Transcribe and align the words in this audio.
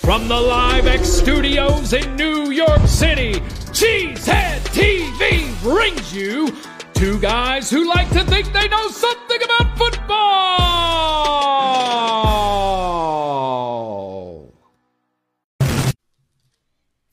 From 0.00 0.26
the 0.28 0.40
Live 0.40 0.86
X 0.86 1.08
studios 1.08 1.92
in 1.92 2.16
New 2.16 2.50
York 2.50 2.86
City, 2.86 3.34
Cheesehead 3.70 4.60
TV 4.72 5.62
brings 5.62 6.14
you 6.14 6.56
two 6.94 7.20
guys 7.20 7.68
who 7.70 7.86
like 7.86 8.08
to 8.12 8.24
think 8.24 8.50
they 8.50 8.66
know 8.68 8.88
something 8.88 9.42
about 9.42 9.76
football. 9.76 10.40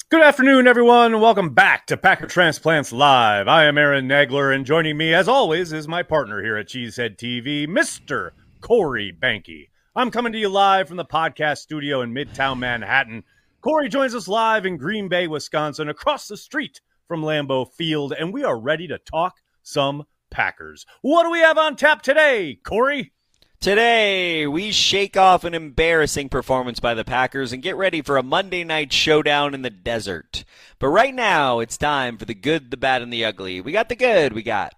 Good 0.10 0.22
afternoon, 0.22 0.66
everyone. 0.66 1.20
Welcome 1.20 1.54
back 1.54 1.88
to 1.88 1.98
Packer 1.98 2.28
Transplants 2.28 2.94
Live. 2.94 3.50
I 3.50 3.66
am 3.66 3.78
Aaron 3.78 4.08
Nagler, 4.08 4.56
and 4.56 4.66
joining 4.66 4.96
me, 4.96 5.14
as 5.14 5.28
always, 5.28 5.74
is 5.74 5.90
my 5.90 6.04
partner 6.04 6.42
here 6.42 6.56
at 6.56 6.68
Cheesehead 6.68 7.18
TV, 7.18 7.68
Mr. 7.68 8.32
Corey 8.62 9.12
Behnke. 9.12 9.68
I'm 9.98 10.12
coming 10.12 10.32
to 10.34 10.38
you 10.38 10.48
live 10.48 10.88
from 10.88 10.98
the 10.98 11.06
podcast 11.06 11.58
studio 11.58 12.02
in 12.02 12.14
Midtown 12.14 12.60
Manhattan. 12.60 13.24
Corey 13.62 13.90
joins 13.90 14.14
us 14.14 14.28
live 14.28 14.64
in 14.64 14.78
Green 14.78 15.08
Bay, 15.08 15.26
Wisconsin, 15.26 15.90
across 15.90 16.28
the 16.28 16.38
street 16.38 16.82
from 17.08 17.24
Lambeau 17.24 17.68
Field, 17.74 18.14
and 18.14 18.32
we 18.32 18.44
are 18.44 18.60
ready 18.60 18.88
to 18.90 19.00
talk 19.00 19.38
some 19.64 20.06
Packers. 20.30 20.86
What 21.02 21.24
do 21.24 21.32
we 21.32 21.40
have 21.40 21.58
on 21.58 21.76
tap 21.76 22.04
today, 22.04 22.60
Corey? 22.64 23.12
Today, 23.60 24.46
we 24.46 24.72
shake 24.72 25.18
off 25.18 25.44
an 25.44 25.56
embarrassing 25.56 26.30
performance 26.30 26.80
by 26.80 26.94
the 26.94 27.04
Packers 27.04 27.52
and 27.52 27.64
get 27.64 27.76
ready 27.76 28.04
for 28.04 28.18
a 28.18 28.24
Monday 28.24 28.64
night 28.64 28.94
showdown 28.94 29.56
in 29.56 29.64
the 29.64 29.72
desert. 29.72 30.46
But 30.78 30.90
right 30.90 31.16
now, 31.16 31.58
it's 31.58 31.76
time 31.76 32.20
for 32.20 32.26
the 32.26 32.36
good, 32.36 32.70
the 32.70 32.78
bad, 32.78 33.02
and 33.02 33.12
the 33.12 33.26
ugly. 33.26 33.62
We 33.62 33.72
got 33.72 33.90
the 33.90 33.96
good, 33.96 34.34
we 34.34 34.44
got 34.44 34.76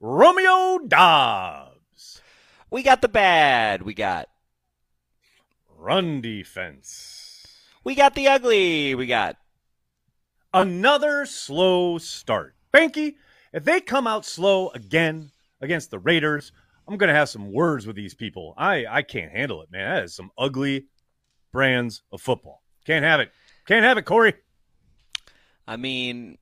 Romeo 0.00 0.78
Doubs. 0.88 1.67
We 2.70 2.82
got 2.82 3.00
the 3.02 3.08
bad, 3.08 3.82
we 3.82 3.94
got 3.94 4.28
Run 5.76 6.20
defense. 6.20 7.46
We 7.84 7.94
got 7.94 8.14
the 8.14 8.28
ugly, 8.28 8.94
we 8.94 9.06
got 9.06 9.36
Another 10.52 11.26
slow 11.26 11.98
start. 11.98 12.54
Behnke, 12.72 13.14
if 13.52 13.64
they 13.64 13.80
come 13.80 14.06
out 14.06 14.24
slow 14.24 14.70
again 14.70 15.30
against 15.60 15.90
the 15.90 15.98
Raiders, 15.98 16.52
I'm 16.86 16.96
going 16.96 17.08
to 17.08 17.14
have 17.14 17.28
some 17.28 17.52
words 17.52 17.86
with 17.86 17.96
these 17.96 18.14
people. 18.14 18.54
I, 18.56 18.86
I 18.88 19.02
can't 19.02 19.30
handle 19.30 19.62
it, 19.62 19.70
man. 19.70 19.94
That 19.94 20.04
is 20.04 20.14
some 20.14 20.30
ugly 20.38 20.86
brands 21.52 22.02
of 22.12 22.22
football. 22.22 22.62
Can't 22.86 23.04
have 23.04 23.20
it. 23.20 23.30
Can't 23.66 23.84
have 23.84 23.98
it, 23.98 24.06
Corey. 24.06 24.34
I 25.66 25.76
mean, 25.76 26.38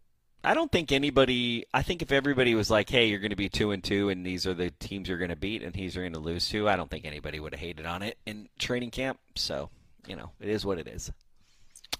I 0.47 0.55
don't 0.55 0.70
think 0.70 0.92
anybody. 0.92 1.66
I 1.75 1.83
think 1.83 2.02
if 2.02 2.12
everybody 2.12 2.55
was 2.55 2.70
like, 2.70 2.89
"Hey, 2.89 3.06
you're 3.06 3.19
going 3.19 3.30
to 3.30 3.36
be 3.36 3.48
two 3.48 3.72
and 3.72 3.83
two, 3.83 4.11
and 4.11 4.25
these 4.25 4.47
are 4.47 4.55
the 4.55 4.70
teams 4.70 5.08
you're 5.08 5.19
going 5.19 5.30
to 5.30 5.36
beat, 5.36 5.62
and 5.62 5.72
these 5.72 5.97
are 5.97 6.00
going 6.00 6.12
to 6.12 6.19
lose 6.20 6.48
to," 6.50 6.69
I 6.69 6.77
don't 6.77 6.91
think 6.91 7.05
anybody 7.05 7.41
would 7.41 7.52
have 7.52 7.61
hated 7.61 7.84
on 7.84 8.02
it 8.02 8.16
in 8.27 8.48
training 8.58 8.91
camp. 8.92 9.19
So, 9.34 9.70
you 10.06 10.14
know, 10.17 10.30
it 10.41 10.48
is 10.48 10.64
what 10.64 10.78
it 10.78 10.86
is. 10.86 11.11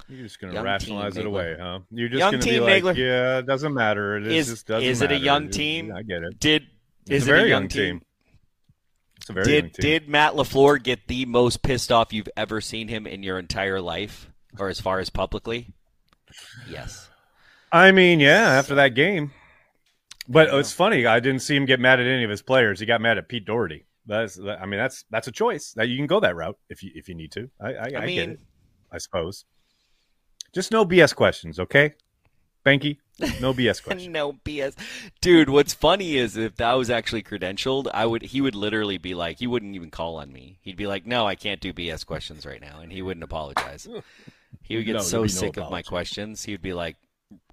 You're 0.09 0.23
just 0.23 0.41
going 0.41 0.55
to 0.55 0.63
rationalize 0.63 1.17
it 1.17 1.27
away, 1.27 1.57
huh? 1.61 1.81
You're 1.91 2.09
just 2.09 2.21
going 2.21 2.39
to 2.41 2.47
be 2.49 2.61
like, 2.61 2.85
Nagler. 2.85 2.97
yeah, 2.97 3.39
it 3.39 3.47
doesn't 3.47 3.75
matter. 3.75 4.17
It 4.19 4.27
Is- 4.29 4.47
just 4.47 4.67
doesn't 4.69 4.89
is 4.89 5.03
it 5.03 5.11
a 5.11 5.19
young 5.19 5.51
team? 5.51 5.93
I 5.93 6.03
get 6.03 6.23
it. 6.23 6.39
Did 6.39 6.63
It's 7.09 7.25
is 7.25 7.29
a 7.29 7.33
it 7.33 7.35
very 7.37 7.45
a 7.47 7.49
young 7.49 7.67
team? 7.69 8.03
It's 9.17 9.31
a 9.31 9.33
very 9.33 9.53
young 9.53 9.63
Did 9.65 9.75
team. 9.75 9.83
did 9.83 10.09
Matt 10.09 10.35
LaFleur 10.35 10.81
get 10.81 11.09
the 11.09 11.25
most 11.27 11.63
pissed 11.63 11.91
off 11.91 12.13
you've 12.13 12.29
ever 12.37 12.61
seen 12.61 12.87
him 12.87 13.09
in 13.09 13.25
your 13.25 13.41
entire 13.41 13.81
life, 13.81 14.31
or 14.57 14.69
as 14.69 14.81
far 14.81 15.01
as 15.01 15.11
publicly? 15.11 15.75
Yes. 16.71 17.11
I 17.73 17.93
mean, 17.93 18.21
yeah, 18.21 18.51
after 18.51 18.75
that 18.77 18.95
game. 18.95 19.33
But 20.29 20.49
Yeah. 20.49 20.59
it's 20.59 20.73
funny. 20.73 21.07
I 21.07 21.21
didn't 21.21 21.41
see 21.43 21.55
him 21.57 21.67
get 21.67 21.79
mad 21.81 22.01
at 22.01 22.07
any 22.07 22.25
of 22.25 22.31
his 22.31 22.43
players. 22.43 22.81
He 22.81 22.87
got 22.87 23.01
mad 23.01 23.19
at 23.19 23.29
Pete 23.29 23.45
Dougherty. 23.45 23.87
That's. 24.07 24.39
I 24.39 24.67
mean, 24.67 24.79
that's 24.79 25.05
that's 25.11 25.29
a 25.29 25.33
choice. 25.33 25.73
That 25.73 25.89
you 25.89 25.97
can 25.97 26.07
go 26.07 26.21
that 26.21 26.37
route 26.37 26.59
if 26.69 26.83
you 26.83 26.91
if 26.95 27.09
you 27.09 27.15
need 27.15 27.33
to. 27.33 27.51
I 27.61 27.69
I, 27.69 27.73
I, 27.73 28.03
I 28.03 28.07
get 28.13 28.29
it. 28.31 28.41
I 28.91 28.99
suppose. 28.99 29.45
Just 30.53 30.71
no 30.73 30.85
BS 30.87 31.15
questions, 31.15 31.59
okay? 31.59 31.95
Behnke, 32.65 32.97
no 33.41 33.53
BS 33.53 33.83
questions. 33.85 34.09
no 34.09 34.33
BS, 34.33 34.75
dude. 35.21 35.51
What's 35.51 35.75
funny 35.75 36.17
is 36.17 36.37
if 36.37 36.57
that 36.57 36.73
was 36.75 36.89
actually 36.91 37.23
credentialed, 37.23 37.89
I 37.93 38.07
would 38.07 38.23
he 38.23 38.41
would 38.41 38.55
literally 38.57 38.99
be 38.99 39.15
like 39.15 39.39
he 39.39 39.47
wouldn't 39.47 39.75
even 39.75 39.91
call 39.91 40.17
on 40.17 40.33
me. 40.33 40.59
He'd 40.63 40.77
be 40.77 40.87
like, 40.87 41.07
"No, 41.07 41.27
I 41.27 41.35
can't 41.35 41.61
do 41.61 41.73
BS 41.73 42.05
questions 42.07 42.45
right 42.47 42.61
now," 42.61 42.81
and 42.81 42.91
he 42.91 43.03
wouldn't 43.03 43.25
apologize. 43.25 43.87
He 44.63 44.75
would 44.77 44.87
get 44.87 44.95
No, 44.95 44.99
so 45.01 45.19
there'd 45.19 45.23
no 45.31 45.37
sick 45.41 45.57
of 45.59 45.71
my 45.71 45.83
questions. 45.83 46.43
He 46.45 46.53
would 46.53 46.63
be 46.63 46.73
like, 46.73 46.97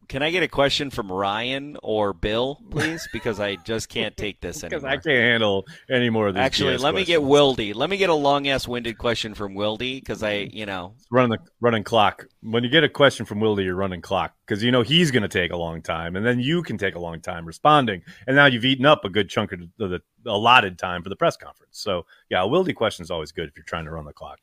"Can 0.07 0.23
I 0.23 0.31
get 0.31 0.43
a 0.43 0.47
question 0.47 0.89
from 0.89 1.11
Ryan 1.11 1.77
or 1.81 2.13
Bill, 2.13 2.59
please? 2.69 3.07
Because 3.11 3.39
I 3.39 3.55
just 3.55 3.89
can't 3.89 4.15
take 4.15 4.41
this 4.41 4.61
Because 4.61 4.83
anymore." 4.83 4.89
I 4.89 4.97
can't 4.97 5.23
handle 5.23 5.65
any 5.89 6.09
more 6.09 6.27
of 6.27 6.35
these. 6.35 6.41
Actually, 6.41 6.77
let 6.77 6.95
me 6.95 7.05
get. 7.05 7.21
Wildy. 7.21 7.73
Let 7.73 7.89
me 7.89 7.97
get 7.97 8.09
a 8.09 8.13
long 8.13 8.47
ass 8.47 8.67
winded 8.67 8.97
question 8.97 9.33
from 9.33 9.55
Wildy 9.55 9.99
because 9.99 10.23
I, 10.23 10.49
you 10.51 10.65
know, 10.65 10.95
running 11.11 11.31
the 11.31 11.37
running 11.61 11.83
clock. 11.83 12.27
When 12.41 12.63
you 12.63 12.69
get 12.69 12.83
a 12.83 12.89
question 12.89 13.25
from 13.25 13.39
Wildy, 13.39 13.63
you're 13.63 13.75
running 13.75 14.01
clock 14.01 14.33
because 14.45 14.63
you 14.63 14.71
know 14.71 14.81
he's 14.81 15.11
going 15.11 15.23
to 15.23 15.29
take 15.29 15.51
a 15.51 15.57
long 15.57 15.81
time, 15.81 16.15
and 16.15 16.25
then 16.25 16.39
you 16.39 16.63
can 16.63 16.77
take 16.77 16.95
a 16.95 16.99
long 16.99 17.21
time 17.21 17.45
responding, 17.45 18.01
and 18.27 18.35
now 18.35 18.45
you've 18.45 18.65
eaten 18.65 18.85
up 18.85 19.05
a 19.05 19.09
good 19.09 19.29
chunk 19.29 19.51
of 19.51 19.61
the, 19.77 19.87
the 19.87 20.01
allotted 20.25 20.77
time 20.77 21.03
for 21.03 21.09
the 21.09 21.15
press 21.15 21.37
conference. 21.37 21.79
So 21.79 22.05
yeah, 22.29 22.43
a 22.43 22.47
Wildy 22.47 22.75
question 22.75 23.03
is 23.03 23.11
always 23.11 23.31
good 23.31 23.49
if 23.49 23.55
you're 23.55 23.63
trying 23.63 23.85
to 23.85 23.91
run 23.91 24.05
the 24.05 24.13
clock. 24.13 24.39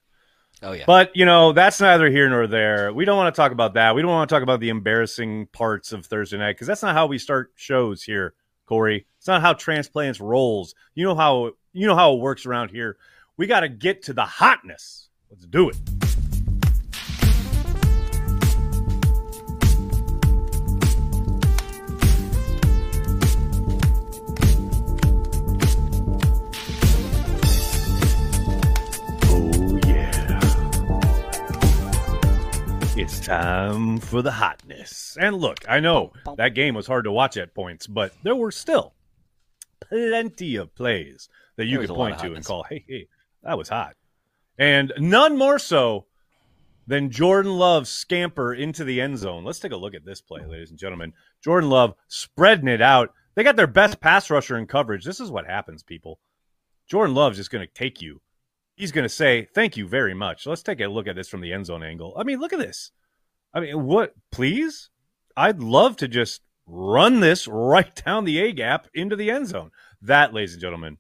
Oh 0.63 0.73
yeah, 0.73 0.85
But 0.87 1.15
you 1.15 1.25
know 1.25 1.53
that's 1.53 1.81
neither 1.81 2.11
here 2.11 2.29
nor 2.29 2.47
there. 2.47 2.93
We 2.93 3.05
don't 3.05 3.17
want 3.17 3.35
to 3.35 3.39
talk 3.39 3.53
about 3.53 3.75
that. 3.75 3.95
We 3.95 4.03
don't 4.03 4.11
want 4.11 4.29
to 4.29 4.35
talk 4.35 4.43
about 4.43 4.61
the 4.61 4.69
embarrassing 4.69 5.47
parts 5.53 5.93
of 5.93 6.07
Thursday 6.07 6.39
night 6.39 6.55
because 6.55 6.67
that's 6.67 6.83
not 6.83 6.95
how 6.95 7.07
we 7.07 7.19
start 7.19 7.53
shows 7.57 8.03
here, 8.03 8.35
Corey. 8.67 9.07
It's 9.19 9.29
not 9.29 9.41
how 9.41 9.53
transplants 9.53 10.21
rolls. 10.21 10.75
You 10.95 11.05
know 11.05 11.15
how 11.15 11.53
you 11.73 11.87
know 11.87 11.97
how 11.97 12.15
it 12.15 12.21
works 12.21 12.47
around 12.47 12.71
here. 12.71 12.97
We 13.37 13.47
got 13.47 13.61
to 13.61 13.69
get 13.69 14.03
to 14.05 14.13
the 14.13 14.25
hotness. 14.25 15.09
Let's 15.31 15.47
do 15.47 15.71
it. 15.71 15.77
It's 33.01 33.19
time 33.19 33.97
for 33.99 34.21
the 34.21 34.31
hotness. 34.31 35.17
And 35.19 35.37
look, 35.37 35.65
I 35.67 35.81
know 35.81 36.13
that 36.37 36.55
game 36.55 36.75
was 36.75 36.87
hard 36.87 37.05
to 37.05 37.11
watch 37.11 37.39
at 37.39 37.55
points, 37.55 37.87
but 37.87 38.13
there 38.23 38.37
were 38.37 38.51
still 38.51 38.93
plenty 39.81 40.57
of 40.57 40.75
plays 40.75 41.31
that 41.57 41.65
you 41.65 41.79
could 41.79 41.89
point 41.89 42.19
to 42.19 42.35
and 42.35 42.45
call, 42.45 42.67
hey, 42.69 42.85
hey, 42.87 43.09
that 43.43 43.57
was 43.57 43.71
hot. 43.71 43.97
And 44.59 44.93
none 44.99 45.39
more 45.39 45.59
so 45.59 46.09
than 46.87 47.11
Jordan 47.11 47.53
Love's 47.53 47.89
scamper 47.89 48.53
into 48.53 48.85
the 48.85 49.01
end 49.01 49.17
zone. 49.17 49.45
Let's 49.45 49.61
take 49.61 49.73
a 49.73 49.77
look 49.77 49.95
at 49.95 50.05
this 50.05 50.21
play, 50.21 50.45
ladies 50.45 50.69
and 50.69 50.79
gentlemen. 50.79 51.15
Jordan 51.43 51.71
Love 51.71 51.95
spreading 52.07 52.69
it 52.69 52.83
out. 52.83 53.15
They 53.35 53.43
got 53.43 53.57
their 53.57 53.67
best 53.67 54.03
pass 54.03 54.29
rusher 54.29 54.59
in 54.59 54.67
coverage. 54.67 55.07
This 55.07 55.21
is 55.21 55.31
what 55.31 55.47
happens, 55.47 55.83
people. 55.83 56.21
Jordan 56.87 57.15
Love's 57.15 57.39
just 57.39 57.51
going 57.51 57.67
to 57.67 57.75
take 57.75 58.03
you. 58.03 58.21
He's 58.81 58.93
going 58.93 59.05
to 59.05 59.09
say, 59.09 59.47
Thank 59.55 59.77
you 59.77 59.87
very 59.87 60.15
much. 60.15 60.47
Let's 60.47 60.63
take 60.63 60.81
a 60.81 60.89
look 60.89 61.07
at 61.07 61.15
this 61.17 61.29
from 61.29 61.41
the 61.41 61.53
end 61.53 61.67
zone 61.67 61.83
angle. 61.83 62.15
I 62.17 62.25
mean, 62.25 62.41
look 62.41 62.53
at 62.53 62.59
this. 62.59 62.91
I 63.53 63.61
mean, 63.61 63.85
what, 63.85 64.15
please? 64.33 64.89
I'd 65.37 65.61
love 65.61 65.97
to 65.99 66.09
just 66.09 66.41
run 66.67 67.21
this 67.21 67.47
right 67.49 67.95
down 68.05 68.25
the 68.25 68.39
A 68.41 68.53
gap 68.53 68.89
into 68.95 69.17
the 69.17 69.31
end 69.31 69.49
zone. 69.49 69.71
That, 70.03 70.33
ladies 70.33 70.53
and 70.55 70.61
gentlemen, 70.63 70.99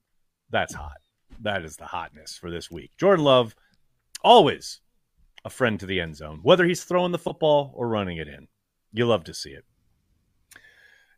that's 0.50 0.74
hot. 0.74 0.98
That 1.40 1.64
is 1.64 1.76
the 1.76 1.86
hotness 1.86 2.36
for 2.36 2.50
this 2.50 2.70
week. 2.70 2.90
Jordan 2.98 3.24
Love, 3.24 3.54
always 4.22 4.80
a 5.44 5.50
friend 5.50 5.80
to 5.80 5.86
the 5.86 6.00
end 6.00 6.16
zone, 6.16 6.40
whether 6.42 6.66
he's 6.66 6.84
throwing 6.84 7.12
the 7.12 7.18
football 7.18 7.72
or 7.74 7.88
running 7.88 8.18
it 8.18 8.28
in. 8.28 8.48
You 8.92 9.06
love 9.06 9.24
to 9.24 9.32
see 9.34 9.50
it. 9.50 9.64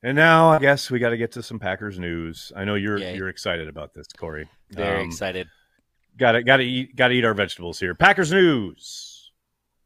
And 0.02 0.16
now 0.16 0.50
I 0.50 0.58
guess 0.58 0.90
we 0.90 0.98
got 0.98 1.10
to 1.10 1.16
get 1.16 1.32
to 1.32 1.42
some 1.42 1.58
Packers 1.58 1.98
news. 1.98 2.52
I 2.56 2.64
know 2.64 2.74
you're 2.74 2.98
Yay. 2.98 3.16
you're 3.16 3.28
excited 3.28 3.68
about 3.68 3.94
this, 3.94 4.06
Corey. 4.16 4.48
very 4.70 5.00
Um, 5.00 5.06
excited. 5.06 5.48
Got 6.16 6.32
to 6.32 6.42
got 6.42 6.58
to 6.58 6.64
eat 6.64 6.94
got 6.94 7.08
to 7.08 7.14
eat 7.14 7.24
our 7.24 7.34
vegetables 7.34 7.78
here. 7.80 7.94
Packers 7.94 8.32
news. 8.32 9.30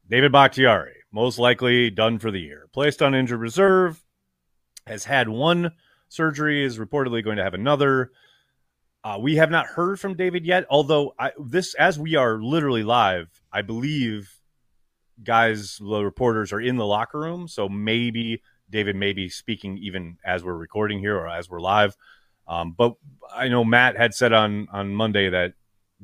David 0.09 0.33
Bakhtiari, 0.33 0.95
most 1.13 1.39
likely 1.39 1.91
done 1.91 2.19
for 2.19 2.31
the 2.31 2.41
year. 2.41 2.69
Placed 2.73 3.03
on 3.03 3.15
injured 3.15 3.41
reserve, 3.41 4.05
has 4.87 5.05
had 5.05 5.29
one 5.29 5.73
surgery, 6.09 6.65
is 6.65 6.79
reportedly 6.79 7.25
going 7.25 7.39
to 7.39 7.43
have 7.43 7.55
another. 7.55 8.13
Uh, 9.03 9.19
we 9.21 9.37
have 9.37 9.51
not 9.51 9.67
heard 9.67 9.99
from 9.99 10.15
David 10.15 10.45
yet, 10.45 10.65
although 10.71 11.15
I, 11.19 11.33
this, 11.39 11.75
as 11.75 11.99
we 11.99 12.15
are 12.15 12.41
literally 12.41 12.83
live, 12.83 13.29
I 13.53 13.63
believe 13.63 14.33
guys, 15.23 15.79
the 15.79 16.05
reporters 16.05 16.53
are 16.53 16.61
in 16.61 16.77
the 16.77 16.87
locker 16.87 17.19
room, 17.19 17.49
so 17.49 17.69
maybe 17.69 18.43
David 18.69 18.97
may 18.97 19.13
be 19.13 19.29
speaking 19.29 19.79
even 19.79 20.19
as 20.25 20.45
we're 20.45 20.55
recording 20.55 20.99
here 20.99 21.17
or 21.17 21.29
as 21.29 21.49
we're 21.49 21.61
live. 21.61 21.97
Um, 22.49 22.75
but 22.77 22.95
I 23.35 23.49
know 23.49 23.65
Matt 23.65 23.97
had 23.97 24.15
said 24.15 24.33
on 24.33 24.69
on 24.73 24.95
Monday 24.95 25.31
that 25.31 25.55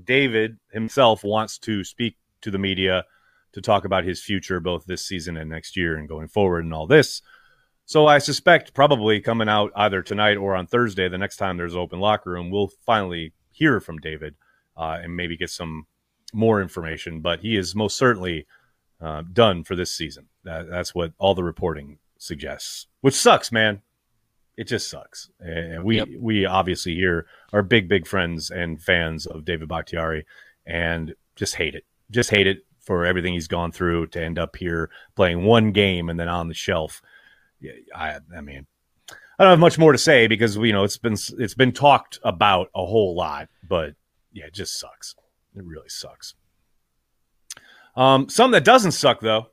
David 0.03 0.59
himself 0.73 1.25
wants 1.25 1.59
to 1.59 1.85
speak 1.85 2.17
to 2.43 2.51
the 2.51 2.59
media 2.59 3.05
to 3.53 3.61
talk 3.61 3.85
about 3.85 4.05
his 4.05 4.23
future, 4.23 4.61
both 4.61 4.87
this 4.87 5.05
season 5.05 5.37
and 5.37 5.51
next 5.51 5.77
year, 5.77 5.97
and 5.97 6.09
going 6.09 6.29
forward, 6.29 6.65
and 6.65 6.73
all 6.73 6.87
this. 6.87 7.23
So 7.85 8.07
I 8.07 8.19
suspect 8.19 8.75
probably 8.75 9.21
coming 9.21 9.49
out 9.49 9.73
either 9.77 10.03
tonight 10.03 10.37
or 10.37 10.55
on 10.55 10.67
Thursday, 10.67 11.09
the 11.09 11.19
next 11.19 11.37
time 11.37 11.57
there's 11.57 11.75
an 11.75 11.81
open 11.81 12.01
locker 12.01 12.31
room, 12.31 12.51
we'll 12.51 12.71
finally 12.87 13.33
hear 13.51 13.81
from 13.81 13.99
David 13.99 14.35
uh, 14.77 14.99
and 15.03 15.17
maybe 15.17 15.37
get 15.37 15.51
some 15.51 15.87
more 16.33 16.63
information, 16.63 17.21
but 17.21 17.41
he 17.41 17.57
is 17.57 17.75
most 17.75 17.97
certainly 17.97 18.47
uh, 19.01 19.23
done 19.33 19.65
for 19.65 19.77
this 19.77 19.93
season. 19.93 20.29
That, 20.45 20.71
that's 20.71 20.95
what 20.95 21.13
all 21.19 21.35
the 21.35 21.45
reporting 21.45 21.99
suggests, 22.19 22.87
which 23.01 23.15
sucks, 23.15 23.53
man. 23.53 23.83
It 24.57 24.65
just 24.69 24.91
sucks. 24.91 25.31
And 25.41 25.83
we 25.85 25.97
Yep. 25.99 26.09
we 26.19 26.45
obviously 26.47 26.95
here 26.95 27.27
are 27.53 27.63
big 27.63 27.89
big 27.89 28.07
friends 28.07 28.51
and 28.51 28.81
fans 28.83 29.27
of 29.27 29.45
David 29.45 29.69
Bakhtiari, 29.69 30.27
and 30.67 31.15
just 31.37 31.55
hate 31.57 31.75
it. 31.75 31.85
Just 32.11 32.31
hate 32.31 32.47
it 32.47 32.59
for 32.81 33.07
everything 33.07 33.33
he's 33.33 33.49
gone 33.49 33.73
through 33.73 34.09
to 34.09 34.23
end 34.23 34.39
up 34.39 34.57
here 34.57 34.91
playing 35.17 35.45
one 35.45 35.73
game 35.73 36.09
and 36.11 36.19
then 36.21 36.29
on 36.29 36.49
the 36.49 36.55
shelf. 36.55 37.01
Yeah, 37.61 37.73
I 37.95 38.19
I 38.37 38.41
mean, 38.43 38.67
I 39.11 39.45
don't 39.45 39.51
have 39.53 39.59
much 39.59 39.79
more 39.79 39.93
to 39.93 39.99
say 39.99 40.27
because 40.27 40.57
you 40.57 40.73
know 40.73 40.85
it's 40.85 40.99
been 40.99 41.17
it's 41.39 41.55
been 41.55 41.73
talked 41.73 42.19
about 42.23 42.69
a 42.75 42.85
whole 42.85 43.15
lot, 43.17 43.49
but 43.67 43.95
yeah, 44.33 44.47
it 44.47 44.55
just 44.55 44.79
sucks. 44.79 45.15
It 45.57 45.65
really 45.65 45.89
sucks. 45.89 46.35
Um, 47.97 48.29
something 48.29 48.53
that 48.53 48.65
doesn't 48.65 48.93
suck 48.93 49.21
though. 49.21 49.49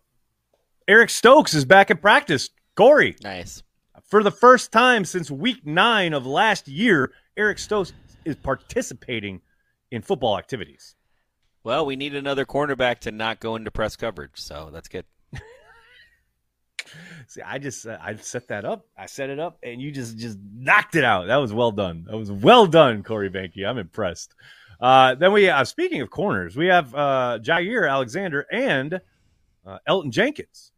Eric 0.87 1.09
Stokes 1.09 1.53
is 1.53 1.65
back 1.65 1.91
at 1.91 2.01
practice. 2.01 2.49
Corey, 2.75 3.15
Nice. 3.21 3.61
For 4.09 4.23
the 4.23 4.31
first 4.31 4.71
time 4.71 5.05
since 5.05 5.29
week 5.29 5.67
nine 5.67 6.13
of 6.13 6.25
last 6.25 6.67
year, 6.67 7.11
Eric 7.37 7.59
Stokes 7.59 7.93
is 8.25 8.35
participating 8.35 9.41
in 9.91 10.01
football 10.01 10.37
activities. 10.37 10.95
Well, 11.63 11.85
we 11.85 11.95
need 11.95 12.15
another 12.15 12.43
cornerback 12.43 12.99
to 13.01 13.11
not 13.11 13.39
go 13.39 13.55
into 13.55 13.69
press 13.69 13.95
coverage, 13.95 14.31
so 14.33 14.71
that's 14.73 14.87
good. 14.87 15.05
See, 17.27 17.43
I 17.43 17.59
just 17.59 17.85
uh, 17.85 17.99
I 18.01 18.15
set 18.15 18.47
that 18.47 18.65
up. 18.65 18.87
I 18.97 19.05
set 19.05 19.29
it 19.29 19.39
up, 19.39 19.59
and 19.61 19.79
you 19.79 19.91
just 19.91 20.17
just 20.17 20.39
knocked 20.55 20.95
it 20.95 21.03
out. 21.03 21.27
That 21.27 21.37
was 21.37 21.53
well 21.53 21.71
done. 21.71 22.05
That 22.09 22.17
was 22.17 22.31
well 22.31 22.65
done, 22.65 23.03
Corey 23.03 23.29
Behnke. 23.29 23.63
I'm 23.67 23.77
impressed. 23.77 24.33
Uh, 24.79 25.13
then 25.13 25.33
we 25.33 25.49
uh, 25.49 25.63
speaking 25.65 26.01
of 26.01 26.09
corners, 26.09 26.57
we 26.57 26.67
have 26.67 26.95
uh, 26.95 27.37
Jaire 27.43 27.87
Alexander 27.87 28.47
and 28.51 29.01
uh, 29.67 29.77
Elgton 29.87 30.09
Jenkins, 30.09 30.71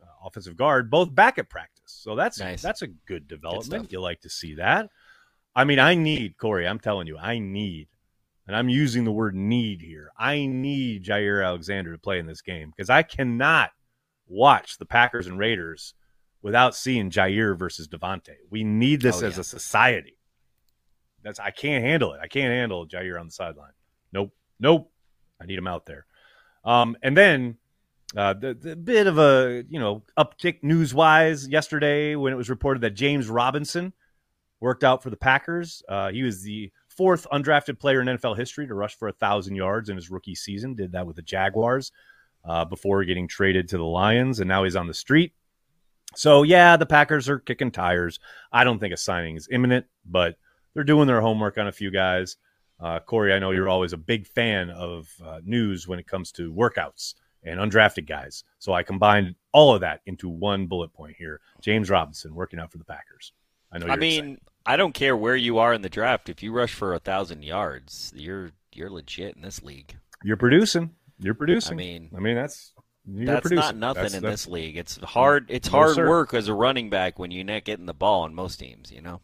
uh, 0.00 0.06
offensive 0.24 0.56
guard, 0.56 0.88
both 0.88 1.12
back 1.12 1.38
at 1.38 1.48
practice. 1.48 1.75
So 2.06 2.14
that's 2.14 2.38
Nice. 2.38 2.62
that's 2.62 2.82
a 2.82 2.86
good 2.86 3.26
development. 3.26 3.64
stuff. 3.82 3.92
you 3.92 4.00
like 4.00 4.20
to 4.20 4.30
see 4.30 4.54
that. 4.54 4.88
I 5.56 5.64
mean, 5.64 5.80
I 5.80 5.96
need 5.96 6.38
Corey. 6.38 6.64
I'm 6.68 6.78
telling 6.78 7.08
you, 7.08 7.18
I 7.18 7.40
need, 7.40 7.88
and 8.46 8.54
I'm 8.54 8.68
using 8.68 9.02
the 9.04 9.10
word 9.10 9.34
need 9.34 9.80
here. 9.82 10.12
I 10.16 10.46
need 10.46 11.02
Jaire 11.02 11.44
Alexander 11.44 11.90
to 11.90 11.98
play 11.98 12.20
in 12.20 12.26
this 12.26 12.42
game 12.42 12.70
because 12.70 12.90
I 12.90 13.02
cannot 13.02 13.70
watch 14.28 14.78
the 14.78 14.86
Packers 14.86 15.26
and 15.26 15.36
Raiders 15.36 15.94
without 16.42 16.76
seeing 16.76 17.10
Jaire 17.10 17.58
versus 17.58 17.88
Davante. 17.88 18.36
We 18.50 18.62
need 18.62 19.00
this 19.02 19.20
Oh, 19.20 19.26
as 19.26 19.34
yeah. 19.34 19.40
a 19.40 19.44
society. 19.44 20.16
That's 21.24 21.40
I 21.40 21.50
can't 21.50 21.84
handle 21.84 22.12
it. 22.12 22.20
I 22.22 22.28
can't 22.28 22.52
handle 22.52 22.86
Jaire 22.86 23.18
on 23.18 23.26
the 23.26 23.32
sideline. 23.32 23.72
Nope, 24.12 24.32
nope. 24.60 24.92
I 25.42 25.46
need 25.46 25.58
him 25.58 25.66
out 25.66 25.86
there. 25.86 26.06
Um, 26.64 26.96
and 27.02 27.16
then 27.16 27.56
uh, 28.16 28.32
the, 28.32 28.54
the 28.54 28.74
bit 28.74 29.06
of 29.06 29.18
a 29.18 29.64
you 29.68 29.78
know 29.78 30.02
uptick 30.18 30.62
news 30.62 30.94
wise 30.94 31.46
yesterday 31.46 32.14
when 32.14 32.32
it 32.32 32.36
was 32.36 32.48
reported 32.48 32.80
that 32.80 32.94
James 32.94 33.28
Robinson 33.28 33.92
worked 34.58 34.84
out 34.84 35.02
for 35.02 35.10
the 35.10 35.16
Packers. 35.16 35.82
Uh, 35.88 36.10
he 36.10 36.22
was 36.22 36.42
the 36.42 36.72
fourth 36.88 37.26
undrafted 37.30 37.78
player 37.78 38.00
in 38.00 38.06
NFL 38.06 38.38
history 38.38 38.66
to 38.66 38.74
rush 38.74 38.96
for 38.96 39.08
a 39.08 39.12
thousand 39.12 39.54
yards 39.54 39.90
in 39.90 39.96
his 39.96 40.10
rookie 40.10 40.34
season. 40.34 40.74
Did 40.74 40.92
that 40.92 41.06
with 41.06 41.16
the 41.16 41.22
Jaguars 41.22 41.92
uh, 42.42 42.64
before 42.64 43.04
getting 43.04 43.28
traded 43.28 43.68
to 43.68 43.76
the 43.76 43.84
Lions, 43.84 44.40
and 44.40 44.48
now 44.48 44.64
he's 44.64 44.76
on 44.76 44.86
the 44.86 44.94
street. 44.94 45.34
So 46.14 46.42
yeah, 46.42 46.78
the 46.78 46.86
Packers 46.86 47.28
are 47.28 47.38
kicking 47.38 47.70
tires. 47.70 48.18
I 48.50 48.64
don't 48.64 48.78
think 48.78 48.94
a 48.94 48.96
signing 48.96 49.36
is 49.36 49.48
imminent, 49.50 49.84
but 50.06 50.38
they're 50.72 50.84
doing 50.84 51.06
their 51.06 51.20
homework 51.20 51.58
on 51.58 51.66
a 51.66 51.72
few 51.72 51.90
guys. 51.90 52.38
Uh, 52.80 52.98
Corey, 53.00 53.34
I 53.34 53.38
know 53.38 53.50
you're 53.50 53.68
always 53.68 53.92
a 53.92 53.98
big 53.98 54.26
fan 54.26 54.70
of 54.70 55.08
uh, 55.22 55.40
news 55.44 55.86
when 55.86 55.98
it 55.98 56.06
comes 56.06 56.32
to 56.32 56.52
workouts 56.52 57.14
and 57.46 57.58
undrafted 57.58 58.06
guys. 58.06 58.44
So 58.58 58.74
I 58.74 58.82
combined 58.82 59.34
all 59.52 59.74
of 59.74 59.80
that 59.80 60.00
into 60.04 60.28
one 60.28 60.66
bullet 60.66 60.92
point 60.92 61.16
here. 61.16 61.40
James 61.62 61.88
Robinson 61.88 62.34
working 62.34 62.58
out 62.60 62.70
for 62.70 62.76
the 62.78 62.84
Packers. 62.84 63.32
I 63.72 63.78
know. 63.78 63.86
I 63.86 63.96
mean, 63.96 64.18
excited. 64.24 64.40
I 64.66 64.76
don't 64.76 64.92
care 64.92 65.16
where 65.16 65.36
you 65.36 65.58
are 65.58 65.72
in 65.72 65.80
the 65.82 65.88
draft. 65.88 66.28
If 66.28 66.42
you 66.42 66.52
rush 66.52 66.74
for 66.74 66.92
a 66.92 66.98
thousand 66.98 67.42
yards, 67.44 68.12
you're 68.14 68.50
you're 68.74 68.90
legit 68.90 69.36
in 69.36 69.42
this 69.42 69.62
league. 69.62 69.96
you're 70.22 70.36
producing. 70.36 70.90
You're 71.18 71.34
producing. 71.34 71.74
I 71.74 71.76
mean, 71.76 72.10
I 72.14 72.20
mean 72.20 72.34
that's 72.36 72.74
you're 73.10 73.26
that's 73.26 73.42
producing. 73.42 73.60
not 73.64 73.76
nothing 73.76 74.02
That's- 74.02 74.14
in 74.14 74.22
that's- 74.22 74.40
this 74.44 74.48
league. 74.52 74.76
It's 74.76 74.96
hard. 74.98 75.46
It's 75.48 75.70
No, 75.70 75.78
hard 75.78 75.94
sir. 75.94 76.08
work 76.08 76.34
as 76.34 76.48
a 76.48 76.54
running 76.54 76.90
back 76.90 77.18
when 77.18 77.30
you're 77.30 77.44
not 77.44 77.64
getting 77.64 77.86
the 77.86 77.94
ball 77.94 78.24
on 78.24 78.34
most 78.34 78.56
teams. 78.58 78.90
You 78.92 79.00
know, 79.00 79.20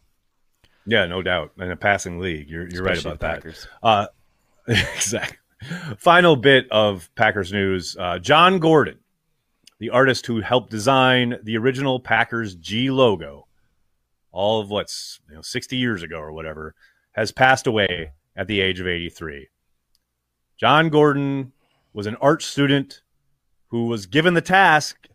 Yeah, 0.85 1.05
no 1.05 1.21
doubt. 1.21 1.51
In 1.59 1.69
a 1.69 1.75
passing 1.75 2.19
league, 2.19 2.49
you're 2.49 2.67
you're 2.69 2.83
right 2.83 2.99
about 3.05 3.19
that. 3.19 3.67
Uh, 3.83 4.07
exactly. 4.67 5.37
Final 5.97 6.35
bit 6.35 6.67
of 6.71 7.09
Packers 7.15 7.51
news: 7.51 7.95
uh, 7.99 8.19
John 8.19 8.59
Gordon, 8.59 8.99
the 9.79 9.89
artist 9.89 10.25
who 10.25 10.41
helped 10.41 10.69
design 10.69 11.37
the 11.43 11.57
original 11.57 11.99
Packers 11.99 12.55
G 12.55 12.89
logo, 12.89 13.47
all 14.31 14.59
of 14.61 14.69
what's 14.69 15.19
you 15.29 15.35
know 15.35 15.41
sixty 15.41 15.77
years 15.77 16.03
ago 16.03 16.17
or 16.17 16.31
whatever, 16.31 16.75
has 17.13 17.31
passed 17.31 17.67
away 17.67 18.11
at 18.35 18.47
the 18.47 18.61
age 18.61 18.79
of 18.79 18.87
eighty 18.87 19.09
three. 19.09 19.49
John 20.57 20.89
Gordon 20.89 21.51
was 21.93 22.07
an 22.07 22.15
art 22.21 22.41
student 22.41 23.01
who 23.67 23.87
was 23.87 24.05
given 24.05 24.33
the 24.33 24.41
task 24.41 25.07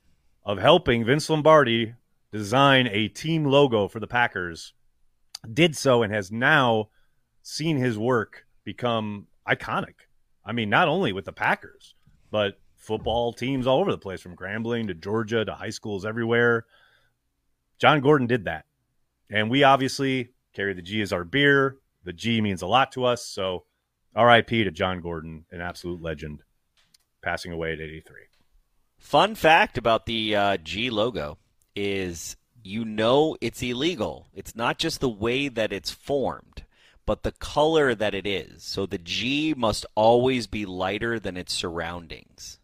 of 0.45 0.59
helping 0.59 1.05
Vince 1.05 1.29
Lombardi 1.31 1.95
design 2.33 2.89
a 2.89 3.09
team 3.09 3.45
logo 3.45 3.89
for 3.89 4.01
the 4.01 4.07
Packers. 4.07 4.73
Did 5.53 5.77
so 5.77 6.03
and 6.03 6.13
has 6.13 6.33
now 6.33 6.89
seen 7.43 7.77
his 7.77 7.97
work 7.97 8.47
become 8.65 9.29
iconic. 9.49 9.95
I 10.49 10.53
mean, 10.53 10.71
not 10.71 10.89
only 10.89 11.13
with 11.13 11.27
the 11.27 11.33
Packers, 11.33 11.95
but 12.31 12.59
football 12.75 13.35
teams 13.35 13.67
all 13.67 13.81
over 13.81 13.91
the 13.91 13.99
place, 13.99 14.23
from 14.23 14.35
Grambling 14.35 14.87
to 14.87 14.95
Georgia 14.95 15.45
to 15.45 15.53
high 15.53 15.69
schools 15.69 16.07
everywhere. 16.07 16.65
John 17.79 18.01
Gordon 18.01 18.27
did 18.27 18.47
that. 18.47 18.65
And 19.31 19.51
we 19.51 19.63
obviously 19.63 20.31
carry 20.55 20.73
the 20.73 20.81
G 20.81 21.03
as 21.03 21.13
our 21.13 21.25
beer. 21.25 21.77
The 22.05 22.15
G 22.15 22.41
means 22.41 22.63
a 22.63 22.67
lot 22.67 22.93
to 22.93 23.05
us. 23.05 23.27
So 23.27 23.65
RIP 24.17 24.49
to 24.49 24.71
John 24.71 25.03
Gordon, 25.03 25.45
an 25.51 25.61
absolute 25.61 26.01
legend, 26.01 26.43
passing 27.23 27.53
away 27.53 27.75
at 27.75 27.81
83. 27.81 28.17
Fun 28.97 29.35
fact 29.35 29.77
about 29.77 30.07
the 30.07 30.35
uh, 30.35 30.57
G 30.57 30.89
logo 30.89 31.37
is 31.77 32.37
you 32.65 32.87
know 32.87 33.37
it's 33.43 33.63
illegal. 33.63 34.29
It's 34.33 34.57
not 34.57 34.79
just 34.79 35.01
the 35.01 35.11
way 35.11 35.49
that 35.49 35.75
it's 35.75 35.91
formed, 35.91 36.65
but 37.09 37.23
the 37.23 37.33
color 37.33 37.95
that 37.95 38.15
it 38.15 38.27
is. 38.27 38.63
So 38.63 38.85
the 38.85 38.99
G 38.99 39.55
must 39.57 39.87
always 39.95 40.47
be 40.47 40.67
lighter 40.67 41.19
than 41.19 41.39
its 41.39 41.55
surroundings. 41.55 42.59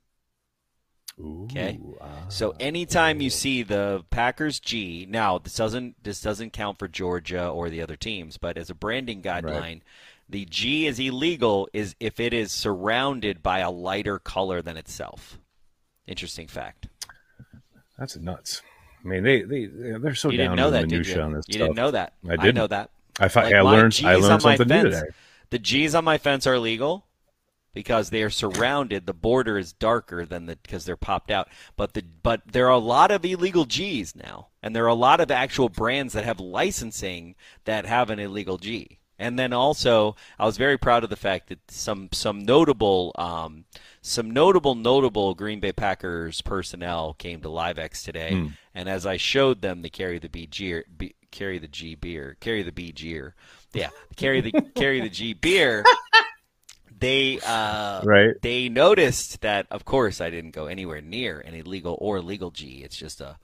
Okay. 1.19 1.81
So 2.29 2.51
ah. 2.51 2.57
anytime 2.61 3.23
you 3.23 3.31
see 3.31 3.63
the 3.63 4.05
Packers 4.11 4.61
G, 4.61 5.07
now 5.09 5.39
this 5.39 5.55
doesn't 5.55 6.05
this 6.05 6.21
doesn't 6.21 6.53
count 6.53 6.79
for 6.79 6.89
Georgia 6.89 7.49
or 7.49 7.71
the 7.71 7.81
other 7.81 7.97
teams, 7.97 8.37
but 8.37 8.59
as 8.59 8.69
a 8.69 8.75
branding 8.75 9.23
guideline, 9.23 9.81
the 10.29 10.45
G 10.45 10.87
is 10.87 10.99
illegal 10.99 11.67
is 11.73 11.97
if 11.99 12.21
it 12.21 12.35
is 12.35 12.53
surrounded 12.53 13.43
by 13.43 13.61
a 13.61 13.71
lighter 13.71 14.19
color 14.19 14.61
than 14.61 14.77
itself. 14.77 15.39
Interesting 16.07 16.49
fact. 16.49 16.89
That's 17.99 18.19
nuts. 18.19 18.61
I 19.03 19.09
mean, 19.09 19.23
they 19.23 19.41
they 19.41 19.67
they're 19.67 20.15
so 20.15 20.29
you 20.29 20.37
down 20.37 20.49
didn't 20.49 20.57
know 20.57 20.67
to 20.67 20.71
the 20.71 20.81
that, 20.81 20.91
minutia 20.91 21.23
on 21.23 21.33
this 21.33 21.47
you 21.49 21.55
stuff. 21.55 21.69
didn't 21.69 21.77
know 21.77 21.91
that. 21.93 22.13
I 22.29 22.37
didn't. 22.37 22.57
know 22.57 22.67
that. 22.67 22.91
I, 23.21 23.29
fi- 23.29 23.45
Like 23.45 23.55
I 23.55 23.61
learned 23.61 23.93
G's 23.93 24.05
I 24.07 24.15
learned 24.17 24.43
something 24.43 24.69
new 24.69 24.83
fence. 24.83 24.97
today. 24.97 25.11
The 25.51 25.59
G's 25.59 25.95
on 25.95 26.05
my 26.05 26.19
fence 26.19 26.47
are 26.47 26.59
legal 26.59 27.07
because 27.73 28.11
they 28.11 28.23
are 28.23 28.31
surrounded. 28.31 29.07
The 29.07 29.13
border 29.15 29.59
is 29.59 29.73
darker 29.73 30.25
than 30.25 30.47
the 30.47 30.57
because 30.57 30.85
they're 30.85 30.97
popped 30.97 31.31
out. 31.31 31.49
But 31.77 31.95
the 31.95 32.03
but 32.23 32.43
there 32.47 32.67
are 32.67 32.71
a 32.71 32.79
lot 32.79 33.11
of 33.11 33.25
illegal 33.25 33.65
G's 33.65 34.15
now, 34.17 34.49
and 34.63 34.75
there 34.75 34.85
are 34.85 34.89
a 34.89 34.95
lot 34.95 35.21
of 35.21 35.31
actual 35.31 35.69
brands 35.69 36.13
that 36.15 36.25
have 36.25 36.41
licensing 36.41 37.35
that 37.65 37.87
have 37.87 38.11
an 38.11 38.19
illegal 38.19 38.59
G. 38.59 38.99
And 39.17 39.39
then 39.39 39.53
also, 39.53 40.17
I 40.41 40.45
was 40.45 40.57
very 40.57 40.77
proud 40.77 41.05
of 41.05 41.11
the 41.11 41.17
fact 41.17 41.49
that 41.49 41.71
some 41.71 42.09
some 42.13 42.41
notable 42.45 43.13
um, 43.17 43.65
some 44.07 44.31
notable 44.31 44.75
notable 44.75 45.35
Green 45.35 45.61
Bay 45.61 45.73
Packers 45.73 46.43
personnel 46.43 47.15
came 47.15 47.41
to 47.41 47.49
LiveX 47.49 48.05
today, 48.05 48.33
and 48.75 48.87
as 48.87 49.07
I 49.07 49.17
showed 49.17 49.63
them 49.63 49.81
the 49.81 49.89
carry 49.89 50.19
the 50.19 50.29
B 50.29 50.47
G 50.47 50.83
B, 50.97 51.15
carry 51.31 51.59
the 51.59 51.69
G 51.69 51.95
beer, 51.95 52.37
carry 52.39 52.63
the 52.63 52.71
B 52.71 52.93
gear, 52.93 53.35
yeah, 53.73 53.89
carry 54.17 54.43
the 54.43 54.53
carry 54.77 55.01
the 55.01 55.09
G 55.09 55.33
beer. 55.33 55.85
They 56.97 57.41
uh, 57.47 58.03
Right. 58.05 58.35
they 58.43 58.69
noticed 58.69 59.41
that, 59.41 59.67
of 59.71 59.85
course, 59.85 60.21
I 60.21 60.29
didn't 60.31 60.53
go 60.53 60.67
anywhere 60.67 61.01
near 61.01 61.43
any 61.45 61.63
legal 61.63 61.97
or 62.01 62.21
legal 62.21 62.51
G. 62.51 62.83
It's 62.85 62.97
just 62.97 63.21
a 63.21 63.39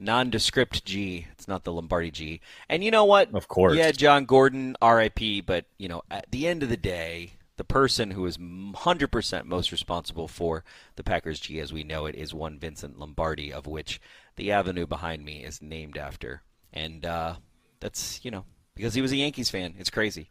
nondescript 0.00 0.84
G. 0.84 1.26
It's 1.32 1.46
not 1.48 1.64
the 1.64 1.72
Lombardi 1.72 2.10
G. 2.10 2.40
And 2.68 2.82
you 2.84 2.90
know 2.90 3.04
what? 3.04 3.34
Of 3.34 3.48
course. 3.48 3.76
Yeah, 3.76 3.90
John 3.90 4.24
Gordon, 4.26 4.76
R.I.P. 4.80 5.42
But 5.42 5.66
you 5.76 5.88
know, 5.88 6.02
at 6.10 6.30
the 6.30 6.46
end 6.46 6.62
of 6.62 6.68
the 6.68 6.76
day, 6.76 7.32
the 7.56 7.64
person 7.64 8.10
who 8.10 8.26
is 8.26 8.36
100% 8.36 9.44
most 9.44 9.70
responsible 9.72 10.28
for 10.28 10.64
the 10.96 11.04
Packers 11.04 11.40
G 11.40 11.60
as 11.60 11.72
we 11.72 11.84
know 11.84 12.06
it 12.06 12.14
is 12.14 12.34
one 12.34 12.58
Vincent 12.58 12.98
Lombardi, 12.98 13.52
of 13.52 13.66
which 13.66 14.00
the 14.36 14.50
avenue 14.50 14.86
behind 14.86 15.24
me 15.24 15.44
is 15.44 15.62
named 15.62 15.96
after. 15.96 16.42
And 16.72 17.04
uh, 17.04 17.36
that's 17.80 18.24
you 18.24 18.30
know 18.30 18.44
because 18.74 18.94
he 18.94 19.02
was 19.02 19.12
a 19.12 19.16
Yankees 19.16 19.50
fan. 19.50 19.74
It's 19.78 19.90
crazy, 19.90 20.28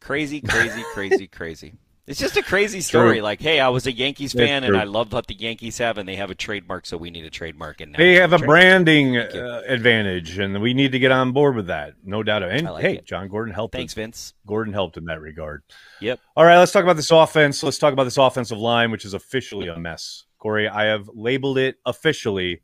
crazy, 0.00 0.40
crazy, 0.40 0.84
crazy, 0.94 1.26
crazy. 1.26 1.74
It's 2.06 2.20
just 2.20 2.36
a 2.36 2.42
crazy 2.42 2.82
story. 2.82 3.14
True. 3.16 3.22
Like, 3.22 3.40
hey, 3.40 3.60
I 3.60 3.68
was 3.70 3.86
a 3.86 3.92
Yankees 3.92 4.34
fan 4.34 4.62
and. 4.62 4.76
I 4.76 4.84
love 4.84 5.12
what 5.12 5.26
the 5.26 5.34
Yankees 5.34 5.78
have, 5.78 5.96
and 5.96 6.06
they 6.06 6.16
have 6.16 6.30
a 6.30 6.34
trademark, 6.34 6.84
so 6.84 6.98
we 6.98 7.10
need 7.10 7.24
a 7.24 7.30
trademark. 7.30 7.80
And 7.80 7.92
now 7.92 7.98
They 7.98 8.14
have 8.16 8.32
a 8.34 8.36
trademark. 8.36 8.46
branding 8.46 9.16
uh, 9.16 9.62
advantage, 9.66 10.38
and 10.38 10.60
we 10.60 10.74
need 10.74 10.92
to 10.92 10.98
get 10.98 11.12
on 11.12 11.32
board 11.32 11.56
with 11.56 11.68
that. 11.68 11.94
No 12.04 12.22
doubt. 12.22 12.42
And 12.42 12.64
like 12.66 12.82
hey, 12.82 12.96
it. 12.96 13.06
John 13.06 13.28
Gordon 13.28 13.54
helped. 13.54 13.74
Thanks, 13.74 13.92
us. 13.92 13.96
Vince. 13.96 14.34
Gordon 14.46 14.74
helped 14.74 14.98
in 14.98 15.06
that 15.06 15.20
regard. 15.20 15.62
Yep. 16.00 16.20
All 16.36 16.44
right, 16.44 16.58
let's 16.58 16.72
talk 16.72 16.82
about 16.82 16.96
this 16.96 17.10
offense. 17.10 17.62
Let's 17.62 17.78
talk 17.78 17.94
about 17.94 18.04
this 18.04 18.18
offensive 18.18 18.58
line, 18.58 18.90
which 18.90 19.06
is 19.06 19.14
officially 19.14 19.68
a 19.68 19.78
mess. 19.78 20.24
Corey, 20.38 20.68
I 20.68 20.84
have 20.86 21.08
labeled 21.14 21.56
it 21.56 21.76
officially. 21.86 22.60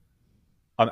um, 0.78 0.90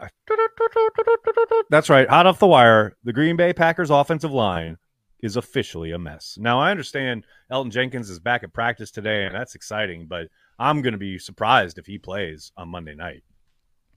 that's 1.70 1.88
right, 1.90 2.08
hot 2.08 2.26
off 2.26 2.38
the 2.38 2.46
wire. 2.46 2.96
The 3.04 3.12
Green 3.12 3.36
Bay 3.36 3.52
Packers 3.52 3.90
offensive 3.90 4.32
line 4.32 4.78
is 5.20 5.36
officially 5.36 5.92
a 5.92 5.98
mess. 5.98 6.36
Now, 6.40 6.60
I 6.60 6.70
understand 6.70 7.24
Elgton 7.50 7.70
Jenkins 7.70 8.10
is 8.10 8.18
back 8.18 8.42
at 8.44 8.52
practice 8.52 8.90
today, 8.90 9.24
and 9.24 9.34
that's 9.34 9.54
exciting, 9.54 10.06
but 10.06 10.28
I'm 10.58 10.82
going 10.82 10.92
to 10.92 10.98
be 10.98 11.18
surprised 11.18 11.78
if 11.78 11.86
he 11.86 11.98
plays 11.98 12.52
on 12.56 12.68
Monday 12.68 12.94
night. 12.94 13.22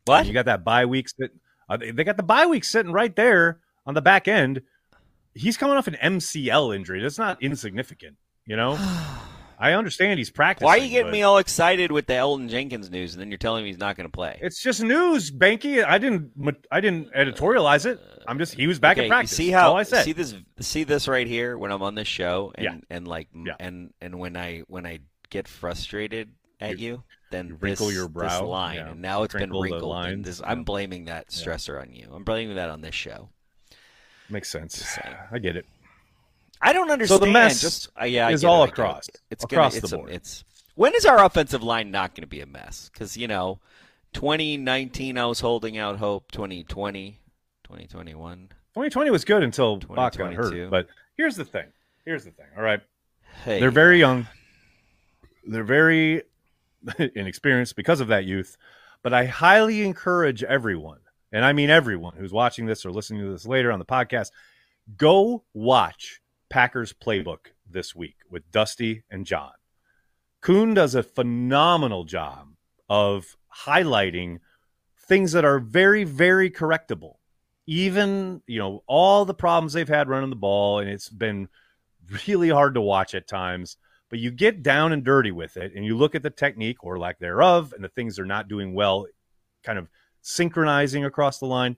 What? 0.05 0.25
You 0.25 0.33
got 0.33 0.45
that 0.45 0.63
bye 0.63 0.85
week. 0.85 1.09
Sit, 1.09 1.31
uh, 1.69 1.77
they 1.77 1.91
they 1.91 2.03
got 2.03 2.17
the 2.17 2.23
bye 2.23 2.47
week 2.47 2.63
sitting 2.63 2.91
right 2.91 3.15
there 3.15 3.59
on 3.85 3.93
the 3.93 4.01
back 4.01 4.27
end. 4.27 4.61
He's 5.33 5.57
coming 5.57 5.77
off 5.77 5.87
an 5.87 5.97
MCL 6.01 6.75
injury. 6.75 7.01
That's 7.01 7.19
not 7.19 7.41
insignificant, 7.41 8.17
you 8.45 8.55
know. 8.55 8.77
I 9.61 9.73
understand 9.73 10.17
he's 10.17 10.31
practicing. 10.31 10.65
Why 10.65 10.73
are 10.79 10.81
you 10.81 10.89
getting 10.89 11.07
but 11.07 11.11
me 11.11 11.21
all 11.21 11.37
excited 11.37 11.91
with 11.91 12.07
the 12.07 12.13
Elgton 12.13 12.49
Jenkins 12.49 12.89
news, 12.89 13.13
and 13.13 13.21
then 13.21 13.29
you're 13.29 13.37
telling 13.37 13.63
me 13.63 13.69
he's 13.69 13.77
not 13.77 13.95
going 13.95 14.07
to 14.07 14.11
play? 14.11 14.39
It's 14.41 14.61
just 14.61 14.81
news, 14.81 15.29
Behnke. 15.29 15.85
I 15.85 15.97
didn't. 15.99 16.31
I 16.71 16.81
didn't 16.81 17.13
editorialize 17.13 17.85
it. 17.85 17.99
I'm 18.27 18.39
just. 18.39 18.55
He 18.55 18.65
was 18.65 18.79
back 18.79 18.97
okay, 18.97 19.05
at 19.05 19.09
practice. 19.09 19.37
See 19.37 19.51
how 19.51 19.75
I 19.75 19.83
said. 19.83 20.03
see 20.03 20.13
this 20.13 20.35
see 20.59 20.83
this 20.83 21.07
right 21.07 21.27
here 21.27 21.57
when 21.57 21.71
I'm 21.71 21.83
on 21.83 21.93
this 21.95 22.07
show, 22.07 22.51
and 22.55 22.63
Yeah. 22.65 22.77
and 22.89 23.07
like 23.07 23.27
Yeah. 23.33 23.53
and 23.59 23.93
and 24.01 24.19
when 24.19 24.35
I 24.35 24.63
when 24.67 24.85
I 24.85 24.99
get 25.29 25.47
frustrated 25.47 26.31
at 26.59 26.79
you, 26.79 27.03
then 27.29 27.47
you 27.49 27.57
wrinkle 27.59 27.87
this, 27.87 27.95
your 27.95 28.05
this 28.05 28.13
brow, 28.13 28.45
line, 28.45 28.75
yeah. 28.77 28.89
and 28.89 29.01
now 29.01 29.23
it's 29.23 29.33
Crinkle 29.33 29.61
been 29.61 29.73
wrinkled. 29.73 30.23
this. 30.23 30.41
I'm 30.43 30.63
blaming 30.63 31.05
that 31.05 31.29
stressor 31.29 31.79
on 31.79 31.93
you. 31.93 32.09
I'm 32.13 32.23
blaming 32.23 32.55
that 32.55 32.69
on 32.69 32.81
this 32.81 32.95
show. 32.95 33.29
Makes 34.29 34.49
sense. 34.49 34.97
I 35.31 35.39
get 35.39 35.55
it. 35.55 35.65
I 36.61 36.73
don't 36.73 36.91
understand. 36.91 37.19
So 37.21 37.25
the 37.25 37.31
mess 37.31 37.59
just 37.61 37.89
uh, 37.99 38.05
yeah, 38.05 38.29
is 38.29 38.43
it, 38.43 38.47
all 38.47 38.63
it. 38.63 38.69
across. 38.69 39.09
It's 39.29 39.43
Across 39.43 39.73
gonna, 39.73 39.81
the 39.81 39.85
it's 39.85 39.91
a- 39.93 39.97
board. 39.97 40.09
it's 40.11 40.43
when 40.75 40.93
is 40.95 41.05
our 41.05 41.23
offensive 41.23 41.63
line 41.63 41.91
not 41.91 42.15
going 42.15 42.21
to 42.23 42.27
be 42.27 42.41
a 42.41 42.45
mess? 42.45 42.89
Because 42.93 43.17
you 43.17 43.27
know, 43.27 43.59
2019 44.13 45.17
I 45.17 45.25
was 45.25 45.39
holding 45.39 45.77
out 45.77 45.97
hope. 45.97 46.31
2020, 46.31 47.19
2021. 47.63 48.47
2020 48.73 49.09
was 49.09 49.25
good 49.25 49.43
until 49.43 49.77
Bach 49.77 50.15
got 50.15 50.33
hurt. 50.33 50.69
But 50.69 50.87
here's 51.17 51.35
the 51.35 51.45
thing. 51.45 51.67
Here's 52.05 52.23
the 52.23 52.31
thing. 52.31 52.45
All 52.55 52.63
right. 52.63 52.79
Hey, 53.43 53.59
They're 53.59 53.71
very 53.71 53.99
young. 53.99 54.27
They're 55.45 55.63
very 55.63 56.23
inexperienced 57.15 57.75
because 57.75 57.99
of 57.99 58.07
that 58.09 58.25
youth. 58.25 58.57
But 59.03 59.13
I 59.13 59.25
highly 59.25 59.81
encourage 59.83 60.43
everyone, 60.43 60.99
and 61.31 61.43
I 61.43 61.53
mean 61.53 61.69
everyone 61.69 62.13
who's 62.15 62.31
watching 62.31 62.65
this 62.67 62.85
or 62.85 62.91
listening 62.91 63.21
to 63.23 63.31
this 63.31 63.47
later 63.47 63.71
on 63.71 63.79
the 63.79 63.85
podcast, 63.85 64.29
go 64.95 65.43
watch 65.53 66.20
Packers 66.51 66.91
playbook 66.91 67.53
this 67.65 67.95
week 67.95 68.17
with 68.29 68.51
Dusty 68.51 69.03
and 69.09 69.25
John. 69.25 69.53
Kuhn 70.41 70.73
does 70.73 70.95
a 70.95 71.01
phenomenal 71.01 72.03
job 72.03 72.49
of 72.89 73.37
highlighting 73.65 74.39
things 75.07 75.31
that 75.31 75.45
are 75.45 75.59
very, 75.59 76.03
very 76.03 76.51
correctable. 76.51 77.15
Even, 77.67 78.41
you 78.47 78.59
know, 78.59 78.83
all 78.85 79.23
the 79.23 79.33
problems 79.33 79.71
they've 79.71 79.87
had 79.87 80.09
running 80.09 80.29
the 80.29 80.35
ball, 80.35 80.79
and 80.79 80.89
it's 80.89 81.07
been 81.07 81.47
really 82.27 82.49
hard 82.49 82.73
to 82.73 82.81
watch 82.81 83.15
at 83.15 83.29
times. 83.29 83.77
But 84.09 84.19
you 84.19 84.29
get 84.29 84.61
down 84.61 84.91
and 84.91 85.05
dirty 85.05 85.31
with 85.31 85.55
it, 85.55 85.71
and 85.73 85.85
you 85.85 85.95
look 85.95 86.15
at 86.15 86.23
the 86.23 86.29
technique 86.29 86.83
or 86.83 86.99
lack 86.99 87.19
thereof, 87.19 87.71
and 87.73 87.81
the 87.81 87.87
things 87.87 88.17
they're 88.17 88.25
not 88.25 88.49
doing 88.49 88.73
well, 88.73 89.07
kind 89.63 89.79
of 89.79 89.87
synchronizing 90.21 91.05
across 91.05 91.39
the 91.39 91.45
line. 91.45 91.77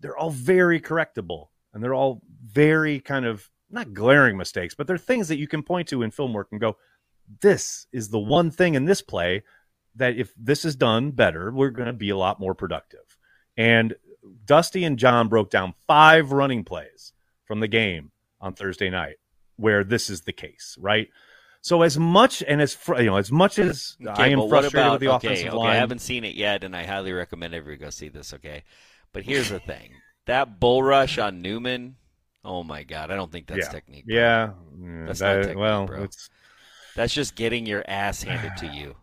They're 0.00 0.16
all 0.16 0.30
very 0.30 0.80
correctable, 0.80 1.50
and 1.72 1.80
they're 1.80 1.94
all 1.94 2.22
very 2.44 2.98
kind 2.98 3.24
of 3.24 3.48
not 3.74 3.94
glaring 3.94 4.36
mistakes, 4.36 4.74
but 4.74 4.86
they're 4.86 4.98
things 4.98 5.28
that 5.28 5.38
you 5.38 5.48
can 5.48 5.62
point 5.62 5.88
to 5.88 6.02
in 6.02 6.10
film 6.10 6.32
work 6.32 6.48
and 6.50 6.60
go, 6.60 6.76
"This 7.40 7.86
is 7.92 8.08
the 8.08 8.18
one 8.18 8.50
thing 8.50 8.74
in 8.74 8.84
this 8.84 9.02
play 9.02 9.42
that 9.96 10.16
if 10.16 10.32
this 10.36 10.64
is 10.64 10.76
done 10.76 11.10
better, 11.10 11.50
we're 11.52 11.70
going 11.70 11.86
to 11.86 11.92
be 11.92 12.10
a 12.10 12.16
lot 12.16 12.40
more 12.40 12.54
productive." 12.54 13.18
And 13.56 13.94
Dusty 14.44 14.84
and 14.84 14.98
John 14.98 15.28
broke 15.28 15.50
down 15.50 15.74
five 15.86 16.32
running 16.32 16.64
plays 16.64 17.12
from 17.44 17.60
the 17.60 17.68
game 17.68 18.10
on 18.40 18.54
Thursday 18.54 18.90
night 18.90 19.16
where 19.56 19.84
this 19.84 20.10
is 20.10 20.22
the 20.22 20.32
case, 20.32 20.76
right? 20.80 21.08
So 21.60 21.82
as 21.82 21.98
much 21.98 22.42
and 22.46 22.60
as 22.60 22.74
fr- 22.74 22.96
you 22.96 23.06
know, 23.06 23.16
as 23.16 23.32
much 23.32 23.58
as 23.58 23.96
Okay, 24.00 24.22
I 24.22 24.28
am 24.28 24.48
frustrated 24.48 24.74
about, 24.74 24.92
with 24.92 25.00
the 25.00 25.08
okay, 25.14 25.26
offensive 25.28 25.48
okay, 25.48 25.56
line, 25.56 25.70
I 25.70 25.76
haven't 25.76 26.00
seen 26.00 26.24
it 26.24 26.34
yet, 26.34 26.62
and 26.62 26.76
I 26.76 26.84
highly 26.84 27.12
recommend 27.12 27.54
everybody 27.54 27.82
go 27.82 27.90
see 27.90 28.08
this. 28.08 28.34
Okay, 28.34 28.64
but 29.12 29.24
here's 29.24 29.48
the 29.48 29.60
thing: 29.60 29.92
that 30.26 30.60
bull 30.60 30.82
rush 30.82 31.16
on 31.18 31.40
Newman. 31.40 31.96
Oh 32.44 32.62
my 32.62 32.82
God, 32.82 33.10
I 33.10 33.16
don't 33.16 33.32
think 33.32 33.46
that's 33.46 33.66
Yeah. 33.66 33.68
technique. 33.72 34.06
bro. 34.06 34.14
yeah, 34.16 34.46
That's 34.46 34.78
mm, 34.78 35.06
that- 35.20 35.36
not 35.36 35.42
technique, 35.42 35.58
well, 35.58 35.86
bro. 35.86 36.02
it's 36.04 36.28
that's 36.96 37.12
just 37.14 37.34
getting 37.34 37.66
your 37.66 37.82
ass 37.88 38.22
handed 38.22 38.56
to 38.58 38.66
you, 38.74 38.94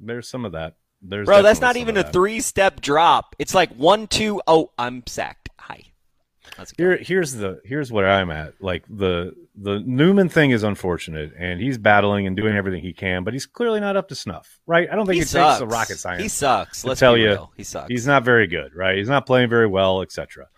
there's 0.00 0.28
some 0.28 0.44
of 0.44 0.52
that. 0.52 0.74
There's 1.02 1.26
bro. 1.26 1.42
That's 1.42 1.60
not 1.60 1.76
even 1.76 1.96
a 1.98 2.02
that. 2.02 2.12
three-step 2.12 2.80
drop. 2.80 3.36
It's 3.38 3.54
like 3.54 3.70
one, 3.74 4.06
two, 4.06 4.40
oh, 4.46 4.70
I'm 4.78 5.02
sacked. 5.06 5.50
Hi. 5.58 5.82
Here, 6.78 6.96
here's 6.96 7.32
the 7.34 7.60
here's 7.64 7.90
where 7.92 8.08
I'm 8.08 8.30
at. 8.30 8.54
Like 8.60 8.84
the 8.88 9.34
the 9.56 9.80
Newman 9.80 10.28
thing 10.28 10.50
is 10.50 10.62
unfortunate, 10.62 11.32
and 11.38 11.60
he's 11.60 11.78
battling 11.78 12.26
and 12.26 12.36
doing 12.36 12.56
everything 12.56 12.80
he 12.80 12.92
can, 12.92 13.22
but 13.24 13.32
he's 13.32 13.44
clearly 13.46 13.80
not 13.80 13.96
up 13.96 14.08
to 14.08 14.14
snuff, 14.14 14.60
right? 14.66 14.88
I 14.90 14.94
don't 14.94 15.04
think 15.06 15.16
he 15.16 15.22
it 15.22 15.28
sucks. 15.28 15.58
takes 15.58 15.62
a 15.62 15.66
rocket 15.74 15.98
science. 15.98 16.22
He 16.22 16.28
sucks. 16.28 16.84
Let's 16.84 17.00
tell 17.00 17.14
be 17.14 17.22
you 17.22 17.28
real. 17.28 17.52
He 17.56 17.64
sucks. 17.64 17.88
He's 17.88 18.06
not 18.06 18.24
very 18.24 18.46
good, 18.46 18.74
right? 18.74 18.96
He's 18.96 19.08
not 19.08 19.26
playing 19.26 19.48
very 19.48 19.66
well, 19.66 20.00
etc. 20.02 20.48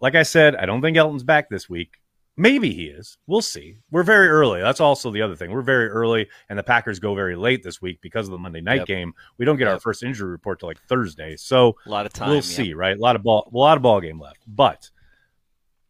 Like 0.00 0.14
I 0.14 0.22
said, 0.22 0.56
I 0.56 0.66
don't 0.66 0.80
think 0.82 0.96
Elgton's 0.96 1.22
back 1.24 1.48
this 1.50 1.68
week. 1.68 1.96
Maybe 2.36 2.72
he 2.72 2.84
is. 2.84 3.18
We'll 3.26 3.42
see. 3.42 3.76
We're 3.90 4.02
very 4.02 4.28
early. 4.28 4.62
That's 4.62 4.80
also 4.80 5.10
the 5.10 5.20
other 5.20 5.36
thing. 5.36 5.50
We're 5.50 5.60
very 5.60 5.88
early, 5.88 6.26
and 6.48 6.58
the 6.58 6.62
Packers 6.62 6.98
go 6.98 7.14
very 7.14 7.36
late 7.36 7.62
this 7.62 7.82
week 7.82 8.00
because 8.00 8.26
of 8.28 8.32
the 8.32 8.38
Monday 8.38 8.62
night 8.62 8.78
Yep. 8.78 8.86
game. 8.86 9.12
We 9.36 9.44
don't 9.44 9.58
get 9.58 9.68
our 9.68 9.78
first 9.78 10.02
injury 10.02 10.30
report 10.30 10.60
till 10.60 10.68
like 10.68 10.80
Thursday, 10.88 11.36
so 11.36 11.76
a 11.84 11.90
lot 11.90 12.06
of 12.06 12.12
time. 12.14 12.28
we'll 12.28 12.36
yeah. 12.36 12.42
see. 12.42 12.72
Right? 12.72 12.96
A 12.96 13.00
lot 13.00 13.16
of 13.16 13.22
ball, 13.22 13.50
a 13.52 13.56
lot 13.56 13.76
of 13.76 13.82
ball 13.82 14.00
game 14.00 14.18
left. 14.18 14.38
But 14.46 14.90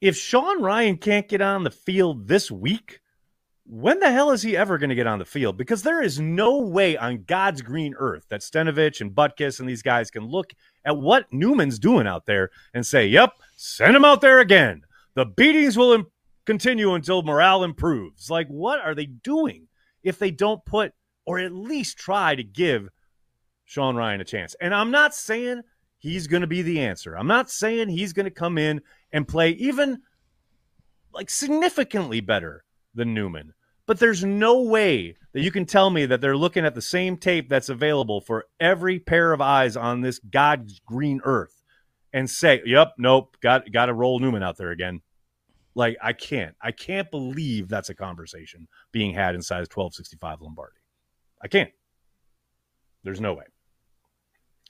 if 0.00 0.17
Sean 0.17 0.61
Rhyan 0.61 1.00
can't 1.00 1.29
get 1.29 1.40
on 1.40 1.62
the 1.62 1.71
field 1.71 2.26
this 2.26 2.50
week, 2.50 3.00
when 3.67 4.00
the 4.00 4.11
hell 4.11 4.33
is 4.33 4.43
he 4.43 4.57
ever 4.57 4.76
going 4.79 4.90
to 4.90 4.97
get 4.97 5.07
on 5.07 5.21
the 5.21 5.25
field? 5.25 5.57
Because 5.57 5.83
there 5.83 6.02
is 6.02 6.19
no 6.19 6.59
way 6.62 6.97
on 6.97 7.23
God's 7.29 7.62
green 7.62 7.95
earth 7.97 8.26
that 8.31 8.40
Stenavich 8.40 9.00
and 9.00 9.12
Butkus 9.12 9.61
and 9.61 9.69
these 9.69 9.83
guys 9.83 10.11
can 10.11 10.25
look 10.25 10.52
at 10.85 10.97
what 10.97 11.33
Newman's 11.33 11.79
doing 11.79 12.09
out 12.09 12.26
there 12.26 12.50
and 12.75 12.85
say, 12.85 13.07
"Yep, 13.07 13.35
send 13.61 13.95
him 13.95 14.05
out 14.05 14.21
there 14.21 14.40
again. 14.40 14.83
The 15.14 15.26
beatings 15.26 15.76
will 15.76 15.93
im- 15.93 16.07
continue 16.47 16.95
until 16.95 17.23
morale 17.23 17.62
improves." 17.62 18.31
Like, 18.31 18.49
what 18.49 18.81
are 18.81 18.95
they 18.95 19.07
doing 19.07 19.69
if 20.02 20.19
they 20.19 20.31
don't 20.31 20.64
put 20.64 20.93
or 21.26 21.38
at 21.38 21.52
least 21.52 21.99
try 21.99 22.35
to 22.35 22.43
give 22.43 22.88
Sean 23.64 23.97
Rhyan 23.97 24.21
a 24.21 24.25
chance? 24.25 24.57
And 24.61 24.75
I'm 24.75 24.90
not 24.90 25.14
saying 25.14 25.62
he's 25.99 26.26
going 26.26 26.40
to 26.40 26.47
be 26.47 26.62
the 26.62 26.81
answer. 26.81 27.17
I'm 27.17 27.26
not 27.26 27.50
saying 27.50 27.90
he's 27.90 28.12
going 28.12 28.25
to 28.25 28.31
come 28.31 28.59
in 28.59 28.81
and 29.12 29.29
play 29.29 29.50
even 29.50 29.99
like 31.12 31.31
significantly 31.31 32.21
better 32.21 32.64
than 32.95 33.14
Newman. 33.14 33.52
But 33.87 33.99
there's 33.99 34.25
no 34.25 34.62
way 34.62 35.17
that 35.33 35.43
you 35.43 35.50
can 35.50 35.67
tell 35.67 35.90
me 35.90 36.07
that 36.07 36.21
they're 36.21 36.37
looking 36.37 36.64
at 36.64 36.75
the 36.75 36.83
same 36.83 37.17
tape 37.17 37.49
that's 37.49 37.69
available 37.69 38.21
for 38.21 38.47
every 38.59 38.99
pair 38.99 39.33
of 39.33 39.40
eyes 39.40 39.76
on 39.76 40.00
this 40.00 40.19
God's 40.19 40.81
green 40.81 41.21
earth 41.25 41.60
and 42.12 42.29
say, 42.29 42.62
"Yep, 42.64 42.95
nope, 42.99 43.37
got 43.40 43.71
got 43.71 43.87
to 43.87 43.95
roll 43.95 44.19
Newman 44.19 44.43
out 44.43 44.57
there 44.57 44.71
again." 44.71 45.00
Like 45.75 45.97
I 46.02 46.12
can't, 46.12 46.57
I 46.61 46.73
can't 46.73 47.11
believe 47.11 47.69
that's 47.69 47.88
a 47.88 47.95
conversation 47.95 48.69
being 48.93 49.14
had 49.14 49.35
inside 49.35 49.59
of 49.59 49.69
1265 49.69 50.40
Lombardi. 50.40 50.76
I 51.43 51.49
can't. 51.49 51.71
There's 53.05 53.21
no 53.21 53.35
way. 53.35 53.45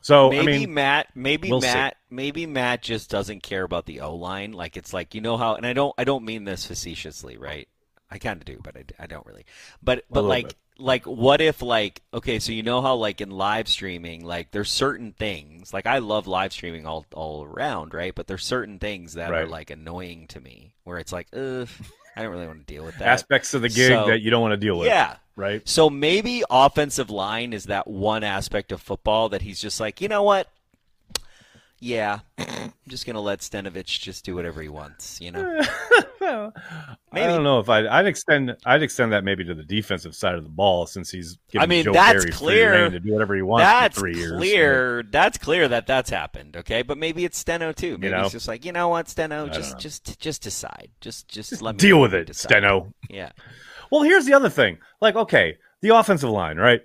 So 0.03 0.31
maybe 0.31 0.41
I 0.41 0.59
mean, 0.59 0.75
Matt, 0.75 1.09
maybe 1.15 1.51
we'll 1.51 1.61
see. 1.61 1.67
Matt, 1.67 1.97
maybe 2.09 2.47
Matt 2.47 2.83
just 2.83 3.11
doesn't 3.11 3.43
care 3.43 3.65
about 3.65 3.87
the 3.87 4.01
O 4.01 4.15
line. 4.15 4.53
Like 4.53 4.77
it's 4.77 4.93
like 4.93 5.15
you 5.15 5.21
know 5.21 5.37
how, 5.37 5.57
and 5.57 5.67
I 5.67 5.73
don't, 5.73 5.95
I 5.99 6.05
don't 6.05 6.25
mean 6.25 6.45
this 6.45 6.67
facetiously, 6.67 7.37
right? 7.37 7.69
I 8.11 8.19
kind 8.19 8.41
of 8.41 8.45
do, 8.45 8.59
but 8.63 8.77
I, 8.77 8.85
I 8.99 9.07
don't 9.07 9.27
really. 9.27 9.45
But 9.83 10.05
but 10.11 10.23
like 10.23 10.49
bit. 10.49 10.57
Like 10.81 11.05
what 11.07 11.41
if 11.41 11.61
like 11.63 12.01
okay, 12.15 12.39
so 12.39 12.53
you 12.53 12.63
know 12.63 12.81
how 12.81 12.95
like 12.97 13.21
in 13.21 13.31
live 13.31 13.69
streaming, 13.69 14.25
like 14.25 14.51
there's 14.51 14.71
certain 14.71 15.13
things 15.13 15.75
like 15.75 15.87
I 15.87 15.99
love 15.99 16.27
live 16.27 16.53
streaming 16.53 16.87
all 16.87 17.05
all 17.15 17.45
around, 17.45 17.93
right? 17.95 18.15
But 18.15 18.27
there's 18.27 18.45
certain 18.45 18.79
things 18.79 19.13
that 19.15 19.33
are 19.33 19.47
like 19.47 19.71
annoying 19.71 20.27
to 20.29 20.41
me 20.41 20.73
where 20.85 20.99
it's 20.99 21.13
like, 21.13 21.27
ugh, 21.35 21.69
I 22.17 22.23
don't 22.23 22.31
really 22.33 22.47
want 22.47 22.67
to 22.67 22.75
deal 22.75 22.85
with 22.85 22.97
that. 22.99 23.09
aspects 23.09 23.53
of 23.55 23.63
the 23.63 23.69
gig 23.69 23.89
So- 23.91 24.07
that 24.07 24.21
you 24.23 24.31
don't 24.31 24.41
want 24.43 24.53
to 24.53 24.57
deal 24.57 24.79
with. 24.79 24.89
yeah, 24.89 25.17
Right. 25.37 25.67
so 25.69 25.91
maybe 25.91 26.43
offensive 26.51 27.11
line 27.11 27.53
is 27.53 27.65
that 27.67 27.87
one 27.87 28.25
aspect 28.25 28.73
of 28.73 28.81
football 28.81 29.29
that 29.29 29.43
he's 29.43 29.61
just 29.61 29.81
like, 29.81 30.01
you 30.01 30.09
know 30.09 30.23
what? 30.23 30.49
Yeah, 31.79 32.21
I'm 32.39 32.73
just 32.89 33.07
gonna 33.07 33.21
let 33.21 33.39
Stenavich 33.41 34.01
just 34.01 34.25
do 34.25 34.35
whatever 34.35 34.61
he 34.61 34.69
wants. 34.69 35.21
You 35.21 35.33
know, 35.33 35.61
Yeah, 37.13 37.23
Maybe. 37.23 37.25
I 37.25 37.35
don't 37.35 37.43
know 37.43 37.59
if 37.59 37.69
I'd, 37.69 37.87
I'd 37.87 38.07
extend 38.07 38.57
I'd 38.65 38.85
extend 38.85 39.13
that 39.13 39.25
maybe 39.25 39.43
to 39.43 39.53
the 39.53 39.65
defensive 39.65 40.15
side 40.15 40.37
of 40.37 40.45
the 40.45 40.49
ball 40.49 40.87
since 40.87 41.11
he's 41.11 41.39
giving 41.51 41.65
I 41.65 41.67
mean, 41.67 41.85
Joe 41.85 41.93
that's 41.93 42.25
Barry 42.25 42.31
clear. 42.31 42.89
to 42.89 43.01
do 43.01 43.13
whatever 43.13 43.35
he 43.35 43.43
wants 43.43 43.65
That's 43.65 43.95
for 43.97 44.01
three 44.03 44.17
years. 44.17 44.37
clear. 44.37 45.03
That's 45.03 45.37
clear 45.37 45.67
that 45.67 45.89
that's 45.89 46.09
happened. 46.09 46.57
Okay, 46.59 46.83
but 46.83 46.99
maybe 46.99 47.25
it's 47.25 47.37
Steno 47.37 47.73
too. 47.73 47.99
Maybe 47.99 48.13
know? 48.13 48.23
he's 48.23 48.31
just 48.33 48.47
like, 48.47 48.65
you 48.65 48.71
know 48.71 48.91
what, 48.91 49.09
Steno, 49.09 49.49
just 49.49 49.77
just 49.81 50.21
just 50.21 50.43
decide. 50.43 50.91
Just 51.01 51.27
just, 51.27 51.51
Just 51.51 51.63
let 51.63 51.75
me 51.75 51.79
deal 51.79 52.01
with 52.01 52.15
it, 52.15 52.29
decide. 52.29 52.51
Steno. 52.51 52.95
Yeah. 53.09 53.33
Well, 53.91 54.03
here's 54.03 54.27
the 54.27 54.35
other 54.35 54.49
thing. 54.49 54.79
Like, 55.01 55.17
okay, 55.17 55.59
the 55.83 55.97
offensive 55.97 56.31
line, 56.31 56.59
right? 56.59 56.83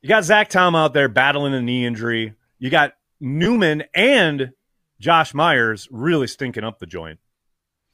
You 0.00 0.08
got 0.08 0.24
Zach 0.24 0.48
Tom 0.48 0.74
out 0.74 0.94
there 0.94 1.10
battling 1.10 1.52
a 1.52 1.60
knee 1.60 1.84
injury. 1.84 2.32
You 2.58 2.70
got 2.70 2.94
Newman 3.20 3.84
and 3.94 4.52
Josh 4.98 5.34
Myers 5.34 5.88
really 5.90 6.26
stinking 6.26 6.64
up 6.64 6.78
the 6.78 6.86
joint. 6.86 7.18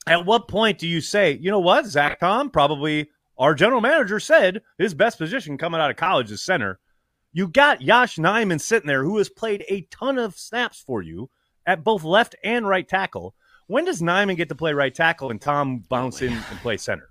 At 0.06 0.26
what 0.26 0.48
point 0.48 0.78
do 0.78 0.88
you 0.88 1.00
say, 1.00 1.38
you 1.40 1.50
know 1.50 1.60
what, 1.60 1.86
Zach 1.86 2.18
Tom, 2.18 2.50
probably 2.50 3.08
our 3.38 3.54
general 3.54 3.80
manager 3.80 4.20
said 4.20 4.62
his 4.78 4.94
best 4.94 5.18
position 5.18 5.58
coming 5.58 5.80
out 5.80 5.90
of 5.90 5.96
college 5.96 6.30
is 6.30 6.44
center. 6.44 6.80
You 7.32 7.48
got 7.48 7.80
Yosh 7.80 8.16
Nijman 8.16 8.60
sitting 8.60 8.86
there 8.86 9.04
who 9.04 9.18
has 9.18 9.28
played 9.28 9.64
a 9.68 9.82
ton 9.90 10.18
of 10.18 10.36
snaps 10.36 10.82
for 10.84 11.02
you 11.02 11.30
at 11.66 11.84
both 11.84 12.04
left 12.04 12.34
and 12.44 12.68
right 12.68 12.86
tackle. 12.86 13.34
When 13.68 13.84
does 13.84 14.02
Nijman 14.02 14.36
get 14.36 14.48
to 14.50 14.54
play 14.54 14.74
right 14.74 14.94
tackle 14.94 15.30
and 15.30 15.40
Tom 15.40 15.78
bounce 15.88 16.20
in 16.20 16.32
and 16.32 16.58
play 16.60 16.76
center? 16.76 17.08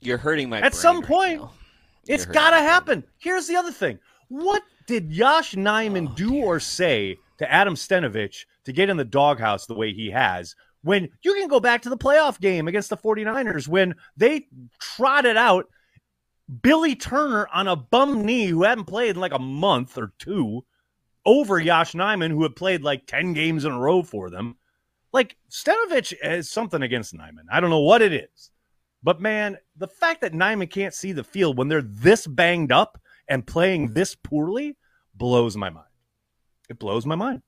You're 0.00 0.18
hurting 0.18 0.48
my. 0.48 0.60
At 0.60 0.74
some 0.74 1.00
right 1.00 1.06
point, 1.08 1.40
now. 1.42 1.52
It's 2.08 2.26
got 2.26 2.50
to 2.50 2.56
happen. 2.56 3.04
Here's 3.18 3.46
the 3.46 3.56
other 3.56 3.70
thing. 3.70 4.00
What 4.28 4.62
did 4.86 5.12
Yosh 5.12 5.54
Nijman 5.54 6.08
Oh, 6.10 6.14
do 6.14 6.34
or 6.34 6.58
say 6.58 7.18
to 7.38 7.52
Adam 7.52 7.74
Stenavich 7.74 8.46
to 8.64 8.72
get 8.72 8.90
in 8.90 8.96
the 8.96 9.04
doghouse 9.04 9.66
the 9.66 9.74
way 9.74 9.92
he 9.92 10.10
has 10.10 10.56
when 10.82 11.08
you 11.22 11.34
can 11.34 11.48
go 11.48 11.60
back 11.60 11.82
to 11.82 11.88
the 11.88 11.96
playoff 11.96 12.40
game 12.40 12.68
against 12.68 12.90
the 12.90 12.96
49ers 12.96 13.68
when 13.68 13.94
they 14.16 14.46
trotted 14.80 15.36
out 15.36 15.66
Billy 16.60 16.94
Turner 16.94 17.46
on 17.52 17.68
a 17.68 17.76
bum 17.76 18.24
knee 18.24 18.46
who 18.46 18.64
hadn't 18.64 18.84
played 18.84 19.10
in 19.10 19.20
like 19.20 19.32
a 19.32 19.38
month 19.38 19.96
or 19.96 20.12
two 20.18 20.64
over 21.24 21.58
Yosh 21.58 21.92
Nijman 21.92 22.30
who 22.30 22.42
had 22.42 22.56
played 22.56 22.82
like 22.82 23.06
10 23.06 23.32
games 23.32 23.64
in 23.64 23.72
a 23.72 23.78
row 23.78 24.02
for 24.02 24.28
them. 24.28 24.56
Like 25.12 25.36
Stenavich 25.50 26.14
has 26.22 26.50
something 26.50 26.82
against 26.82 27.14
Nijman. 27.14 27.44
I 27.50 27.60
don't 27.60 27.70
know 27.70 27.80
what 27.80 28.02
it 28.02 28.12
is. 28.12 28.50
But 29.02 29.20
man, 29.20 29.58
the 29.76 29.88
fact 29.88 30.20
that 30.20 30.32
Nijman 30.32 30.70
can't 30.70 30.94
see 30.94 31.12
the 31.12 31.24
field 31.24 31.58
when 31.58 31.68
they're 31.68 31.82
this 31.82 32.26
banged 32.26 32.72
up 32.72 33.00
and 33.28 33.46
playing 33.46 33.92
this 33.92 34.14
poorly 34.14 34.76
blows 35.14 35.56
my 35.56 35.70
mind. 35.70 35.86
It 36.68 36.78
blows 36.78 37.06
my 37.06 37.14
mind. 37.14 37.42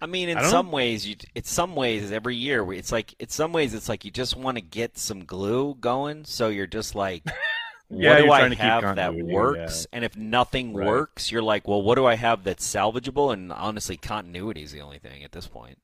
I 0.00 0.06
mean, 0.06 0.28
in 0.28 0.38
I 0.38 0.42
some 0.42 0.70
ways, 0.72 1.06
you. 1.06 1.16
It's 1.34 1.50
some 1.50 1.74
ways 1.74 2.12
every 2.12 2.36
year. 2.36 2.70
It's 2.72 2.92
like, 2.92 3.14
in 3.18 3.28
some 3.28 3.52
ways, 3.52 3.74
it's 3.74 3.88
like 3.88 4.04
you 4.04 4.10
just 4.10 4.36
want 4.36 4.56
to 4.56 4.62
get 4.62 4.98
some 4.98 5.24
glue 5.24 5.74
going. 5.76 6.24
So 6.24 6.48
you're 6.48 6.66
just 6.66 6.94
like, 6.94 7.34
Yeah, 7.90 8.10
what 8.10 8.16
do 8.16 8.30
I 8.30 8.42
trying 8.42 8.50
to 8.50 8.56
keep 8.56 8.80
have 8.80 8.94
that 8.94 9.14
works? 9.16 9.86
And 9.92 10.04
if 10.04 10.16
nothing 10.16 10.72
Right. 10.72 10.84
works, 10.84 11.30
you're 11.32 11.42
like, 11.42 11.68
well, 11.68 11.82
what 11.82 11.94
do 11.96 12.04
I 12.06 12.16
have 12.16 12.44
that's 12.44 12.66
salvageable? 12.66 13.32
And 13.32 13.52
honestly, 13.52 13.96
continuity 13.96 14.62
is 14.62 14.72
the 14.72 14.80
only 14.82 14.98
thing 14.98 15.24
at 15.24 15.32
this 15.32 15.46
point. 15.48 15.78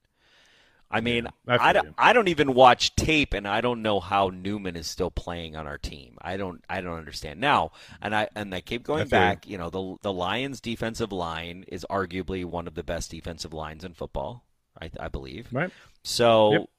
I 0.93 1.01
mean, 1.01 1.27
I 1.49 1.71
I, 1.71 1.73
don't. 1.73 1.95
I 1.97 2.13
don't 2.13 2.29
even 2.29 2.55
watch 2.55 2.95
tape, 2.97 3.33
and 3.35 3.49
I 3.49 3.61
don't 3.63 3.83
know 3.83 3.99
how 3.99 4.29
Newman 4.29 4.77
is 4.77 4.87
still 4.87 5.11
playing 5.11 5.57
on 5.57 5.67
our 5.67 5.79
team. 5.79 6.19
I 6.21 6.37
don't 6.37 6.63
I 6.69 6.81
don't 6.83 6.99
understand 6.99 7.41
now. 7.41 7.73
And 8.01 8.15
I 8.15 8.29
and 8.35 8.55
I 8.55 8.61
keep 8.61 8.85
going 8.85 8.99
feel 9.07 9.07
you. 9.07 9.11
back. 9.11 9.49
You 9.49 9.59
know, 9.59 9.71
the 9.71 9.97
the 10.03 10.13
Lions' 10.13 10.61
defensive 10.61 11.11
line 11.13 11.65
is 11.69 11.87
arguably 11.91 12.45
one 12.45 12.67
of 12.67 12.75
the 12.75 12.83
best 12.83 13.11
defensive 13.11 13.53
lines 13.55 13.85
in 13.85 13.95
football. 13.95 14.45
I, 14.81 14.91
I 15.01 15.09
believe. 15.09 15.49
Right. 15.53 15.71
So 16.03 16.53
Yep. 16.53 16.71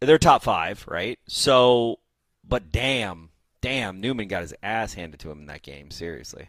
they're 0.00 0.18
top 0.18 0.42
five, 0.42 0.84
right? 0.88 1.18
So, 1.26 1.98
but 2.44 2.70
damn, 2.70 3.30
damn, 3.60 4.00
Newman 4.00 4.28
got 4.28 4.42
his 4.42 4.54
ass 4.62 4.94
handed 4.94 5.20
to 5.20 5.30
him 5.30 5.40
in 5.40 5.46
that 5.46 5.62
game. 5.62 5.90
Seriously. 5.90 6.48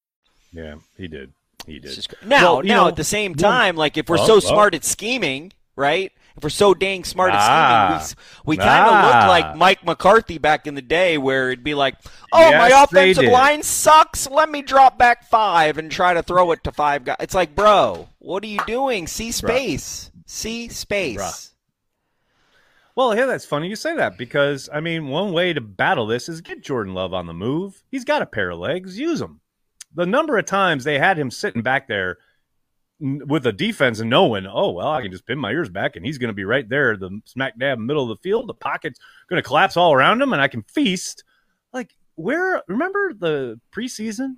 Yeah, 0.51 0.75
he 0.97 1.07
did. 1.07 1.33
He 1.65 1.79
did. 1.79 1.93
Just 1.93 2.13
Now, 2.25 2.55
Well, 2.55 2.63
now 2.63 2.81
know, 2.83 2.87
at 2.87 2.95
the 2.95 3.03
same 3.03 3.31
one- 3.31 3.37
time, 3.37 3.75
like 3.75 3.97
if 3.97 4.09
we're 4.09 4.19
Oh, 4.19 4.25
so 4.25 4.35
oh. 4.35 4.39
smart 4.39 4.73
at 4.73 4.83
scheming, 4.83 5.53
right? 5.75 6.11
If 6.35 6.43
we're 6.43 6.49
so 6.49 6.73
dang 6.73 7.03
smart 7.03 7.31
Ah. 7.33 7.35
at 7.35 7.43
scheming, 7.43 7.91
we, 7.91 8.01
s- 8.01 8.15
we 8.45 8.57
kind 8.57 8.85
of 8.85 9.05
look 9.05 9.15
Ah. 9.15 9.27
like 9.27 9.55
Mike 9.55 9.85
McCarthy 9.85 10.37
back 10.37 10.65
in 10.65 10.75
the 10.75 10.81
day, 10.81 11.17
where 11.17 11.51
it'd 11.51 11.63
be 11.63 11.75
like, 11.75 11.95
"Oh, 12.31 12.49
Yes, 12.49 12.71
my 12.71 12.83
offensive 12.83 13.25
line 13.25 13.63
sucks. 13.63 14.29
Let 14.29 14.49
me 14.49 14.61
drop 14.61 14.97
back 14.97 15.25
five 15.29 15.77
and 15.77 15.91
try 15.91 16.13
to 16.13 16.23
throw 16.23 16.51
it 16.51 16.63
to 16.63 16.71
five 16.71 17.03
guys." 17.03 17.17
It's 17.19 17.33
like, 17.35 17.53
bro, 17.53 18.07
what 18.19 18.43
are 18.43 18.47
you 18.47 18.61
doing? 18.65 19.07
See 19.07 19.31
space. 19.31 20.09
See 20.25 20.69
space. 20.69 21.17
Bruh. 21.19 21.47
Well, 22.95 23.15
yeah, 23.15 23.25
that's 23.25 23.45
funny 23.45 23.67
you 23.67 23.75
say 23.75 23.95
that 23.97 24.17
because 24.17 24.69
I 24.73 24.79
mean, 24.79 25.07
one 25.09 25.33
way 25.33 25.51
to 25.53 25.61
battle 25.61 26.07
this 26.07 26.27
is 26.29 26.39
get 26.41 26.63
Jordan 26.63 26.93
Love 26.93 27.13
on 27.13 27.25
the 27.27 27.33
move. 27.33 27.83
He's 27.91 28.05
got 28.05 28.21
a 28.21 28.25
pair 28.25 28.51
of 28.51 28.59
legs, 28.59 28.97
use 28.97 29.19
them. 29.19 29.40
The 29.93 30.05
number 30.05 30.37
of 30.37 30.45
times 30.45 30.83
they 30.83 30.99
had 30.99 31.17
him 31.17 31.31
sitting 31.31 31.61
back 31.61 31.87
there 31.87 32.17
with 32.99 33.47
a 33.47 33.51
defense 33.51 33.99
and 33.99 34.09
knowing, 34.09 34.45
oh 34.45 34.71
well, 34.71 34.87
I 34.87 35.01
can 35.01 35.11
just 35.11 35.25
pin 35.25 35.39
my 35.39 35.51
ears 35.51 35.69
back 35.69 35.95
and 35.95 36.05
he's 36.05 36.17
going 36.17 36.29
to 36.29 36.33
be 36.33 36.45
right 36.45 36.67
there, 36.67 36.95
the 36.95 37.19
smack 37.25 37.57
dab 37.57 37.79
middle 37.79 38.03
of 38.03 38.17
the 38.17 38.21
field. 38.21 38.47
The 38.47 38.53
pocket's 38.53 38.99
going 39.27 39.41
to 39.41 39.47
collapse 39.47 39.75
all 39.75 39.91
around 39.91 40.21
him, 40.21 40.33
and 40.33 40.41
I 40.41 40.47
can 40.47 40.63
feast. 40.63 41.23
Like 41.73 41.95
where? 42.15 42.61
Remember 42.67 43.13
the 43.13 43.59
preseason? 43.71 44.35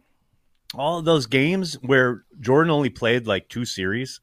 All 0.76 0.98
of 0.98 1.06
those 1.06 1.28
games 1.28 1.76
where 1.82 2.24
Jordan 2.40 2.72
only 2.72 2.90
played 2.90 3.28
like 3.28 3.48
two 3.48 3.66
series 3.66 4.20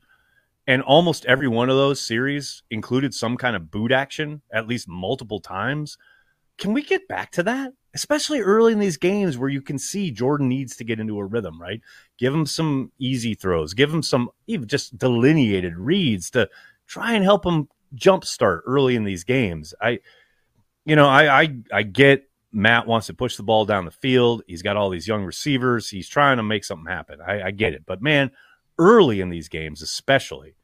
and 0.67 0.83
almost 0.83 1.27
every 1.27 1.49
one 1.49 1.69
of 1.69 1.77
those 1.77 2.01
series 2.01 2.63
included 2.71 3.13
some 3.13 3.37
kind 3.37 3.57
of 3.57 3.71
boot 3.71 3.93
action 3.93 4.43
at 4.53 4.69
least 4.69 4.89
multiple 4.89 5.41
times. 5.41 5.99
Can 6.59 6.73
we 6.73 6.83
get 6.83 7.09
back 7.09 7.33
to 7.33 7.43
that? 7.45 7.73
Especially 7.93 8.41
early 8.41 8.73
in 8.73 8.79
these 8.79 8.97
games 8.97 9.37
where 9.37 9.49
you 9.49 9.61
can 9.61 9.79
see 9.79 10.11
Jordan 10.11 10.49
needs 10.49 10.77
to 10.77 10.85
get 10.85 11.01
into 11.01 11.19
a 11.19 11.25
rhythm, 11.25 11.61
right? 11.61 11.81
Give 12.19 12.33
him 12.33 12.47
some 12.47 12.93
easy 12.99 13.35
throws, 13.35 13.75
give 13.75 13.93
him 13.93 14.03
some 14.03 14.31
even 14.47 14.69
just 14.69 14.97
delineated 14.97 15.77
reads 15.77 16.31
to 16.31 16.49
try 16.87 17.15
and 17.15 17.25
help 17.25 17.45
him 17.45 17.69
jumpstart 17.97 18.61
early 18.67 18.95
in 18.95 19.05
these 19.05 19.25
games. 19.25 19.75
I, 19.81 20.01
you 20.85 20.95
know, 20.95 21.09
I, 21.09 21.43
I, 21.43 21.57
I 21.73 21.83
get 21.83 22.29
Matt 22.53 22.87
wants 22.87 23.09
to 23.09 23.15
push 23.15 23.37
the 23.37 23.43
ball 23.43 23.65
down 23.65 23.85
the 23.85 23.91
field. 23.91 24.43
He's 24.47 24.63
got 24.63 24.77
all 24.77 24.91
these 24.91 25.09
young 25.09 25.25
receivers. 25.25 25.91
He's 25.91 26.09
trying 26.09 26.37
to 26.37 26.43
make 26.43 26.65
something 26.65 26.91
happen. 26.91 27.21
I, 27.21 27.43
I 27.43 27.51
get 27.51 27.75
it, 27.75 27.85
but 27.87 28.03
man, 28.03 28.31
early 28.79 29.21
in 29.21 29.31
these 29.31 29.49
games, 29.49 29.83
especially, 29.83 30.55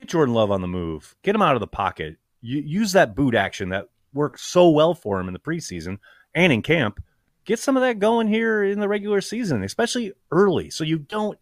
get 0.00 0.10
Jordan 0.10 0.34
Love 0.34 0.50
on 0.50 0.60
the 0.60 0.68
move, 0.68 1.16
get 1.22 1.34
him 1.34 1.42
out 1.42 1.54
of 1.54 1.60
the 1.60 1.66
pocket, 1.66 2.16
use 2.40 2.92
that 2.92 3.14
boot 3.14 3.34
action 3.34 3.70
that 3.70 3.88
worked 4.12 4.40
so 4.40 4.68
well 4.70 4.94
for 4.94 5.20
him 5.20 5.28
in 5.28 5.34
the 5.34 5.40
preseason 5.40 5.98
and 6.36 6.52
in 6.52 6.62
camp. 6.62 7.02
Get 7.44 7.58
some 7.58 7.76
of 7.76 7.82
that 7.82 7.98
going 7.98 8.28
here 8.28 8.62
in 8.62 8.78
the 8.78 8.88
regular 8.88 9.20
season, 9.20 9.64
especially 9.64 10.12
early, 10.30 10.70
so 10.70 10.84
you 10.84 10.98
don't 10.98 11.38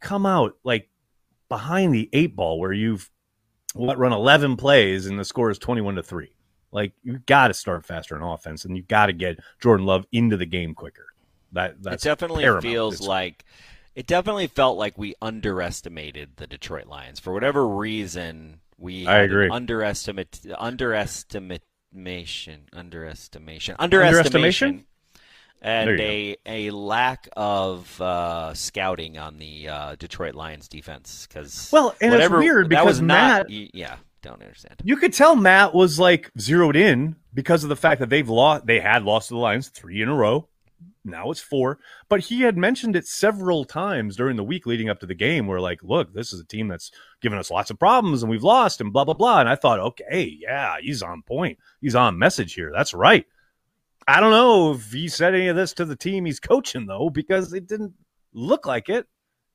come 0.00 0.26
out 0.26 0.56
like 0.64 0.88
behind 1.48 1.94
the 1.94 2.08
eight 2.12 2.34
ball 2.34 2.58
where 2.58 2.72
you've 2.72 3.08
what 3.74 3.98
run 3.98 4.12
11 4.12 4.56
plays 4.56 5.06
and 5.06 5.18
the 5.18 5.24
score 5.24 5.50
is 5.50 5.58
21 5.58 5.94
to 5.94 6.02
3 6.02 6.30
like 6.72 6.92
you 7.02 7.18
got 7.26 7.48
to 7.48 7.54
start 7.54 7.86
faster 7.86 8.16
in 8.16 8.22
offense 8.22 8.64
and 8.64 8.76
you 8.76 8.82
got 8.82 9.06
to 9.06 9.12
get 9.12 9.38
jordan 9.60 9.86
love 9.86 10.04
into 10.12 10.36
the 10.36 10.44
game 10.44 10.74
quicker 10.74 11.06
that 11.52 11.76
It 11.86 12.00
definitely 12.00 12.44
feels 12.60 13.00
like 13.00 13.44
it 13.94 14.06
definitely 14.06 14.46
felt 14.46 14.78
like 14.78 14.96
we 14.96 15.14
underestimated 15.20 16.36
the 16.36 16.46
Detroit 16.46 16.86
Lions 16.86 17.20
for 17.20 17.32
whatever 17.32 17.66
reason. 17.66 18.60
We 18.78 19.06
I 19.06 19.18
agree. 19.18 19.50
underestimate 19.50 20.40
underestimate 20.58 21.62
underestimation, 21.94 22.66
underestimation, 22.72 23.76
underestimation, 23.78 24.84
and 25.60 26.00
a 26.00 26.36
a 26.46 26.70
lack 26.70 27.28
of 27.36 28.00
uh, 28.00 28.54
scouting 28.54 29.18
on 29.18 29.38
the 29.38 29.68
uh, 29.68 29.94
Detroit 29.98 30.34
Lions 30.34 30.68
defense. 30.68 31.26
Because 31.28 31.70
Well, 31.72 31.94
and 32.00 32.12
it's 32.12 32.12
whatever, 32.12 32.38
weird 32.38 32.66
that 32.66 32.68
because 32.70 33.00
not. 33.00 33.06
Matt- 33.06 33.48
y- 33.48 33.70
yeah, 33.72 33.96
don't 34.22 34.42
understand. 34.42 34.80
You 34.84 34.96
could 34.96 35.12
tell 35.12 35.36
Matt 35.36 35.74
was 35.74 35.98
like 35.98 36.30
zeroed 36.38 36.76
in 36.76 37.16
because 37.34 37.62
of 37.62 37.68
the 37.68 37.76
fact 37.76 38.00
that 38.00 38.08
they've 38.08 38.28
lost. 38.28 38.66
They 38.66 38.80
had 38.80 39.04
lost 39.04 39.28
to 39.28 39.34
the 39.34 39.40
Lions 39.40 39.68
three 39.68 40.02
in 40.02 40.08
a 40.08 40.14
row. 40.14 40.48
Now 41.04 41.30
it's 41.30 41.40
four, 41.40 41.78
but 42.08 42.20
he 42.20 42.42
had 42.42 42.56
mentioned 42.56 42.94
it 42.94 43.06
several 43.06 43.64
times 43.64 44.16
during 44.16 44.36
the 44.36 44.44
week 44.44 44.66
leading 44.66 44.88
up 44.88 45.00
to 45.00 45.06
the 45.06 45.14
game. 45.14 45.46
Where 45.46 45.60
like, 45.60 45.82
look, 45.82 46.14
this 46.14 46.32
is 46.32 46.40
a 46.40 46.46
team 46.46 46.68
that's 46.68 46.92
given 47.20 47.38
us 47.38 47.50
lots 47.50 47.70
of 47.70 47.78
problems 47.78 48.22
and 48.22 48.30
we've 48.30 48.44
lost 48.44 48.80
and 48.80 48.92
blah 48.92 49.04
blah 49.04 49.14
blah. 49.14 49.40
And 49.40 49.48
I 49.48 49.56
thought, 49.56 49.80
okay, 49.80 50.36
yeah, 50.40 50.76
he's 50.80 51.02
on 51.02 51.22
point. 51.22 51.58
He's 51.80 51.96
on 51.96 52.18
message 52.18 52.54
here. 52.54 52.70
That's 52.72 52.94
right. 52.94 53.26
I 54.06 54.20
don't 54.20 54.30
know 54.30 54.72
if 54.72 54.92
he 54.92 55.08
said 55.08 55.34
any 55.34 55.48
of 55.48 55.56
this 55.56 55.72
to 55.74 55.84
the 55.84 55.96
team 55.96 56.24
he's 56.24 56.40
coaching 56.40 56.86
though, 56.86 57.10
because 57.10 57.52
it 57.52 57.66
didn't 57.66 57.94
look 58.32 58.66
like 58.66 58.88
it 58.88 59.06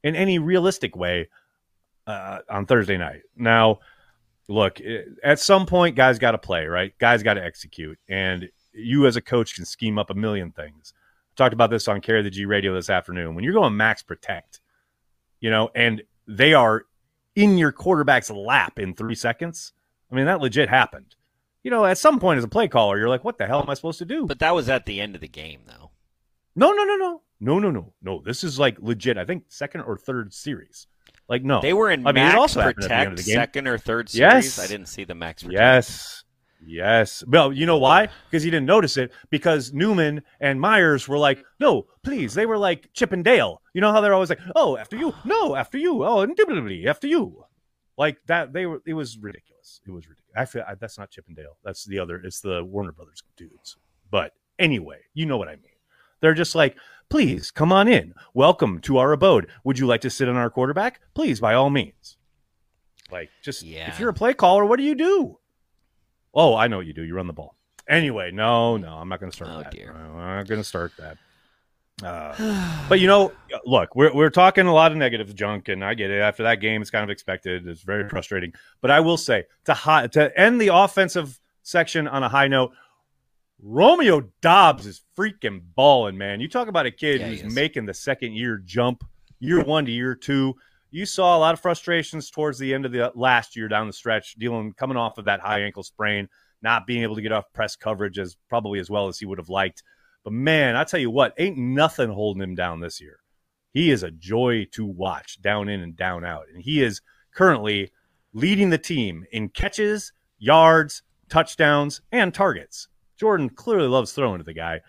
in 0.03 0.15
any 0.15 0.39
realistic 0.39 0.95
way 0.95 1.29
uh, 2.05 2.39
on 2.49 2.65
Thursday 2.65 2.97
night. 2.97 3.21
Now, 3.35 3.79
look, 4.47 4.79
at 5.23 5.39
some 5.39 5.65
point, 5.65 5.95
guys 5.95 6.19
got 6.19 6.31
to 6.31 6.37
play, 6.37 6.65
right? 6.65 6.93
Guys 6.99 7.23
got 7.23 7.35
to 7.35 7.43
execute, 7.43 7.99
and 8.07 8.49
you 8.73 9.05
as 9.07 9.15
a 9.15 9.21
coach 9.21 9.55
can 9.55 9.65
scheme 9.65 9.97
up 9.97 10.09
a 10.09 10.13
million 10.13 10.51
things. 10.51 10.93
Talked 11.37 11.53
about 11.53 11.69
this 11.69 11.87
on 11.87 12.01
Carry 12.01 12.23
the 12.23 12.29
G 12.31 12.45
Radio 12.45 12.73
this 12.73 12.89
afternoon. 12.89 13.35
When 13.35 13.43
you're 13.43 13.53
going 13.53 13.77
max 13.77 14.01
protect, 14.01 14.59
you 15.39 15.49
know, 15.51 15.69
and 15.75 16.01
they 16.27 16.53
are 16.53 16.85
in 17.35 17.57
your 17.59 17.71
quarterback's 17.71 18.31
lap 18.31 18.79
in 18.79 18.95
three 18.95 19.15
seconds. 19.15 19.73
I 20.11 20.15
mean, 20.15 20.25
that 20.25 20.41
legit 20.41 20.67
happened. 20.67 21.15
You 21.63 21.69
know, 21.71 21.85
at 21.85 21.97
some 21.99 22.19
point 22.19 22.39
as 22.39 22.43
a 22.43 22.47
play 22.47 22.67
caller, 22.67 22.97
you're 22.97 23.09
like, 23.09 23.23
what 23.23 23.37
the 23.37 23.45
hell 23.45 23.61
am 23.61 23.69
I 23.69 23.75
supposed 23.75 23.99
to 23.99 24.05
do? 24.05 24.25
But 24.25 24.39
that 24.39 24.55
was 24.55 24.67
at 24.67 24.85
the 24.85 24.99
end 24.99 25.13
of 25.15 25.21
the 25.21 25.27
game, 25.27 25.61
though. 25.67 25.91
No, 26.55 26.71
no, 26.71 26.83
no, 26.83 26.95
no, 26.95 27.21
no, 27.39 27.59
no, 27.59 27.69
no, 27.69 27.93
no. 28.01 28.21
This 28.25 28.43
is 28.43 28.57
like 28.57 28.77
legit. 28.79 29.17
I 29.17 29.25
think 29.25 29.43
second 29.49 29.81
or 29.81 29.95
third 29.95 30.33
series. 30.33 30.87
Like 31.29 31.43
no, 31.43 31.61
They 31.61 31.73
were 31.73 31.91
in 31.91 32.07
I 32.07 32.13
mean, 32.13 32.25
it 32.25 32.35
also 32.35 32.61
happened 32.61 32.85
at 32.85 32.89
the 32.89 32.95
end 32.95 33.07
of 33.07 33.09
protect 33.11 33.25
the 33.25 33.31
game. 33.31 33.35
second 33.41 33.67
or 33.67 33.77
third 33.77 34.09
series. 34.09 34.45
Yes. 34.45 34.59
I 34.59 34.65
didn't 34.67 34.87
see 34.87 35.03
the 35.03 35.13
max 35.13 35.43
protect. 35.43 35.59
Yes. 35.59 36.23
Yes. 36.65 37.23
Well, 37.27 37.53
you 37.53 37.65
know 37.65 37.77
why? 37.77 38.09
Because 38.29 38.43
he 38.43 38.49
didn't 38.49 38.65
notice 38.65 38.97
it. 38.97 39.11
Because 39.29 39.73
Newman 39.73 40.23
and 40.39 40.59
Myers 40.59 41.07
were 41.07 41.17
like, 41.17 41.43
no, 41.59 41.87
please. 42.03 42.33
They 42.33 42.45
were 42.45 42.57
like 42.57 42.91
Chip 42.93 43.11
and 43.11 43.23
Dale. 43.23 43.61
You 43.73 43.81
know 43.81 43.91
how 43.91 44.01
they're 44.01 44.13
always 44.13 44.29
like, 44.29 44.39
oh, 44.55 44.75
after 44.77 44.95
you. 44.97 45.13
No, 45.23 45.55
after 45.55 45.77
you. 45.77 46.03
Oh, 46.03 46.21
indubitably, 46.21 46.87
after 46.87 47.07
you. 47.07 47.45
Like 47.97 48.17
that. 48.27 48.53
They 48.53 48.65
were, 48.65 48.81
it 48.85 48.93
was 48.93 49.17
ridiculous. 49.17 49.81
It 49.87 49.91
was 49.91 50.07
ridiculous. 50.07 50.33
I 50.35 50.45
feel 50.45 50.63
I, 50.67 50.75
that's 50.75 50.97
not 50.97 51.09
Chip 51.11 51.25
and 51.27 51.35
Dale. 51.35 51.57
That's 51.63 51.85
the 51.85 51.99
other, 51.99 52.17
it's 52.17 52.41
the 52.41 52.63
Warner 52.63 52.91
Brothers 52.91 53.21
dudes. 53.35 53.77
But 54.09 54.33
anyway, 54.59 54.99
you 55.13 55.25
know 55.25 55.37
what 55.37 55.47
I 55.49 55.55
mean. 55.55 55.71
They're 56.21 56.33
just 56.33 56.55
like, 56.55 56.75
please 57.09 57.51
come 57.51 57.71
on 57.71 57.87
in. 57.87 58.13
Welcome 58.33 58.79
to 58.81 58.97
our 58.97 59.11
abode. 59.11 59.47
Would 59.63 59.77
you 59.79 59.85
like 59.87 60.01
to 60.01 60.09
sit 60.09 60.27
on 60.27 60.35
our 60.35 60.49
quarterback? 60.49 60.99
Please, 61.13 61.39
by 61.39 61.53
all 61.53 61.69
means. 61.69 62.17
Like, 63.11 63.29
just 63.43 63.61
Yeah. 63.63 63.87
if 63.87 63.99
you're 63.99 64.09
a 64.09 64.13
play 64.13 64.33
caller, 64.33 64.65
what 64.65 64.77
do 64.77 64.83
you 64.83 64.95
do? 64.95 65.37
Oh, 66.37 66.55
I 66.55 66.67
know 66.67 66.77
what 66.77 66.85
you 66.85 66.93
do. 66.93 67.01
You 67.01 67.15
run 67.15 67.27
the 67.27 67.33
ball. 67.33 67.55
Anyway, 67.89 68.31
no, 68.31 68.77
no, 68.77 68.93
I'm 68.93 69.09
not 69.09 69.19
going 69.19 69.31
to 69.31 69.35
start 69.35 69.51
Oh, 69.53 69.63
that. 69.63 69.71
dear. 69.71 69.91
I'm 69.91 70.15
not 70.37 70.47
going 70.47 70.61
to 70.61 70.63
start 70.63 70.91
that. 70.97 71.17
Uh, 72.03 72.83
but 72.87 72.99
you 72.99 73.07
know, 73.07 73.31
look, 73.65 73.95
we're 73.95 74.13
we're 74.13 74.29
talking 74.29 74.67
a 74.67 74.73
lot 74.73 74.91
of 74.91 74.97
negative 74.99 75.33
junk, 75.33 75.67
and 75.67 75.83
I 75.83 75.95
get 75.95 76.11
it. 76.11 76.19
After 76.21 76.43
that 76.43 76.61
game, 76.61 76.79
it's 76.79 76.91
kind 76.91 77.03
of 77.03 77.09
expected. 77.09 77.67
It's 77.67 77.81
very 77.81 78.07
frustrating. 78.07 78.53
But 78.81 78.91
I 78.91 78.99
will 78.99 79.17
say 79.17 79.45
to 79.65 79.73
high, 79.73 80.05
to 80.07 80.39
end 80.39 80.61
the 80.61 80.67
offensive 80.67 81.39
section 81.63 82.07
on 82.07 82.21
a 82.21 82.29
high 82.29 82.49
note, 82.49 82.71
Romeo 83.63 84.29
Doubs 84.41 84.85
is 84.85 85.01
freaking 85.17 85.61
balling, 85.75 86.17
man. 86.19 86.39
You 86.39 86.47
talk 86.47 86.67
about 86.67 86.85
a 86.85 86.91
kid 86.91 87.19
Yeah, 87.21 87.29
who's 87.29 87.55
making 87.55 87.85
the 87.87 87.95
second 87.95 88.33
year 88.33 88.57
jump, 88.63 89.03
year 89.39 89.63
one 89.63 89.85
to 89.85 89.91
year 89.91 90.13
two. 90.13 90.55
You 90.89 91.05
saw 91.05 91.37
a 91.37 91.39
lot 91.39 91.53
of 91.53 91.59
frustrations 91.59 92.29
towards 92.29 92.59
the 92.59 92.73
end 92.73 92.85
of 92.85 92.91
the 92.91 93.07
uh, 93.07 93.11
last 93.15 93.55
year 93.55 93.67
down 93.67 93.87
the 93.87 93.93
stretch, 93.93 94.35
dealing 94.35 94.73
coming 94.73 94.97
off 94.97 95.17
of 95.17 95.25
that 95.25 95.41
high 95.41 95.61
ankle 95.61 95.83
sprain, 95.83 96.29
not 96.61 96.87
being 96.87 97.03
able 97.03 97.15
to 97.15 97.21
get 97.21 97.31
off 97.31 97.51
press 97.53 97.75
coverage 97.75 98.17
as 98.17 98.37
probably 98.49 98.79
as 98.79 98.89
well 98.89 99.07
as 99.07 99.19
he 99.19 99.25
would 99.25 99.37
have 99.37 99.49
liked. 99.49 99.83
But 100.23 100.33
man, 100.33 100.75
I 100.75 100.83
tell 100.83 100.99
you 100.99 101.11
what, 101.11 101.33
ain't 101.37 101.57
nothing 101.57 102.09
holding 102.09 102.41
him 102.41 102.55
down 102.55 102.79
this 102.79 103.01
year. 103.01 103.19
He 103.73 103.91
is 103.91 104.03
a 104.03 104.11
joy 104.11 104.65
to 104.71 104.85
watch, 104.85 105.41
down 105.41 105.69
in 105.69 105.81
and 105.81 105.95
down 105.95 106.25
out, 106.25 106.45
and 106.51 106.61
he 106.61 106.81
is 106.81 107.01
currently 107.33 107.91
leading 108.33 108.69
the 108.69 108.77
team 108.77 109.25
in 109.31 109.49
catches, 109.49 110.13
yards, 110.39 111.03
touchdowns, 111.29 112.01
and 112.11 112.33
targets. 112.33 112.87
Jordan 113.19 113.49
clearly 113.49 113.87
loves 113.87 114.13
throwing 114.13 114.39
to 114.39 114.43
the 114.43 114.53
guy. 114.53 114.81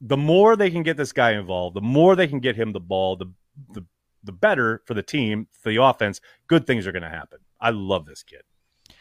The 0.00 0.16
more 0.16 0.56
they 0.56 0.70
can 0.70 0.82
get 0.82 0.96
this 0.96 1.12
guy 1.12 1.32
involved, 1.32 1.76
the 1.76 1.80
more 1.80 2.16
they 2.16 2.26
can 2.26 2.40
get 2.40 2.56
him 2.56 2.72
the 2.72 2.80
ball, 2.80 3.16
the 3.16 3.32
the, 3.72 3.84
the 4.24 4.32
better 4.32 4.82
for 4.86 4.94
the 4.94 5.02
team, 5.02 5.48
for 5.60 5.70
the 5.70 5.82
offense. 5.82 6.20
Good 6.48 6.66
things 6.66 6.86
are 6.86 6.92
going 6.92 7.02
to 7.02 7.08
happen. 7.08 7.38
I 7.60 7.70
love 7.70 8.06
this 8.06 8.22
kid. 8.22 8.42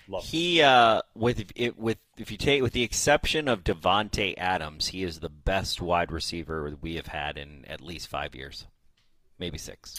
Love 0.07 0.23
him. 0.23 0.27
He 0.29 0.61
uh, 0.61 1.01
with 1.15 1.51
it 1.55 1.77
with 1.77 1.97
if 2.17 2.31
you 2.31 2.37
take 2.37 2.61
with 2.61 2.73
the 2.73 2.83
exception 2.83 3.47
of 3.47 3.63
Davante 3.63 4.35
Adams, 4.37 4.87
he 4.89 5.03
is 5.03 5.19
the 5.19 5.29
best 5.29 5.81
wide 5.81 6.11
receiver 6.11 6.75
we 6.79 6.95
have 6.95 7.07
had 7.07 7.37
in 7.37 7.65
at 7.65 7.81
least 7.81 8.07
five 8.07 8.35
years, 8.35 8.67
maybe 9.39 9.57
six, 9.57 9.95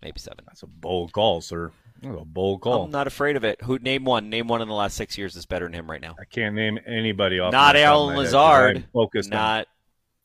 maybe 0.00 0.18
seven. 0.20 0.44
That's 0.46 0.62
a 0.62 0.66
bold 0.68 1.12
call, 1.12 1.40
sir. 1.40 1.72
That's 2.00 2.20
a 2.20 2.24
bold 2.24 2.60
call. 2.60 2.84
I'm 2.84 2.92
not 2.92 3.08
afraid 3.08 3.34
of 3.36 3.42
it. 3.44 3.60
Who 3.62 3.78
name 3.80 4.04
one? 4.04 4.30
Name 4.30 4.46
one 4.46 4.62
in 4.62 4.68
the 4.68 4.74
last 4.74 4.96
six 4.96 5.18
years 5.18 5.34
that's 5.34 5.46
better 5.46 5.64
than 5.64 5.72
him 5.72 5.90
right 5.90 6.00
now. 6.00 6.14
I 6.20 6.24
can't 6.24 6.54
name 6.54 6.78
anybody 6.86 7.40
off. 7.40 7.50
Not 7.52 7.74
Allen 7.74 8.14
my 8.14 8.22
head 8.22 8.26
'cause 8.26 8.34
Lazard. 8.34 8.84
Focused. 8.92 9.32
on- 9.32 9.36
Not 9.36 9.66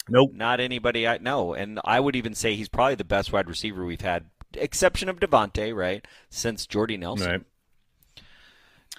nope. 0.09 0.31
not 0.33 0.59
anybody 0.59 1.07
I 1.07 1.17
know. 1.17 1.55
And 1.55 1.79
I 1.83 1.99
would 1.99 2.15
even 2.15 2.35
say 2.35 2.55
he's 2.55 2.69
probably 2.69 2.95
the 2.95 3.03
best 3.03 3.33
wide 3.33 3.47
receiver 3.49 3.83
we've 3.83 4.01
had, 4.01 4.25
exception 4.57 5.09
of 5.09 5.19
Davante, 5.19 5.75
right? 5.75 6.05
Since 6.29 6.67
Jordy 6.67 6.97
Nelson. 6.97 7.31
Right. 7.31 7.41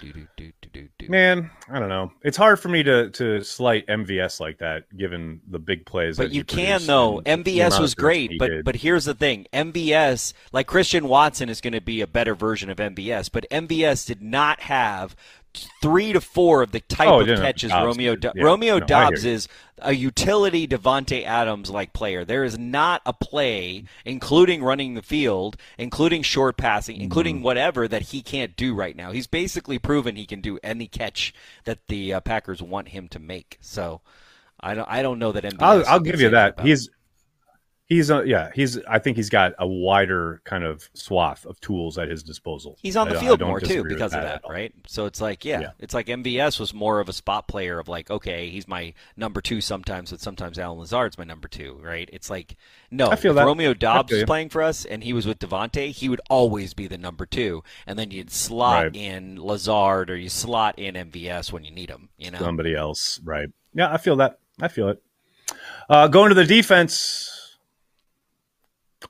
Do, 0.01 0.11
do, 0.11 0.51
do. 0.73 1.09
Man, 1.09 1.49
I 1.69 1.79
don't 1.79 1.87
know. 1.87 2.11
It's 2.21 2.35
hard 2.35 2.59
for 2.59 2.67
me 2.67 2.83
to 2.83 3.09
to 3.11 3.41
slight 3.43 3.87
MVS 3.87 4.41
like 4.41 4.57
that, 4.57 4.95
given 4.97 5.39
the 5.47 5.57
big 5.57 5.85
plays. 5.85 6.17
But 6.17 6.29
that 6.29 6.35
you 6.35 6.43
can 6.43 6.85
though. 6.85 7.21
MVS 7.25 7.79
was 7.79 7.95
great, 7.95 8.37
but 8.37 8.47
did. 8.49 8.65
but 8.65 8.75
here's 8.75 9.05
the 9.05 9.13
thing: 9.13 9.47
MVS, 9.53 10.33
like 10.51 10.67
Christian 10.67 11.07
Watson, 11.07 11.47
is 11.47 11.61
going 11.61 11.73
to 11.73 11.81
be 11.81 12.01
a 12.01 12.07
better 12.07 12.35
version 12.35 12.69
of 12.69 12.77
MVS, 12.77 13.31
but 13.31 13.45
MVS 13.49 14.05
did 14.05 14.21
not 14.21 14.61
have 14.61 15.15
three 15.81 16.13
to 16.13 16.21
four 16.21 16.61
of 16.61 16.71
the 16.71 16.79
type 16.81 17.07
Oh, 17.07 17.21
of 17.21 17.27
catches 17.39 17.71
Doubs 17.71 17.85
Romeo. 17.85 18.15
Do- 18.15 18.31
Yeah. 18.35 18.43
Romeo 18.43 18.79
No, 18.79 18.85
Doubs 18.85 19.25
is 19.25 19.47
a 19.79 19.93
utility 19.93 20.67
Davante 20.67 21.23
Adams 21.25 21.69
like 21.69 21.93
player. 21.93 22.23
There 22.25 22.43
is 22.43 22.57
not 22.57 23.01
a 23.05 23.13
play, 23.13 23.83
including 24.05 24.63
running 24.63 24.93
the 24.93 25.01
field, 25.01 25.57
including 25.77 26.21
short 26.23 26.57
passing, 26.57 26.95
Mm-hmm. 26.95 27.03
including 27.03 27.41
whatever 27.41 27.87
that 27.87 28.03
he 28.03 28.21
can't 28.21 28.55
do 28.55 28.73
right 28.73 28.95
now. 28.95 29.11
He's 29.11 29.27
basically 29.27 29.79
proven 29.79 30.15
he 30.15 30.25
can 30.25 30.41
do 30.41 30.59
any 30.63 30.87
catch 30.87 31.33
that 31.65 31.79
the 31.87 32.13
uh, 32.13 32.19
Packers 32.21 32.61
want 32.61 32.89
him 32.89 33.07
to 33.09 33.19
make. 33.19 33.57
So. 33.61 34.01
I 34.57 34.73
don't. 34.73 34.87
I 34.89 35.01
don't 35.03 35.19
know 35.19 35.31
that. 35.33 35.45
I'll, 35.61 35.85
I'll 35.85 35.99
give 35.99 36.19
you 36.21 36.29
that. 36.29 36.53
about- 36.53 36.65
He's 36.65 36.89
he's 37.87 38.09
a 38.09 38.23
yeah. 38.25 38.49
He's 38.53 38.77
I 38.85 38.99
think 38.99 39.17
he's 39.17 39.29
got 39.29 39.53
a 39.59 39.67
wider 39.67 40.41
kind 40.43 40.63
of 40.63 40.89
swath 40.93 41.45
of 41.45 41.59
tools 41.61 41.97
at 41.97 42.09
his 42.09 42.23
disposal. 42.23 42.77
He's 42.81 42.95
on 42.95 43.09
the 43.09 43.17
I 43.17 43.19
field 43.19 43.39
don't 43.39 43.49
more 43.49 43.59
too 43.59 43.83
because 43.83 44.13
of 44.13 44.19
at 44.23 44.41
that, 44.43 44.49
right? 44.49 44.73
So 44.87 45.05
it's 45.05 45.21
like, 45.21 45.45
yeah, 45.45 45.59
Yeah. 45.61 45.71
it's 45.79 45.93
like 45.93 46.07
MVS 46.07 46.59
was 46.59 46.73
more 46.73 46.99
of 46.99 47.09
a 47.09 47.13
spot 47.13 47.47
player 47.47 47.79
of 47.79 47.87
like, 47.87 48.09
okay, 48.09 48.49
he's 48.49 48.67
my 48.67 48.93
number 49.15 49.41
two 49.41 49.61
sometimes, 49.61 50.11
but 50.11 50.19
sometimes 50.21 50.57
Allen 50.59 50.79
Lazard's 50.79 51.17
my 51.17 51.23
number 51.23 51.47
two, 51.47 51.79
right? 51.81 52.09
It's 52.11 52.29
like, 52.29 52.55
no, 52.91 53.09
I 53.09 53.15
feel 53.15 53.31
if 53.31 53.35
that. 53.37 53.45
Romeo 53.45 53.73
Doubs 53.73 54.11
was 54.11 54.23
playing 54.23 54.49
for 54.49 54.61
us 54.63 54.85
and 54.85 55.03
he 55.03 55.13
was 55.13 55.25
with 55.27 55.39
Davante, 55.39 55.91
he 55.91 56.09
would 56.09 56.21
always 56.29 56.73
be 56.73 56.87
the 56.87 56.97
number 56.97 57.25
two, 57.25 57.63
and 57.87 57.97
then 57.99 58.11
you'd 58.11 58.31
slot 58.31 58.83
Right. 58.85 58.95
in 58.95 59.37
Lazard 59.41 60.09
or 60.09 60.15
you 60.17 60.29
slot 60.29 60.79
in 60.79 60.95
MVS 60.95 61.51
when 61.51 61.63
you 61.63 61.71
need 61.71 61.89
him, 61.89 62.09
you 62.17 62.31
know? 62.31 62.39
Somebody 62.39 62.75
else, 62.75 63.19
right? 63.23 63.49
Yeah, 63.73 63.91
I 63.93 63.97
feel 63.97 64.15
that. 64.17 64.39
I 64.61 64.69
feel 64.69 64.89
it. 64.89 65.01
Uh, 65.89 66.07
going 66.07 66.29
to 66.29 66.35
the 66.35 66.45
defense, 66.45 67.29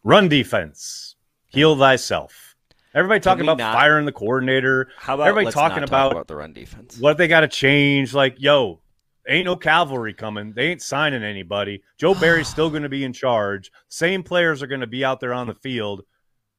run 0.03 0.27
defense, 0.27 1.15
heal 1.47 1.77
thyself. 1.77 2.55
Everybody 2.93 3.19
talking 3.19 3.43
about 3.43 3.57
not- 3.57 3.73
firing 3.75 4.05
the 4.05 4.11
coordinator. 4.11 4.89
How 4.97 5.15
about 5.15 5.27
everybody 5.27 5.53
talking 5.53 5.83
about, 5.83 6.13
about 6.13 6.27
the 6.27 6.35
run 6.35 6.53
defense? 6.53 6.97
what 6.97 7.17
they 7.17 7.27
got 7.27 7.41
to 7.41 7.47
change? 7.47 8.13
Like, 8.13 8.35
yo, 8.39 8.79
ain't 9.27 9.45
no 9.45 9.55
cavalry 9.55 10.13
coming. 10.13 10.53
They 10.53 10.67
ain't 10.67 10.81
signing 10.81 11.23
anybody. 11.23 11.83
Joe 11.97 12.13
Barry's 12.19 12.47
still 12.47 12.69
going 12.69 12.83
to 12.83 12.89
be 12.89 13.03
in 13.03 13.11
charge. 13.11 13.71
Same 13.89 14.23
players 14.23 14.63
are 14.63 14.67
going 14.67 14.81
to 14.81 14.87
be 14.87 15.03
out 15.03 15.19
there 15.19 15.33
on 15.33 15.47
the 15.47 15.55
field. 15.55 16.03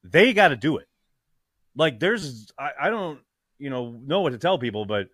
They 0.05 0.35
got 0.35 0.49
to 0.49 0.57
do 0.57 0.77
it. 0.77 0.89
Like, 1.75 2.01
there's, 2.01 2.53
I, 2.59 2.71
I 2.83 2.91
don't, 2.91 3.21
you 3.59 3.71
know, 3.71 3.99
know 4.05 4.21
what 4.21 4.31
to 4.31 4.39
tell 4.39 4.59
people, 4.59 4.85
but 4.85 5.09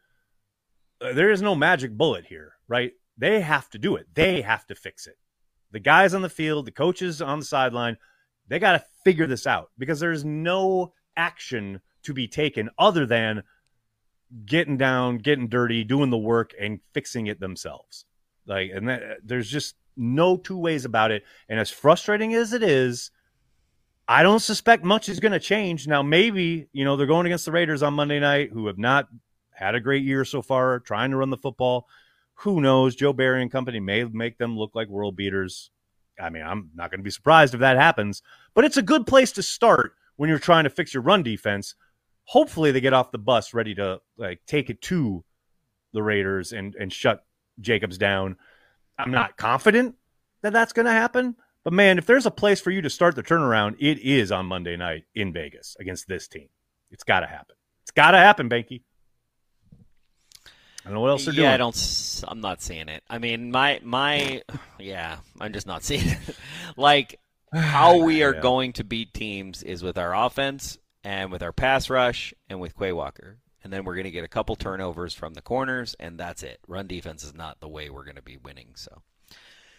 uh, 1.01 1.13
there 1.13 1.31
is 1.31 1.41
no 1.41 1.55
magic 1.55 1.93
bullet 1.97 2.25
here, 2.25 2.55
right? 2.69 2.93
They 3.17 3.41
have 3.41 3.71
to 3.71 3.79
do 3.79 3.97
it. 3.97 4.07
They 4.15 4.43
have 4.43 4.67
to 4.67 4.75
fix 4.75 5.07
it. 5.07 5.17
The 5.71 5.81
guys 5.81 6.15
on 6.15 6.23
the 6.23 6.29
field, 6.29 6.67
the 6.67 6.73
coaches 6.73 7.23
on 7.23 7.39
the 7.39 7.45
sideline, 7.45 7.97
they 8.49 8.59
got 8.59 8.73
to 8.73 8.85
figure 9.05 9.27
this 9.27 9.47
out 9.47 9.71
because 9.79 10.01
there's 10.01 10.25
no 10.25 10.93
action 11.17 11.81
to 12.03 12.13
be 12.13 12.29
taken 12.29 12.71
other 12.79 13.07
than 13.07 13.43
getting 14.47 14.77
down, 14.77 15.19
getting 15.19 15.49
dirty, 15.49 15.85
doing 15.85 16.11
the 16.11 16.19
work, 16.19 16.53
and 16.59 16.81
fixing 16.93 17.27
it 17.27 17.41
themselves. 17.41 18.05
Like, 18.47 18.71
and 18.75 18.89
that, 18.89 19.19
there's 19.25 19.49
just 19.49 19.77
no 19.97 20.37
two 20.37 20.59
ways 20.59 20.85
about 20.85 21.11
it. 21.11 21.25
And 21.49 21.61
as 21.61 21.71
frustrating 21.71 22.35
as 22.35 22.53
it 22.53 22.63
is, 22.63 23.11
I 24.09 24.23
don't 24.23 24.41
suspect 24.41 24.85
much 24.85 25.09
is 25.09 25.21
going 25.21 25.33
to 25.33 25.41
change. 25.41 25.87
Now, 25.87 26.03
maybe, 26.03 26.69
you 26.73 26.85
know, 26.85 26.97
they're 26.97 27.07
going 27.07 27.27
against 27.27 27.45
the 27.45 27.53
Raiders 27.53 27.83
on 27.83 27.95
Monday 27.95 28.21
night, 28.21 28.51
who 28.53 28.67
have 28.67 28.79
not 28.79 29.09
had 29.53 29.75
a 29.75 29.81
great 29.81 30.03
year 30.03 30.25
so 30.25 30.43
far, 30.43 30.81
trying 30.81 31.11
to 31.11 31.17
run 31.17 31.31
the 31.31 31.37
football. 31.37 31.87
Who 32.37 32.61
knows? 32.61 32.97
Joe 32.97 33.13
Barry 33.13 33.43
and 33.43 33.53
company 33.53 33.79
may 33.81 34.03
make 34.05 34.39
them 34.39 34.59
look 34.59 34.75
like 34.75 34.89
world 34.89 35.15
beaters. 35.15 35.71
I 36.23 36.31
mean, 36.31 36.43
I'm 36.43 36.71
not 36.75 36.91
going 36.91 37.01
to 37.01 37.05
be 37.05 37.11
surprised 37.11 37.55
if 37.55 37.61
that 37.61 37.77
happens, 37.77 38.23
but 38.55 38.65
it's 38.65 38.77
a 38.77 38.83
good 38.83 39.07
place 39.07 39.33
to 39.33 39.43
start 39.43 39.95
when 40.17 40.29
you're 40.29 40.39
trying 40.39 40.65
to 40.65 40.71
fix 40.71 40.95
your 40.95 41.03
run 41.03 41.23
defense. 41.23 41.75
Hopefully, 42.25 42.71
they 42.71 42.81
get 42.81 42.93
off 42.93 43.11
the 43.11 43.19
bus 43.19 43.53
ready 43.53 43.75
to 43.75 44.01
like 44.17 44.41
take 44.47 44.71
it 44.71 44.81
to 44.83 45.25
the 45.93 46.03
Raiders 46.03 46.53
and 46.53 46.75
and 46.77 46.93
shut 46.93 47.25
Jacobs 47.61 47.99
down. 47.99 48.37
I'm 48.99 49.11
not 49.11 49.37
confident 49.37 49.97
that 50.43 50.53
that's 50.53 50.73
going 50.73 50.87
to 50.87 50.93
happen, 50.93 51.37
but 51.65 51.73
man, 51.73 51.99
if 51.99 52.07
there's 52.07 52.27
a 52.27 52.31
place 52.31 52.61
for 52.61 52.71
you 52.71 52.83
to 52.83 52.91
start 52.91 53.17
the 53.17 53.23
turnaround, 53.23 53.77
it 53.79 53.99
is 53.99 54.31
on 54.31 54.47
Monday 54.47 54.77
night 54.77 55.05
in 55.15 55.33
Vegas 55.33 55.77
against 55.81 56.09
this 56.09 56.29
team. 56.29 56.49
It's 56.91 57.05
got 57.05 57.21
to 57.21 57.27
happen. 57.27 57.57
It's 57.83 57.91
got 57.91 58.13
to 58.13 58.19
happen, 58.19 58.49
Behnke. 58.49 58.83
I 60.85 60.89
don't 60.89 60.95
know 60.95 61.01
what 61.01 61.11
else 61.11 61.25
they're 61.27 61.35
yeah, 61.35 61.41
doing. 61.43 61.49
I 61.53 61.57
don't. 61.59 62.25
I'm 62.29 62.41
not 62.41 62.61
seeing 62.61 62.89
it. 62.89 63.03
I 63.09 63.19
mean, 63.19 63.51
my 63.51 63.81
my, 63.83 64.43
yeah, 64.79 65.19
I'm 65.41 65.53
just 65.53 65.67
not 65.67 65.83
seeing 65.85 66.07
it. 66.09 66.19
like 66.77 67.19
how 67.55 68.03
we 68.05 68.23
are 68.23 68.35
Yeah. 68.35 68.41
going 68.41 68.73
to 68.75 68.85
beat 68.85 69.15
teams 69.15 69.63
is 69.63 69.83
with 69.83 69.97
our 69.99 70.15
offense 70.15 70.79
and 71.05 71.31
with 71.31 71.43
our 71.43 71.53
pass 71.53 71.89
rush 71.91 72.35
and 72.49 72.61
with 72.61 72.77
Quay 72.77 72.93
Walker, 72.93 73.39
and 73.63 73.73
then 73.73 73.85
we're 73.85 73.95
going 73.95 74.05
to 74.05 74.11
get 74.11 74.25
a 74.25 74.29
couple 74.29 74.57
turnovers 74.57 75.15
from 75.15 75.35
the 75.35 75.43
corners, 75.43 75.95
and 76.01 76.19
that's 76.19 76.43
it. 76.43 76.59
Run 76.67 76.87
defense 76.87 77.23
is 77.25 77.35
not 77.35 77.61
the 77.61 77.69
way 77.69 77.91
we're 77.91 78.05
going 78.05 78.17
to 78.17 78.23
be 78.23 78.37
winning. 78.39 78.73
So 78.75 79.03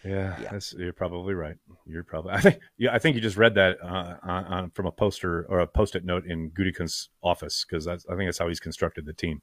Yeah, 0.04 0.40
Yeah. 0.40 0.48
That's, 0.52 0.72
you're 0.74 0.92
probably 0.92 1.34
right. 1.34 1.56
You're 1.86 2.04
probably. 2.04 2.32
I 2.32 2.40
think. 2.40 2.60
Yeah, 2.78 2.94
I 2.94 2.98
think 2.98 3.14
you 3.16 3.20
just 3.22 3.36
read 3.36 3.54
that 3.56 3.76
uh, 3.82 4.16
on, 4.22 4.44
on, 4.44 4.70
from 4.70 4.86
a 4.86 4.92
poster 4.92 5.44
or 5.48 5.60
a 5.60 5.66
post-it 5.66 6.04
note 6.04 6.24
in 6.26 6.50
Gutekunst's 6.50 7.08
office 7.22 7.64
because 7.68 7.86
I 7.86 7.96
think 7.96 8.26
that's 8.26 8.38
how 8.38 8.48
he's 8.48 8.60
constructed 8.60 9.04
the 9.06 9.12
team. 9.12 9.42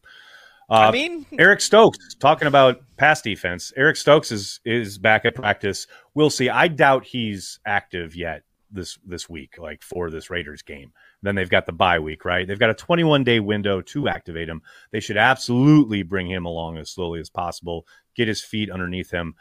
Uh, 0.69 0.73
I 0.73 0.91
mean, 0.91 1.25
Eric 1.37 1.61
Stokes 1.61 2.15
talking 2.15 2.47
about 2.47 2.81
pass 2.97 3.21
defense. 3.21 3.73
Eric 3.75 3.97
Stokes 3.97 4.31
is 4.31 4.59
is 4.63 4.97
back 4.97 5.25
at 5.25 5.35
practice. 5.35 5.87
We'll 6.13 6.29
see. 6.29 6.49
I 6.49 6.67
doubt 6.67 7.05
he's 7.05 7.59
active 7.65 8.15
yet 8.15 8.43
this 8.71 8.97
this 9.05 9.29
week, 9.29 9.57
like 9.57 9.83
for 9.83 10.09
this 10.09 10.29
Raiders 10.29 10.61
game. 10.61 10.93
Then 11.21 11.35
they've 11.35 11.49
got 11.49 11.65
the 11.65 11.73
bye 11.73 11.99
week, 11.99 12.25
right? 12.25 12.47
They've 12.47 12.59
got 12.59 12.69
a 12.69 12.75
21 12.75 13.23
day 13.23 13.39
window 13.39 13.81
to 13.81 14.07
activate 14.07 14.49
him. 14.49 14.61
They 14.91 14.99
should 14.99 15.17
absolutely 15.17 16.03
bring 16.03 16.29
him 16.29 16.45
along 16.45 16.77
as 16.77 16.89
slowly 16.89 17.19
as 17.19 17.29
possible, 17.29 17.85
get 18.15 18.27
his 18.27 18.41
feet 18.41 18.71
underneath 18.71 19.11
him. 19.11 19.35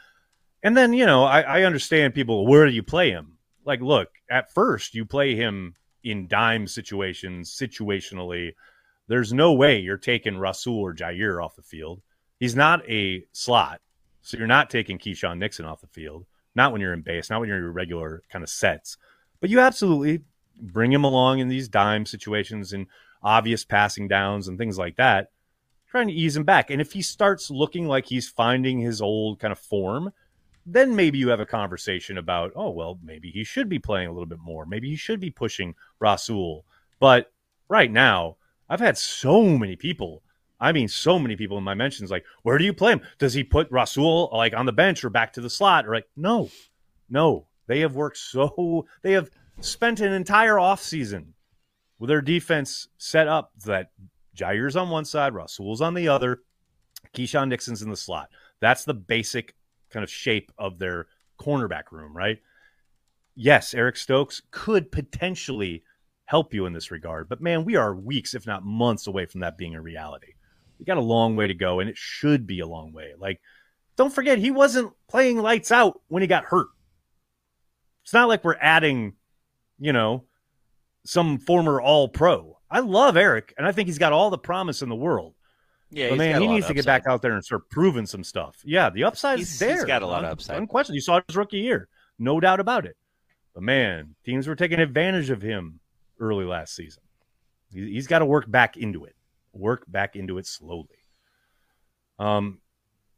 And 0.63 0.77
then, 0.77 0.93
you 0.93 1.05
know, 1.05 1.23
I, 1.23 1.41
I 1.41 1.63
understand 1.63 2.13
people, 2.13 2.45
where 2.45 2.67
do 2.67 2.71
you 2.71 2.83
play 2.83 3.09
him? 3.09 3.37
Like, 3.65 3.81
look, 3.81 4.09
at 4.29 4.53
first 4.53 4.93
you 4.93 5.05
play 5.05 5.35
him 5.35 5.75
in 6.03 6.27
dime 6.27 6.67
situations, 6.67 7.55
situationally. 7.59 8.51
There's 9.11 9.33
no 9.33 9.51
way 9.51 9.77
you're 9.77 9.97
taking 9.97 10.37
Rasul 10.37 10.79
or 10.79 10.93
Jaire 10.93 11.43
off 11.43 11.57
the 11.57 11.61
field. 11.61 12.01
He's 12.39 12.55
not 12.55 12.89
a 12.89 13.25
slot. 13.33 13.81
So 14.21 14.37
you're 14.37 14.47
not 14.47 14.69
taking 14.69 14.97
Keisean 14.97 15.37
Nixon 15.37 15.65
off 15.65 15.81
the 15.81 15.87
field. 15.87 16.25
Not 16.55 16.71
when 16.71 16.79
you're 16.79 16.93
in 16.93 17.01
base, 17.01 17.29
not 17.29 17.41
when 17.41 17.49
you're 17.49 17.57
in 17.57 17.63
your 17.63 17.73
regular 17.73 18.23
kind 18.29 18.41
of 18.41 18.49
sets. 18.49 18.95
But 19.41 19.49
you 19.49 19.59
absolutely 19.59 20.21
bring 20.57 20.93
him 20.93 21.03
along 21.03 21.39
in 21.39 21.49
these 21.49 21.67
dime 21.67 22.05
situations 22.05 22.71
and 22.71 22.87
obvious 23.21 23.65
passing 23.65 24.07
downs 24.07 24.47
and 24.47 24.57
things 24.57 24.77
like 24.77 24.95
that, 24.95 25.31
trying 25.89 26.07
to 26.07 26.13
ease 26.13 26.37
him 26.37 26.45
back. 26.45 26.69
And 26.69 26.79
if 26.79 26.93
he 26.93 27.01
starts 27.01 27.51
looking 27.51 27.89
like 27.89 28.05
he's 28.05 28.29
finding 28.29 28.79
his 28.79 29.01
old 29.01 29.39
kind 29.39 29.51
of 29.51 29.59
form, 29.59 30.13
then 30.65 30.95
maybe 30.95 31.17
you 31.17 31.27
have 31.27 31.41
a 31.41 31.45
conversation 31.45 32.17
about, 32.17 32.53
oh, 32.55 32.69
well, 32.69 32.97
maybe 33.03 33.29
he 33.29 33.43
should 33.43 33.67
be 33.67 33.77
playing 33.77 34.07
a 34.07 34.13
little 34.13 34.25
bit 34.25 34.39
more. 34.39 34.65
Maybe 34.65 34.89
he 34.89 34.95
should 34.95 35.19
be 35.19 35.31
pushing 35.31 35.75
Rasul. 35.99 36.63
But 36.97 37.33
right 37.67 37.91
now, 37.91 38.37
I've 38.71 38.79
had 38.79 38.97
so 38.97 39.43
many 39.43 39.75
people. 39.75 40.23
I 40.57 40.71
mean, 40.71 40.87
so 40.87 41.19
many 41.19 41.35
people 41.35 41.57
in 41.57 41.63
my 41.63 41.73
mentions 41.73 42.09
like, 42.09 42.23
where 42.43 42.57
do 42.57 42.63
you 42.63 42.73
play 42.73 42.93
him? 42.93 43.01
Does 43.19 43.33
he 43.33 43.43
put 43.43 43.69
Rasul 43.69 44.29
like 44.31 44.55
on 44.55 44.65
the 44.65 44.71
bench 44.71 45.03
or 45.03 45.09
back 45.09 45.33
to 45.33 45.41
the 45.41 45.49
slot? 45.49 45.85
Or 45.85 45.93
like, 45.93 46.07
no, 46.15 46.49
no. 47.09 47.47
They 47.67 47.81
have 47.81 47.95
worked 47.95 48.17
so 48.17 48.87
they 49.01 49.11
have 49.11 49.29
spent 49.59 49.99
an 49.99 50.13
entire 50.13 50.55
offseason 50.55 51.33
with 51.99 52.07
their 52.07 52.21
defense 52.21 52.87
set 52.97 53.27
up 53.27 53.51
that 53.65 53.91
Jaire's 54.33 54.77
on 54.77 54.89
one 54.89 55.05
side, 55.05 55.33
Rasul's 55.33 55.81
on 55.81 55.93
the 55.93 56.07
other, 56.07 56.39
Keisean 57.13 57.49
Nixon's 57.49 57.81
in 57.81 57.89
the 57.89 57.97
slot. 57.97 58.29
That's 58.61 58.85
the 58.85 58.93
basic 58.93 59.55
kind 59.89 60.03
of 60.03 60.09
shape 60.09 60.49
of 60.57 60.79
their 60.79 61.07
cornerback 61.37 61.91
room, 61.91 62.15
right? 62.15 62.39
Yes, 63.35 63.73
Eric 63.73 63.97
Stokes 63.97 64.41
could 64.49 64.93
potentially 64.93 65.83
help 66.31 66.53
you 66.53 66.65
in 66.65 66.71
this 66.71 66.91
regard, 66.91 67.27
but 67.27 67.41
man, 67.41 67.65
we 67.65 67.75
are 67.75 67.93
weeks, 67.93 68.33
if 68.35 68.47
not 68.47 68.63
months, 68.63 69.05
away 69.05 69.25
from 69.25 69.41
that 69.41 69.57
being 69.57 69.75
a 69.75 69.81
reality. 69.81 70.31
We 70.79 70.85
got 70.85 70.95
a 70.95 71.01
long 71.01 71.35
way 71.35 71.45
to 71.47 71.53
go, 71.53 71.81
and 71.81 71.89
it 71.89 71.97
should 71.97 72.47
be 72.47 72.61
a 72.61 72.65
long 72.65 72.93
way. 72.93 73.11
Like, 73.19 73.41
don't 73.97 74.13
forget, 74.13 74.37
he 74.37 74.49
wasn't 74.49 74.93
playing 75.09 75.39
lights 75.41 75.73
out 75.73 75.99
when 76.07 76.21
he 76.21 76.27
got 76.27 76.45
hurt. 76.45 76.69
It's 78.03 78.13
not 78.13 78.29
like 78.29 78.45
we're 78.45 78.55
adding, 78.61 79.11
you 79.77 79.91
know, 79.91 80.23
some 81.05 81.37
former 81.37 81.81
all 81.81 82.07
pro. 82.07 82.57
I 82.69 82.79
love 82.79 83.17
Eric, 83.17 83.53
and 83.57 83.67
I 83.67 83.73
think 83.73 83.87
he's 83.87 83.97
got 83.99 84.13
all 84.13 84.29
the 84.29 84.37
promise 84.37 84.81
in 84.81 84.87
the 84.87 84.95
world. 84.95 85.33
yeah, 85.89 86.07
but 86.11 86.17
man, 86.17 86.41
he 86.41 86.47
needs 86.47 86.67
to 86.67 86.73
get 86.73 86.85
back 86.85 87.07
out 87.07 87.21
there 87.21 87.33
and 87.33 87.43
start 87.43 87.69
proving 87.69 88.05
some 88.05 88.23
stuff. 88.23 88.61
Yeah, 88.63 88.89
the 88.89 89.03
upside 89.03 89.39
He's- 89.39 89.51
is 89.51 89.59
there. 89.59 89.73
he's 89.75 89.83
got 89.83 90.01
a 90.01 90.07
lot 90.07 90.23
of 90.23 90.31
upside. 90.31 90.55
Unquestioned. 90.59 90.95
You 90.95 91.01
saw 91.01 91.19
his 91.27 91.35
rookie 91.35 91.57
year. 91.57 91.89
No 92.17 92.39
doubt 92.39 92.61
about 92.61 92.85
it. 92.85 92.95
But 93.53 93.63
man, 93.63 94.15
teams 94.23 94.47
were 94.47 94.55
taking 94.55 94.79
advantage 94.79 95.29
of 95.29 95.41
him 95.41 95.80
early 96.21 96.45
last 96.45 96.73
season. 96.75 97.03
He- 97.73 97.93
He's 97.93 98.07
got 98.07 98.19
to 98.19 98.25
work 98.25 98.49
back 98.49 98.77
into 98.77 99.03
it. 99.03 99.15
Work 99.53 99.83
back 99.87 100.15
into 100.15 100.37
it 100.37 100.45
slowly. 100.47 100.87
Um, 102.19 102.59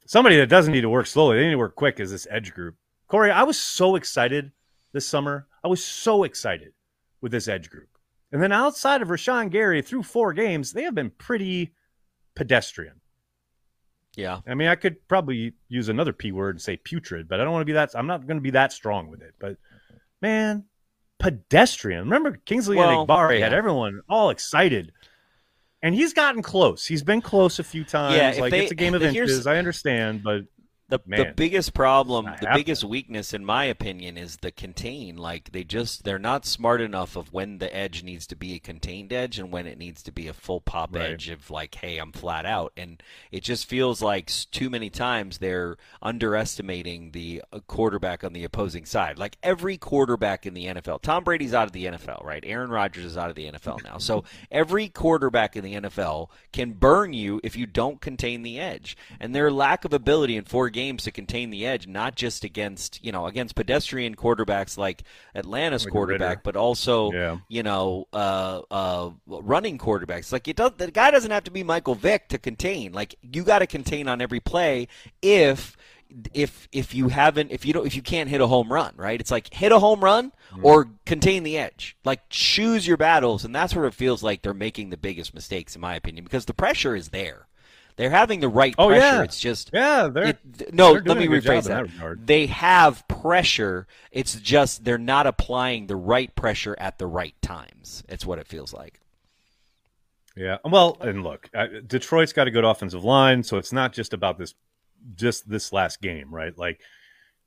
somebody 0.06 0.38
that 0.38 0.48
doesn't 0.48 0.72
need 0.74 0.82
to 0.82 0.90
work 0.90 1.06
slowly, 1.08 1.38
they 1.38 1.46
need 1.46 1.52
to 1.52 1.58
work 1.58 1.76
quick 1.76 2.00
is 2.00 2.10
this 2.10 2.28
edge 2.32 2.54
group. 2.54 2.76
Corey, 3.08 3.30
I 3.32 3.44
was 3.44 3.60
so 3.60 3.96
excited 3.96 4.52
this 4.94 5.08
summer. 5.08 5.48
I 5.64 5.68
was 5.68 5.84
so 5.84 6.24
excited 6.24 6.74
with 7.22 7.32
this 7.32 7.48
edge 7.48 7.70
group. 7.70 7.90
And 8.32 8.42
then 8.42 8.52
outside 8.52 9.02
of 9.04 9.10
Rashan 9.10 9.52
Gary 9.52 9.82
through 9.82 10.04
four 10.04 10.34
games, 10.34 10.72
they 10.74 10.84
have 10.84 10.96
been 10.96 11.12
pretty 11.12 11.74
pedestrian. 12.36 13.02
Yeah, 14.16 14.40
I 14.48 14.54
mean, 14.54 14.68
I 14.68 14.76
could 14.76 15.08
probably 15.08 15.54
use 15.70 15.90
another 15.90 16.14
P 16.14 16.32
word 16.32 16.56
and 16.56 16.62
say 16.62 16.78
putrid, 16.78 17.28
but 17.28 17.40
I 17.40 17.44
don't 17.44 17.54
want 17.54 17.62
to 17.62 17.66
be 17.66 17.74
that. 17.74 17.92
I'm 17.96 18.08
not 18.08 18.26
going 18.28 18.38
to 18.38 18.42
be 18.42 18.52
that 18.52 18.72
strong 18.72 19.10
with 19.10 19.22
it. 19.22 19.34
But 19.40 19.58
man, 20.22 20.66
pedestrian. 21.24 22.04
Remember, 22.04 22.38
Kingsley 22.46 22.78
Well, 22.78 23.02
and 23.02 23.10
Enagbare 23.10 23.40
had 23.40 23.54
everyone 23.54 24.02
all 24.10 24.30
excited, 24.30 24.92
and 25.82 25.96
he's 25.96 26.14
gotten 26.14 26.42
close. 26.42 26.86
He's 26.86 27.02
been 27.04 27.22
close 27.22 27.60
a 27.60 27.64
few 27.64 27.84
times. 27.84 28.16
Yeah, 28.18 28.42
like 28.42 28.52
they- 28.52 28.64
it's 28.64 28.72
a 28.72 28.76
game 28.76 28.94
of 28.94 29.02
inches. 29.02 29.48
I 29.48 29.58
understand, 29.58 30.22
but 30.24 30.44
The, 30.90 31.00
the 31.08 31.34
biggest 31.36 31.74
problem, 31.74 32.26
the 32.26 32.32
happening. 32.32 32.54
biggest 32.56 32.84
weakness, 32.84 33.34
in 33.34 33.44
my 33.46 33.64
opinion, 33.66 34.18
is 34.18 34.38
the 34.38 34.52
contain. 34.52 35.16
Like 35.18 35.52
they 35.52 35.64
just 35.64 36.04
they're 36.04 36.20
not 36.20 36.46
smart 36.46 36.82
enough 36.82 37.16
of 37.16 37.34
when 37.34 37.58
the 37.58 37.74
edge 37.76 38.04
needs 38.04 38.28
to 38.28 38.36
be 38.36 38.54
a 38.56 38.60
contained 38.60 39.12
edge 39.12 39.40
and 39.40 39.52
when 39.52 39.66
it 39.66 39.78
needs 39.80 40.04
to 40.04 40.12
be 40.12 40.28
a 40.28 40.34
full 40.34 40.62
pop 40.62 40.94
Right. 40.96 41.12
edge 41.12 41.30
of 41.30 41.50
like, 41.50 41.74
hey, 41.76 41.98
I'm 41.98 42.12
flat 42.12 42.46
out. 42.46 42.74
And 42.78 43.02
it 43.32 43.44
just 43.44 43.68
feels 43.68 44.02
like 44.02 44.30
too 44.52 44.70
many 44.70 44.90
times 44.92 45.38
they're 45.40 45.78
underestimating 46.02 47.12
the 47.12 47.42
uh, 47.52 47.60
quarterback 47.68 48.24
on 48.24 48.34
the 48.34 48.44
opposing 48.44 48.86
side. 48.86 49.18
Like 49.18 49.38
every 49.42 49.78
quarterback 49.78 50.46
in 50.46 50.54
the 50.54 50.66
NFL, 50.66 51.02
Tom 51.02 51.24
Brady's 51.24 51.54
out 51.54 51.68
of 51.68 51.72
the 51.74 51.86
NFL, 51.86 52.24
right? 52.24 52.44
Aaron 52.46 52.70
Rodgers 52.70 53.06
is 53.06 53.18
out 53.18 53.30
of 53.30 53.36
the 53.36 53.52
NFL 53.52 53.84
now. 53.84 53.98
So 53.98 54.24
every 54.52 54.90
quarterback 54.90 55.56
in 55.56 55.64
the 55.64 55.76
NFL 55.76 56.30
can 56.52 56.74
burn 56.74 57.14
you 57.14 57.40
if 57.44 57.56
you 57.56 57.66
don't 57.66 58.02
contain 58.02 58.44
the 58.44 58.60
edge. 58.60 58.98
And 59.20 59.34
their 59.34 59.52
lack 59.52 59.86
of 59.86 59.94
ability 59.94 60.36
in 60.36 60.44
four 60.44 60.70
games 60.70 60.83
to 61.04 61.12
contain 61.12 61.50
the 61.50 61.66
edge, 61.66 61.88
not 61.88 62.16
just 62.16 62.44
against 62.44 63.04
you 63.04 63.12
know 63.12 63.26
against 63.26 63.56
pedestrian 63.56 64.16
quarterbacks 64.16 64.78
like 64.78 65.04
Atlanta's 65.36 65.86
Like 65.86 65.92
quarterback, 65.92 66.44
but 66.44 66.56
also 66.56 67.12
Yeah. 67.12 67.38
you 67.48 67.64
know 67.64 68.08
uh, 68.14 68.62
uh, 68.72 69.10
running 69.28 69.78
quarterbacks. 69.78 70.32
Like 70.32 70.48
it 70.48 70.56
does, 70.58 70.72
the 70.78 70.92
guy 70.92 71.12
doesn't 71.12 71.32
have 71.32 71.44
to 71.46 71.52
be 71.52 71.64
Michael 71.64 71.96
Vick 71.96 72.28
to 72.30 72.38
contain. 72.38 72.92
Like 72.94 73.16
you 73.22 73.44
got 73.44 73.60
to 73.60 73.68
contain 73.68 74.08
on 74.08 74.22
every 74.22 74.40
play 74.40 74.88
if 75.22 75.76
if 76.34 76.68
if 76.72 76.94
you 76.94 77.08
haven't 77.08 77.52
if 77.52 77.66
you 77.66 77.74
don't 77.74 77.88
if 77.88 77.96
you 77.96 78.02
can't 78.04 78.30
hit 78.30 78.40
a 78.40 78.46
home 78.46 78.72
run 78.72 78.94
right 78.98 79.20
it's 79.20 79.32
like 79.32 79.52
hit 79.52 79.72
a 79.72 79.80
home 79.80 80.00
run 80.04 80.32
Mm-hmm. 80.52 80.66
or 80.68 80.88
contain 81.08 81.42
the 81.42 81.58
edge 81.58 81.98
like 82.06 82.20
choose 82.30 82.86
your 82.86 82.98
battles 82.98 83.44
and 83.44 83.56
that's 83.56 83.74
where 83.74 83.86
it 83.86 83.96
feels 83.96 84.22
like 84.22 84.44
they're 84.44 84.54
making 84.54 84.92
the 84.92 84.98
biggest 84.98 85.34
mistakes 85.34 85.74
in 85.74 85.82
my 85.82 85.96
opinion 85.96 86.24
because 86.24 86.46
the 86.46 86.54
pressure 86.54 86.96
is 86.96 87.10
there 87.10 87.48
they're 87.96 88.10
having 88.10 88.40
the 88.40 88.50
right 88.50 88.74
Oh, 88.78 88.88
pressure 88.88 89.02
yeah. 89.18 89.24
it's 89.24 89.40
just 89.40 89.70
yeah, 89.74 90.08
they're 90.08 90.28
it, 90.28 90.74
no, 90.74 90.94
they're 90.94 91.02
let 91.04 91.18
me 91.18 91.28
rephrase 91.28 91.66
that. 91.68 91.88
that. 92.00 92.26
They 92.26 92.48
have 92.48 93.08
pressure. 93.08 93.88
It's 94.12 94.36
just 94.36 94.84
they're 94.84 94.98
not 94.98 95.28
applying 95.28 95.88
the 95.88 95.96
right 95.96 96.34
pressure 96.36 96.76
at 96.80 96.98
the 96.98 97.08
right 97.08 97.36
times. 97.42 98.04
It's 98.10 98.26
what 98.26 98.40
it 98.40 98.48
feels 98.48 98.74
like. 98.74 99.00
Yeah. 100.36 100.58
Well, 100.66 100.98
and 101.02 101.24
look, 101.24 101.50
Detroit's 101.88 102.34
got 102.34 102.48
a 102.48 102.52
good 102.52 102.64
offensive 102.66 103.04
line, 103.04 103.44
so 103.44 103.58
it's 103.58 103.72
not 103.74 103.94
just 103.94 104.14
about 104.14 104.38
this 104.38 104.56
just 105.16 105.50
this 105.50 105.72
last 105.74 106.02
game, 106.02 106.34
right? 106.34 106.58
Like 106.58 106.82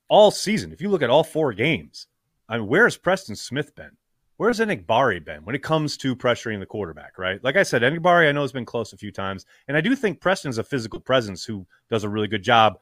all 0.08 0.30
season, 0.30 0.72
if 0.72 0.80
you 0.80 0.88
look 0.88 1.02
at 1.02 1.10
all 1.10 1.24
four 1.24 1.52
games, 1.52 2.06
I 2.48 2.58
mean, 2.58 2.68
where's 2.68 2.96
Preston 2.96 3.34
Smith 3.34 3.74
been? 3.74 3.96
Where's 4.38 4.60
Enagbare 4.60 5.24
been 5.24 5.44
when 5.44 5.54
it 5.54 5.62
comes 5.62 5.96
to 5.98 6.14
pressuring 6.14 6.60
the 6.60 6.66
quarterback, 6.66 7.18
right? 7.18 7.42
Like 7.42 7.56
I 7.56 7.62
said, 7.62 7.82
Enagbare 7.82 8.28
I 8.28 8.32
know 8.32 8.42
has 8.42 8.52
been 8.52 8.66
close 8.66 8.92
a 8.92 8.98
few 8.98 9.10
times, 9.10 9.46
and 9.66 9.76
I 9.76 9.80
do 9.80 9.96
think 9.96 10.20
Preston's 10.20 10.58
a 10.58 10.64
physical 10.64 11.00
presence 11.00 11.44
who 11.44 11.66
does 11.88 12.04
a 12.04 12.08
really 12.08 12.28
good 12.28 12.42
job. 12.42 12.78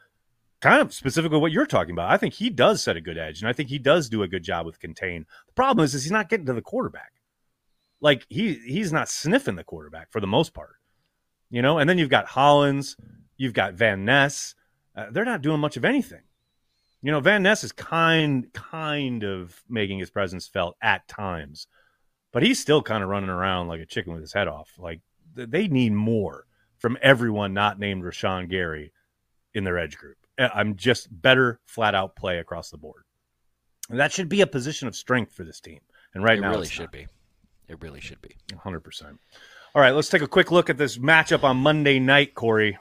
Kind 0.60 0.80
of 0.80 0.92
specifically 0.92 1.38
what 1.38 1.52
you're 1.52 1.66
talking 1.66 1.92
about. 1.92 2.10
I 2.10 2.16
think 2.16 2.34
he 2.34 2.50
does 2.50 2.82
set 2.82 2.96
a 2.96 3.00
good 3.00 3.18
edge, 3.18 3.40
and 3.40 3.48
I 3.48 3.52
think 3.52 3.68
he 3.68 3.78
does 3.78 4.08
do 4.08 4.22
a 4.22 4.28
good 4.28 4.42
job 4.42 4.66
with 4.66 4.80
contain. 4.80 5.26
The 5.46 5.52
problem 5.52 5.84
is, 5.84 5.94
is 5.94 6.02
he's 6.02 6.12
not 6.12 6.28
getting 6.28 6.46
to 6.46 6.54
the 6.54 6.62
quarterback. 6.62 7.12
Like 8.00 8.26
he 8.28 8.54
he's 8.54 8.92
not 8.92 9.08
sniffing 9.08 9.56
the 9.56 9.64
quarterback 9.64 10.10
for 10.10 10.20
the 10.20 10.26
most 10.26 10.54
part, 10.54 10.76
you 11.50 11.62
know. 11.62 11.78
And 11.78 11.88
then 11.88 11.98
you've 11.98 12.08
got 12.08 12.26
Hollins, 12.26 12.96
you've 13.36 13.52
got 13.52 13.74
Van 13.74 14.04
Ness. 14.04 14.54
Uh, 14.96 15.06
they're 15.10 15.24
not 15.24 15.42
doing 15.42 15.60
much 15.60 15.76
of 15.76 15.84
anything. 15.84 16.22
You 17.04 17.10
know, 17.10 17.20
Van 17.20 17.42
Ness 17.42 17.62
is 17.62 17.72
kind 17.72 18.50
kind 18.54 19.24
of 19.24 19.62
making 19.68 19.98
his 19.98 20.08
presence 20.08 20.46
felt 20.46 20.74
at 20.80 21.06
times, 21.06 21.66
but 22.32 22.42
he's 22.42 22.58
still 22.58 22.80
kind 22.80 23.02
of 23.02 23.10
running 23.10 23.28
around 23.28 23.68
like 23.68 23.82
a 23.82 23.86
chicken 23.86 24.14
with 24.14 24.22
his 24.22 24.32
head 24.32 24.48
off. 24.48 24.70
Like 24.78 25.02
they 25.34 25.68
need 25.68 25.92
more 25.92 26.46
from 26.78 26.96
everyone 27.02 27.52
not 27.52 27.78
named 27.78 28.04
Rashan 28.04 28.48
Gary 28.48 28.90
in 29.52 29.64
their 29.64 29.76
edge 29.76 29.98
group. 29.98 30.16
I'm 30.38 30.76
just 30.76 31.08
better 31.10 31.60
flat 31.66 31.94
out 31.94 32.16
play 32.16 32.38
across 32.38 32.70
the 32.70 32.78
board. 32.78 33.04
And 33.90 34.00
that 34.00 34.10
should 34.10 34.30
be 34.30 34.40
a 34.40 34.46
position 34.46 34.88
of 34.88 34.96
strength 34.96 35.34
for 35.34 35.44
this 35.44 35.60
team. 35.60 35.80
And 36.14 36.24
right 36.24 36.38
it 36.38 36.40
now, 36.40 36.52
it 36.52 36.54
really 36.54 36.68
should 36.68 36.84
not. 36.84 36.92
be. 36.92 37.06
It 37.68 37.82
really 37.82 38.00
should 38.00 38.22
be. 38.22 38.34
100%. 38.50 39.18
All 39.74 39.82
right, 39.82 39.90
let's 39.94 40.08
take 40.08 40.22
a 40.22 40.26
quick 40.26 40.50
look 40.50 40.70
at 40.70 40.78
this 40.78 40.96
matchup 40.96 41.44
on 41.44 41.58
Monday 41.58 41.98
night, 41.98 42.34
Corey. 42.34 42.78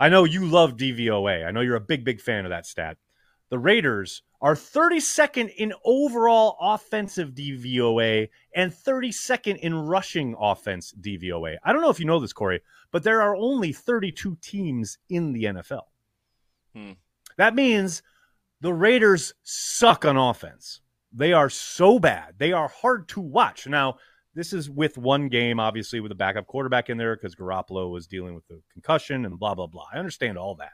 I 0.00 0.08
know 0.08 0.24
you 0.24 0.46
love 0.46 0.78
DVOA. 0.78 1.46
I 1.46 1.50
know 1.50 1.60
you're 1.60 1.76
a 1.76 1.80
big, 1.80 2.04
big 2.04 2.22
fan 2.22 2.46
of 2.46 2.50
that 2.50 2.64
stat. 2.64 2.96
The 3.54 3.60
Raiders 3.60 4.22
are 4.40 4.56
32nd 4.56 5.48
in 5.56 5.72
overall 5.84 6.56
offensive 6.60 7.34
DVOA 7.34 8.28
and 8.52 8.72
32nd 8.72 9.58
in 9.58 9.76
rushing 9.76 10.34
offense 10.40 10.92
DVOA. 11.00 11.58
I 11.62 11.72
don't 11.72 11.80
know 11.80 11.88
if 11.88 12.00
you 12.00 12.04
know 12.04 12.18
this, 12.18 12.32
Corey, 12.32 12.62
but 12.90 13.04
there 13.04 13.22
are 13.22 13.36
only 13.36 13.72
32 13.72 14.38
teams 14.40 14.98
in 15.08 15.32
the 15.32 15.44
NFL. 15.44 15.82
Hmm. 16.74 16.94
That 17.36 17.54
means 17.54 18.02
the 18.60 18.74
Raiders 18.74 19.32
suck 19.44 20.04
on 20.04 20.16
offense. 20.16 20.80
They 21.12 21.32
are 21.32 21.48
so 21.48 22.00
bad. 22.00 22.34
They 22.38 22.50
are 22.50 22.66
hard 22.66 23.06
to 23.10 23.20
watch. 23.20 23.68
Now, 23.68 23.98
this 24.34 24.52
is 24.52 24.68
with 24.68 24.98
one 24.98 25.28
game, 25.28 25.60
obviously, 25.60 26.00
with 26.00 26.10
a 26.10 26.16
backup 26.16 26.48
quarterback 26.48 26.90
in 26.90 26.98
there 26.98 27.14
because 27.14 27.36
Garoppolo 27.36 27.88
was 27.88 28.08
dealing 28.08 28.34
with 28.34 28.48
the 28.48 28.60
concussion 28.72 29.24
and 29.24 29.38
blah, 29.38 29.54
blah, 29.54 29.68
blah. 29.68 29.86
I 29.94 29.98
understand 29.98 30.38
all 30.38 30.56
that. 30.56 30.72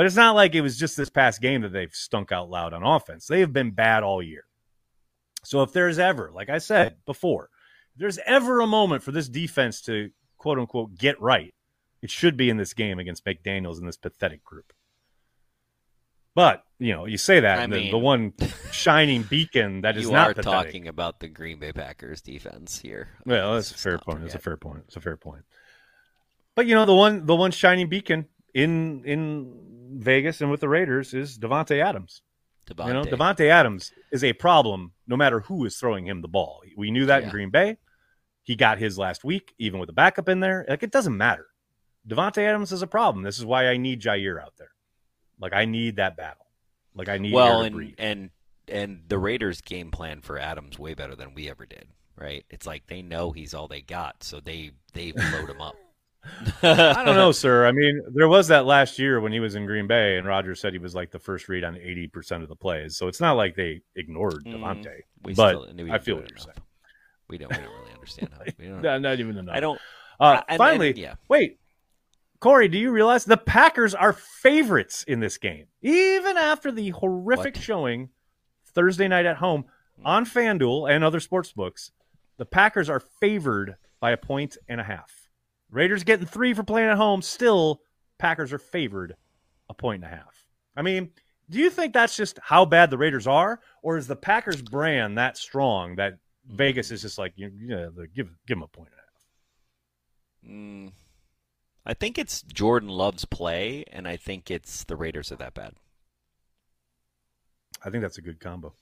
But 0.00 0.06
it's 0.06 0.16
not 0.16 0.34
like 0.34 0.54
it 0.54 0.62
was 0.62 0.78
just 0.78 0.96
this 0.96 1.10
past 1.10 1.42
game 1.42 1.60
that 1.60 1.74
they've 1.74 1.94
stunk 1.94 2.32
out 2.32 2.48
loud 2.48 2.72
on 2.72 2.82
offense. 2.82 3.26
They 3.26 3.40
have 3.40 3.52
been 3.52 3.72
bad 3.72 4.02
all 4.02 4.22
year. 4.22 4.44
So 5.44 5.62
if 5.62 5.74
there's 5.74 5.98
ever, 5.98 6.30
like 6.34 6.48
I 6.48 6.56
said 6.56 6.96
before, 7.04 7.50
if 7.92 8.00
there's 8.00 8.18
ever 8.24 8.60
a 8.60 8.66
moment 8.66 9.02
for 9.02 9.12
this 9.12 9.28
defense 9.28 9.82
to 9.82 10.08
quote 10.38 10.58
unquote 10.58 10.94
get 10.94 11.20
right, 11.20 11.52
it 12.00 12.08
should 12.08 12.38
be 12.38 12.48
in 12.48 12.56
this 12.56 12.72
game 12.72 12.98
against 12.98 13.26
McDaniels 13.26 13.76
and 13.76 13.86
this 13.86 13.98
pathetic 13.98 14.42
group. 14.42 14.72
But 16.34 16.64
you 16.78 16.94
know, 16.94 17.04
you 17.04 17.18
say 17.18 17.40
that, 17.40 17.58
I 17.58 17.64
and 17.64 17.72
mean- 17.74 17.90
the 17.90 17.98
one 17.98 18.32
shining 18.72 19.24
beacon 19.24 19.82
that 19.82 19.98
is 19.98 20.06
you 20.06 20.12
not 20.12 20.30
are 20.30 20.34
pathetic. 20.34 20.68
talking 20.68 20.88
about 20.88 21.20
the 21.20 21.28
Green 21.28 21.58
Bay 21.58 21.72
Packers 21.72 22.22
defense 22.22 22.78
here. 22.80 23.08
Well, 23.26 23.52
that's 23.52 23.70
a 23.70 23.74
fair 23.74 23.98
point. 23.98 24.22
That's 24.22 24.34
a 24.34 24.38
fair 24.38 24.56
point. 24.56 24.84
It's 24.86 24.96
a 24.96 25.00
fair 25.02 25.18
point. 25.18 25.42
But 26.54 26.64
you 26.64 26.74
know, 26.74 26.86
the 26.86 26.94
one 26.94 27.26
the 27.26 27.36
one 27.36 27.50
shining 27.50 27.90
beacon 27.90 28.28
in 28.54 29.04
in 29.04 29.70
Vegas 29.90 30.40
and 30.40 30.50
with 30.50 30.60
the 30.60 30.68
Raiders 30.68 31.14
is 31.14 31.38
Davante 31.38 31.82
Adams. 31.82 32.22
Davante. 32.66 32.86
You 32.86 32.92
know, 32.94 33.04
Davante 33.04 33.48
Adams 33.48 33.92
is 34.12 34.22
a 34.22 34.32
problem 34.32 34.92
no 35.06 35.16
matter 35.16 35.40
who 35.40 35.64
is 35.64 35.76
throwing 35.76 36.06
him 36.06 36.22
the 36.22 36.28
ball. 36.28 36.62
We 36.76 36.90
knew 36.90 37.06
that 37.06 37.24
in 37.24 37.30
Green 37.30 37.50
Bay. 37.50 37.78
He 38.42 38.56
got 38.56 38.78
his 38.78 38.98
last 38.98 39.24
week, 39.24 39.54
even 39.58 39.80
with 39.80 39.88
the 39.88 39.92
backup 39.92 40.28
in 40.28 40.40
there. 40.40 40.64
Like 40.68 40.82
it 40.82 40.92
doesn't 40.92 41.16
matter. 41.16 41.46
Davante 42.08 42.38
Adams 42.38 42.72
is 42.72 42.82
a 42.82 42.86
problem. 42.86 43.24
This 43.24 43.38
is 43.38 43.44
why 43.44 43.68
I 43.68 43.76
need 43.76 44.00
Jaire 44.00 44.42
out 44.42 44.54
there. 44.56 44.70
Like 45.38 45.52
I 45.52 45.64
need 45.64 45.96
that 45.96 46.16
battle. 46.16 46.46
Like 46.94 47.08
I 47.08 47.18
need 47.18 47.32
well, 47.32 47.62
and 47.62 47.74
breathe. 47.74 47.94
and 47.98 48.30
and 48.68 49.02
the 49.08 49.18
Raiders' 49.18 49.60
game 49.60 49.90
plan 49.90 50.20
for 50.20 50.38
Adams 50.38 50.78
way 50.78 50.94
better 50.94 51.14
than 51.14 51.34
we 51.34 51.50
ever 51.50 51.66
did. 51.66 51.88
Right? 52.16 52.44
It's 52.50 52.66
like 52.66 52.86
they 52.86 53.02
know 53.02 53.32
he's 53.32 53.54
all 53.54 53.68
they 53.68 53.80
got, 53.80 54.22
so 54.22 54.40
they 54.40 54.72
they 54.92 55.12
load 55.12 55.50
him 55.50 55.60
up. 55.60 55.74
I 56.62 57.02
don't 57.04 57.16
know, 57.16 57.32
sir. 57.32 57.66
I 57.66 57.72
mean, 57.72 58.00
there 58.14 58.28
was 58.28 58.48
that 58.48 58.66
last 58.66 58.98
year 58.98 59.20
when 59.20 59.32
he 59.32 59.40
was 59.40 59.54
in 59.54 59.66
Green 59.66 59.86
Bay, 59.86 60.16
and 60.18 60.26
Rodgers 60.26 60.60
said 60.60 60.72
he 60.72 60.78
was 60.78 60.94
like 60.94 61.10
the 61.10 61.18
first 61.18 61.48
read 61.48 61.64
on 61.64 61.76
eighty 61.76 62.06
percent 62.06 62.42
of 62.42 62.48
the 62.48 62.56
plays. 62.56 62.96
So 62.96 63.08
it's 63.08 63.20
not 63.20 63.32
like 63.32 63.56
they 63.56 63.80
ignored 63.96 64.44
Mm, 64.44 64.84
We 65.24 65.34
but 65.34 65.48
still, 65.50 65.66
we 65.84 65.90
I 65.90 65.98
feel 65.98 66.16
what 66.16 66.28
you're 66.28 66.38
saying. 66.38 66.56
We 67.28 67.38
don't. 67.38 67.50
We 67.50 67.56
don't 67.62 67.72
really 67.80 67.92
understand 67.92 68.30
how. 68.32 68.44
We 68.58 68.66
don't, 68.66 68.82
Not, 68.82 69.00
not 69.02 69.20
even 69.20 69.36
enough. 69.38 69.54
I 69.56 69.60
don't. 69.60 69.80
Uh, 70.18 70.42
and- 70.48 70.58
finally, 70.58 70.88
and- 70.90 70.98
yeah. 70.98 71.14
wait, 71.28 71.58
Corey, 72.40 72.68
do 72.68 72.78
you 72.78 72.90
realize 72.90 73.24
the 73.24 73.36
Packers 73.36 73.94
are 73.94 74.12
favorites 74.12 75.04
in 75.04 75.20
this 75.20 75.38
game, 75.38 75.66
even 75.82 76.36
after 76.36 76.70
the 76.70 76.90
horrific 76.90 77.44
What? 77.44 77.56
Hmm. 77.56 77.62
showing 77.62 78.08
Thursday 78.66 79.08
night 79.08 79.26
at 79.26 79.36
home 79.36 79.64
on 80.04 80.24
FanDuel 80.26 80.90
and 80.90 81.02
other 81.04 81.20
sports 81.20 81.52
books? 81.52 81.92
The 82.36 82.46
Packers 82.46 82.88
are 82.90 83.00
favored 83.00 83.76
by 84.00 84.10
a 84.12 84.16
point 84.16 84.56
and 84.68 84.80
a 84.80 84.84
half. 84.84 85.19
Raiders 85.70 86.04
getting 86.04 86.26
three 86.26 86.54
for 86.54 86.62
playing 86.62 86.90
at 86.90 86.96
home. 86.96 87.22
Still, 87.22 87.80
Packers 88.18 88.52
are 88.52 88.58
favored 88.58 89.16
a 89.68 89.74
point 89.74 90.04
and 90.04 90.12
a 90.12 90.16
half. 90.16 90.46
I 90.76 90.82
mean, 90.82 91.10
do 91.48 91.58
you 91.58 91.70
think 91.70 91.92
that's 91.92 92.16
just 92.16 92.38
how 92.42 92.64
bad 92.64 92.90
the 92.90 92.98
Raiders 92.98 93.26
are, 93.26 93.60
or 93.82 93.96
is 93.96 94.06
the 94.06 94.16
Packers 94.16 94.62
brand 94.62 95.18
that 95.18 95.36
strong 95.36 95.96
that 95.96 96.18
Vegas 96.46 96.90
is 96.90 97.02
just 97.02 97.18
like, 97.18 97.32
you 97.36 97.50
yeah, 97.60 97.88
give 98.14 98.28
give 98.46 98.56
them 98.56 98.62
a 98.62 98.68
point 98.68 98.90
and 98.90 100.52
a 100.52 100.52
half? 100.52 100.54
Mm, 100.54 100.92
I 101.84 101.94
think 101.94 102.18
it's 102.18 102.42
Jordan 102.42 102.88
Love's 102.88 103.24
play, 103.24 103.84
and 103.90 104.06
I 104.06 104.16
think 104.16 104.50
it's 104.50 104.84
the 104.84 104.96
Raiders 104.96 105.32
are 105.32 105.36
that 105.36 105.54
bad. 105.54 105.74
I 107.84 107.90
think 107.90 108.02
that's 108.02 108.18
a 108.18 108.22
good 108.22 108.40
combo. 108.40 108.74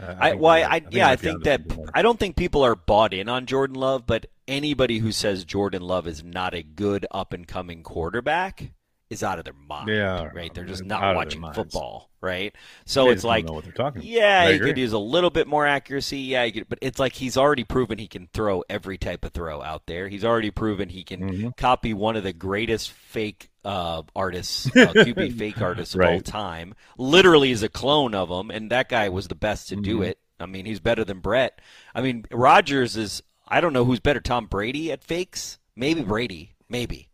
I, 0.00 0.30
think 0.30 0.42
well, 0.42 0.58
you're 0.58 0.68
I, 0.68 0.82
yeah, 0.90 1.08
I 1.08 1.16
think 1.16 1.44
that. 1.44 1.62
I 1.94 2.02
don't 2.02 2.18
think 2.18 2.36
people 2.36 2.64
are 2.64 2.74
bought 2.74 3.12
in 3.12 3.28
on 3.28 3.46
Jordan 3.46 3.76
Love, 3.76 4.06
but 4.06 4.26
anybody 4.46 4.98
who 4.98 5.12
says 5.12 5.44
Jordan 5.44 5.82
Love 5.82 6.06
is 6.06 6.22
not 6.22 6.54
a 6.54 6.62
good 6.62 7.06
up 7.10 7.32
and 7.32 7.46
coming 7.46 7.82
quarterback 7.82 8.72
is 9.10 9.22
out 9.22 9.38
of 9.38 9.44
their 9.44 9.54
mind. 9.54 9.88
Yeah, 9.88 10.28
right. 10.34 10.52
They're 10.52 10.64
just 10.64 10.84
not 10.84 11.16
watching 11.16 11.42
football, 11.52 12.10
right? 12.20 12.54
So 12.84 13.06
They 13.06 13.12
it's 13.12 13.24
like, 13.24 13.46
know 13.46 13.54
what 13.54 13.64
they're 13.64 13.72
talking 13.72 14.02
yeah, 14.04 14.50
he 14.52 14.58
could 14.58 14.76
use 14.76 14.92
a 14.92 14.98
little 14.98 15.30
bit 15.30 15.46
more 15.46 15.66
accuracy. 15.66 16.18
Yeah, 16.18 16.48
could, 16.50 16.68
but 16.68 16.78
it's 16.82 16.98
like 16.98 17.14
he's 17.14 17.36
already 17.36 17.64
proven 17.64 17.98
he 17.98 18.06
can 18.06 18.28
throw 18.34 18.62
every 18.68 18.98
type 18.98 19.24
of 19.24 19.32
throw 19.32 19.62
out 19.62 19.86
there. 19.86 20.08
He's 20.08 20.24
already 20.24 20.50
proven 20.50 20.88
he 20.90 21.04
can 21.04 21.18
Mm-hmm. 21.20 21.48
copy 21.56 21.94
one 21.94 22.16
of 22.16 22.22
the 22.22 22.32
greatest 22.32 22.90
fake 22.90 23.50
uh, 23.64 24.02
artists, 24.14 24.66
uh, 24.76 24.92
QB 24.92 25.38
fake 25.38 25.60
artists 25.60 25.94
of 25.94 26.00
all 26.02 26.06
Right. 26.06 26.24
time. 26.24 26.74
Literally 26.98 27.50
is 27.50 27.62
a 27.62 27.68
clone 27.68 28.14
of 28.14 28.28
him, 28.30 28.50
and 28.50 28.70
that 28.70 28.88
guy 28.88 29.08
was 29.08 29.28
the 29.28 29.34
best 29.34 29.68
to 29.70 29.74
Mm-hmm. 29.76 29.82
do 29.84 30.02
it. 30.02 30.18
I 30.40 30.46
mean, 30.46 30.66
he's 30.66 30.80
better 30.80 31.04
than 31.04 31.20
Brett. 31.20 31.60
I 31.94 32.00
mean, 32.02 32.24
Rodgers 32.30 32.96
is. 32.96 33.22
I 33.48 33.60
don't 33.62 33.72
know 33.72 33.84
who's 33.86 34.00
better, 34.00 34.20
Tom 34.20 34.46
Brady 34.46 34.92
at 34.92 35.02
fakes. 35.02 35.58
Maybe 35.74 36.02
Brady, 36.02 36.54
maybe. 36.68 37.07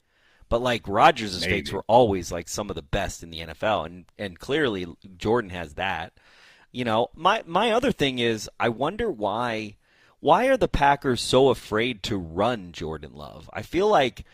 But 0.54 0.62
like 0.62 0.86
Rodgers' 0.86 1.44
fakes 1.44 1.72
were 1.72 1.82
always 1.88 2.30
like 2.30 2.48
some 2.48 2.70
of 2.70 2.76
the 2.76 2.82
best 2.82 3.24
in 3.24 3.30
the 3.30 3.40
NFL, 3.40 3.86
and 3.86 4.04
and 4.16 4.38
clearly 4.38 4.86
Jordan 5.16 5.50
has 5.50 5.74
that. 5.74 6.12
You 6.70 6.84
know, 6.84 7.08
my 7.12 7.42
my 7.44 7.72
other 7.72 7.90
thing 7.90 8.20
is 8.20 8.48
I 8.60 8.68
wonder 8.68 9.10
why 9.10 9.74
why 10.20 10.46
are 10.46 10.56
the 10.56 10.68
Packers 10.68 11.20
so 11.20 11.48
afraid 11.48 12.04
to 12.04 12.16
run 12.16 12.70
Jordan 12.70 13.14
Love? 13.14 13.50
I 13.52 13.62
feel 13.62 13.88
like 13.88 14.26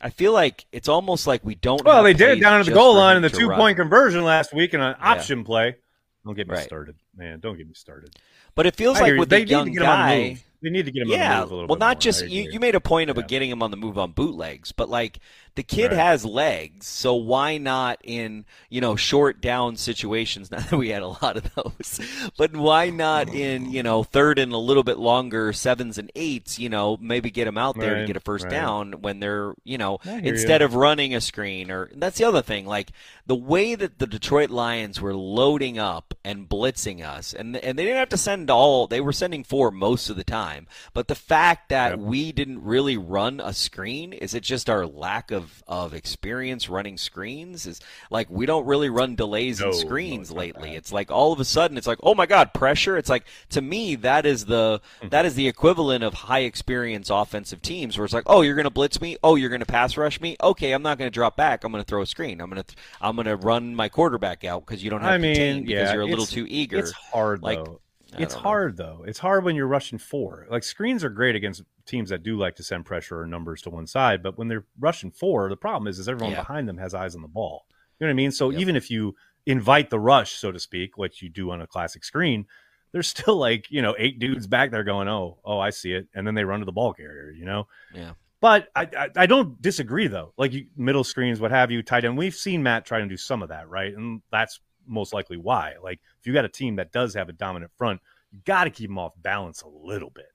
I 0.00 0.10
feel 0.10 0.32
like 0.32 0.66
it's 0.72 0.88
almost 0.88 1.28
like 1.28 1.44
we 1.44 1.54
don't. 1.54 1.84
Well, 1.84 2.02
they 2.02 2.12
did 2.12 2.38
it 2.38 2.40
down 2.40 2.58
at 2.58 2.66
the 2.66 2.72
goal 2.72 2.96
line 2.96 3.14
in 3.14 3.22
the 3.22 3.30
two 3.30 3.46
run. 3.46 3.56
point 3.56 3.76
conversion 3.76 4.24
last 4.24 4.52
week 4.52 4.74
in 4.74 4.80
an 4.80 4.96
option 4.98 5.44
play. 5.44 5.76
Don't 6.24 6.34
get 6.34 6.48
me 6.48 6.54
Right. 6.54 6.64
started, 6.64 6.96
man. 7.16 7.38
Don't 7.38 7.56
get 7.56 7.68
me 7.68 7.74
started. 7.74 8.16
But 8.56 8.66
it 8.66 8.74
feels 8.76 8.98
I 8.98 9.02
like 9.02 9.16
with 9.18 9.28
they 9.28 9.38
the 9.40 9.44
need 9.44 9.50
young 9.50 9.64
to 9.66 9.70
get 9.72 9.82
on 9.82 9.88
guy. 9.98 10.28
move. 10.30 10.44
They 10.62 10.70
need 10.70 10.84
to 10.84 10.92
get 10.92 11.02
him 11.02 11.10
on 11.10 11.18
Yeah, 11.18 11.34
the 11.34 11.40
move 11.40 11.50
a 11.50 11.54
little 11.54 11.68
well, 11.68 11.76
bit 11.76 11.80
not 11.80 11.96
more. 11.96 12.00
just 12.00 12.28
you. 12.28 12.48
You 12.48 12.60
made 12.60 12.76
a 12.76 12.80
point 12.80 13.10
of 13.10 13.16
Yeah. 13.16 13.24
getting 13.24 13.50
him 13.50 13.62
on 13.64 13.72
the 13.72 13.76
move 13.76 13.98
on 13.98 14.12
bootlegs, 14.12 14.70
but 14.70 14.88
like 14.88 15.18
the 15.54 15.62
kid 15.62 15.92
Right. 15.92 16.00
has 16.00 16.24
legs, 16.24 16.86
so 16.86 17.14
why 17.14 17.58
not 17.58 17.98
in 18.04 18.44
you 18.68 18.80
know 18.80 18.96
short 18.96 19.40
down 19.40 19.76
situations? 19.76 20.50
Not 20.50 20.68
that 20.70 20.76
we 20.76 20.88
had 20.90 21.02
a 21.02 21.08
lot 21.08 21.36
of 21.36 21.54
those, 21.54 22.00
but 22.36 22.54
why 22.56 22.90
not 22.90 23.28
in 23.28 23.70
you 23.70 23.82
know 23.82 24.02
third 24.02 24.38
and 24.38 24.52
a 24.52 24.58
little 24.58 24.82
bit 24.82 24.98
longer 24.98 25.52
sevens 25.52 25.96
and 25.98 26.10
eights? 26.16 26.58
You 26.58 26.68
know, 26.68 26.98
maybe 27.00 27.30
get 27.30 27.46
him 27.46 27.56
out 27.58 27.78
there 27.78 27.94
to 27.94 28.00
Right, 28.00 28.06
get 28.06 28.16
a 28.16 28.20
first 28.20 28.44
right. 28.44 28.50
down 28.50 28.92
when 29.02 29.20
they're 29.20 29.54
you 29.64 29.78
know 29.78 29.98
instead 30.04 30.60
you. 30.60 30.64
of 30.66 30.74
running 30.74 31.14
a 31.14 31.20
screen 31.20 31.70
or 31.70 31.90
that's 31.94 32.18
the 32.18 32.24
other 32.24 32.42
thing. 32.42 32.66
Like 32.66 32.90
the 33.26 33.36
way 33.36 33.74
that 33.74 33.98
the 34.00 34.06
Detroit 34.06 34.50
Lions 34.50 35.00
were 35.00 35.14
loading 35.14 35.78
up 35.78 36.14
and 36.24 36.48
blitzing 36.48 37.04
us, 37.04 37.32
and 37.32 37.56
and 37.56 37.78
they 37.78 37.84
didn't 37.84 37.98
have 37.98 38.08
to 38.10 38.16
send 38.16 38.50
all. 38.50 38.86
They 38.86 39.00
were 39.00 39.12
sending 39.12 39.44
four 39.44 39.70
most 39.70 40.10
of 40.10 40.16
the 40.16 40.24
time 40.24 40.32
time. 40.32 40.66
But 40.94 41.08
the 41.08 41.14
fact 41.14 41.68
that 41.68 41.90
Yep. 41.90 41.98
we 42.00 42.32
didn't 42.32 42.62
really 42.64 42.96
run 42.96 43.38
a 43.38 43.52
screen, 43.52 44.14
is 44.14 44.32
it 44.34 44.42
just 44.42 44.70
our 44.70 44.86
lack 44.86 45.30
of, 45.30 45.41
of 45.66 45.94
experience 45.94 46.68
running 46.68 46.96
screens? 46.98 47.66
Is 47.66 47.80
like 48.10 48.28
we 48.30 48.46
don't 48.46 48.66
really 48.66 48.88
run 48.90 49.14
delays 49.14 49.60
No, 49.60 49.66
and 49.66 49.74
screens 49.74 50.30
not 50.30 50.38
lately. 50.38 50.70
that. 50.70 50.76
It's 50.76 50.92
like 50.92 51.10
all 51.10 51.32
of 51.32 51.40
a 51.40 51.44
sudden 51.44 51.76
it's 51.76 51.86
like, 51.86 51.98
oh 52.02 52.14
my 52.14 52.26
god, 52.26 52.52
pressure. 52.54 52.96
It's 52.96 53.08
like 53.10 53.24
to 53.50 53.60
me 53.60 53.94
that 53.96 54.26
is 54.26 54.46
the 54.46 54.80
Hmm. 55.00 55.08
that 55.08 55.24
is 55.24 55.34
the 55.34 55.48
equivalent 55.48 56.04
of 56.04 56.14
high 56.14 56.40
experience 56.40 57.10
offensive 57.10 57.62
teams 57.62 57.96
where 57.98 58.04
it's 58.04 58.14
like, 58.14 58.24
oh, 58.26 58.42
you're 58.42 58.54
going 58.54 58.64
to 58.64 58.70
blitz 58.70 59.00
me, 59.00 59.16
oh, 59.22 59.34
you're 59.36 59.50
going 59.50 59.60
to 59.60 59.66
pass 59.66 59.96
rush 59.96 60.20
me. 60.20 60.36
Okay, 60.42 60.72
I'm 60.72 60.82
not 60.82 60.98
going 60.98 61.10
to 61.10 61.14
drop 61.14 61.36
back. 61.36 61.64
I'm 61.64 61.72
going 61.72 61.82
to 61.82 61.88
throw 61.88 62.02
a 62.02 62.06
screen. 62.06 62.40
I'm 62.40 62.50
going 62.50 62.62
to 62.62 62.74
I'm 63.00 63.16
going 63.16 63.26
to 63.26 63.36
run 63.36 63.74
my 63.74 63.88
quarterback 63.88 64.44
out 64.44 64.66
because 64.66 64.82
you 64.82 64.90
don't 64.90 65.00
have 65.02 65.10
I 65.12 65.18
mean, 65.18 65.64
because 65.64 65.92
you're 65.92 66.02
a 66.02 66.06
little 66.06 66.26
too 66.26 66.46
eager. 66.48 66.78
It's 66.78 66.92
hard 66.92 67.42
Like, 67.42 67.64
though. 67.64 67.80
It's 68.18 68.34
don't 68.34 68.42
know. 68.42 68.48
hard 68.48 68.76
though. 68.76 69.04
It's 69.06 69.18
hard 69.18 69.44
when 69.44 69.56
you're 69.56 69.66
rushing 69.66 69.98
four. 69.98 70.46
Like 70.50 70.64
screens 70.64 71.02
are 71.04 71.10
great 71.10 71.34
against 71.36 71.62
teams 71.86 72.10
that 72.10 72.22
do 72.22 72.36
like 72.36 72.56
to 72.56 72.62
send 72.62 72.84
pressure 72.84 73.20
or 73.20 73.26
numbers 73.26 73.62
to 73.62 73.70
one 73.70 73.86
side, 73.86 74.22
but 74.22 74.36
when 74.38 74.48
they're 74.48 74.66
rushing 74.78 75.10
four, 75.10 75.48
the 75.48 75.56
problem 75.56 75.88
is 75.88 75.98
is 75.98 76.08
everyone 76.08 76.32
Yeah. 76.32 76.40
behind 76.42 76.68
them 76.68 76.78
has 76.78 76.94
eyes 76.94 77.14
on 77.14 77.22
the 77.22 77.28
ball. 77.28 77.66
You 77.98 78.06
know 78.06 78.10
what 78.10 78.14
I 78.14 78.16
mean? 78.16 78.30
So 78.32 78.50
Yep. 78.50 78.60
even 78.60 78.76
if 78.76 78.90
you 78.90 79.14
invite 79.46 79.90
the 79.90 79.98
rush, 80.00 80.32
so 80.32 80.52
to 80.52 80.58
speak, 80.58 80.96
what 80.98 81.20
you 81.22 81.28
do 81.28 81.50
on 81.50 81.60
a 81.60 81.66
classic 81.66 82.04
screen, 82.04 82.46
there's 82.92 83.08
still 83.08 83.36
like 83.36 83.70
you 83.70 83.80
know 83.82 83.94
eight 83.98 84.18
dudes 84.18 84.46
back 84.46 84.70
there 84.70 84.84
going, 84.84 85.08
oh, 85.08 85.38
oh, 85.44 85.58
I 85.58 85.70
see 85.70 85.92
it, 85.92 86.08
and 86.14 86.26
then 86.26 86.34
they 86.34 86.44
run 86.44 86.60
to 86.60 86.66
the 86.66 86.72
ball 86.72 86.92
carrier. 86.92 87.30
You 87.30 87.44
know. 87.46 87.66
Yeah. 87.94 88.12
But 88.40 88.68
I, 88.74 88.88
I, 88.96 89.08
I 89.16 89.26
don't 89.26 89.62
disagree 89.62 90.08
though. 90.08 90.32
Like 90.36 90.52
you, 90.52 90.66
middle 90.76 91.04
screens, 91.04 91.38
what 91.40 91.52
have 91.52 91.70
you, 91.70 91.80
tight 91.82 92.04
end. 92.04 92.18
We've 92.18 92.34
seen 92.34 92.62
Matt 92.64 92.84
try 92.84 92.98
to 93.00 93.06
do 93.06 93.16
some 93.16 93.40
of 93.40 93.50
that, 93.50 93.68
right? 93.68 93.94
And 93.96 94.20
that's 94.32 94.58
most 94.86 95.12
likely 95.12 95.36
why. 95.36 95.74
Like 95.82 96.00
if 96.20 96.26
you 96.26 96.32
got 96.32 96.44
a 96.44 96.50
team 96.50 96.76
that 96.76 96.92
does 96.92 97.14
have 97.14 97.28
a 97.28 97.32
dominant 97.32 97.72
front, 97.76 98.00
you 98.30 98.40
got 98.44 98.64
to 98.64 98.70
keep 98.70 98.88
them 98.88 98.98
off 98.98 99.12
balance 99.16 99.62
a 99.62 99.68
little 99.68 100.10
bit. 100.10 100.30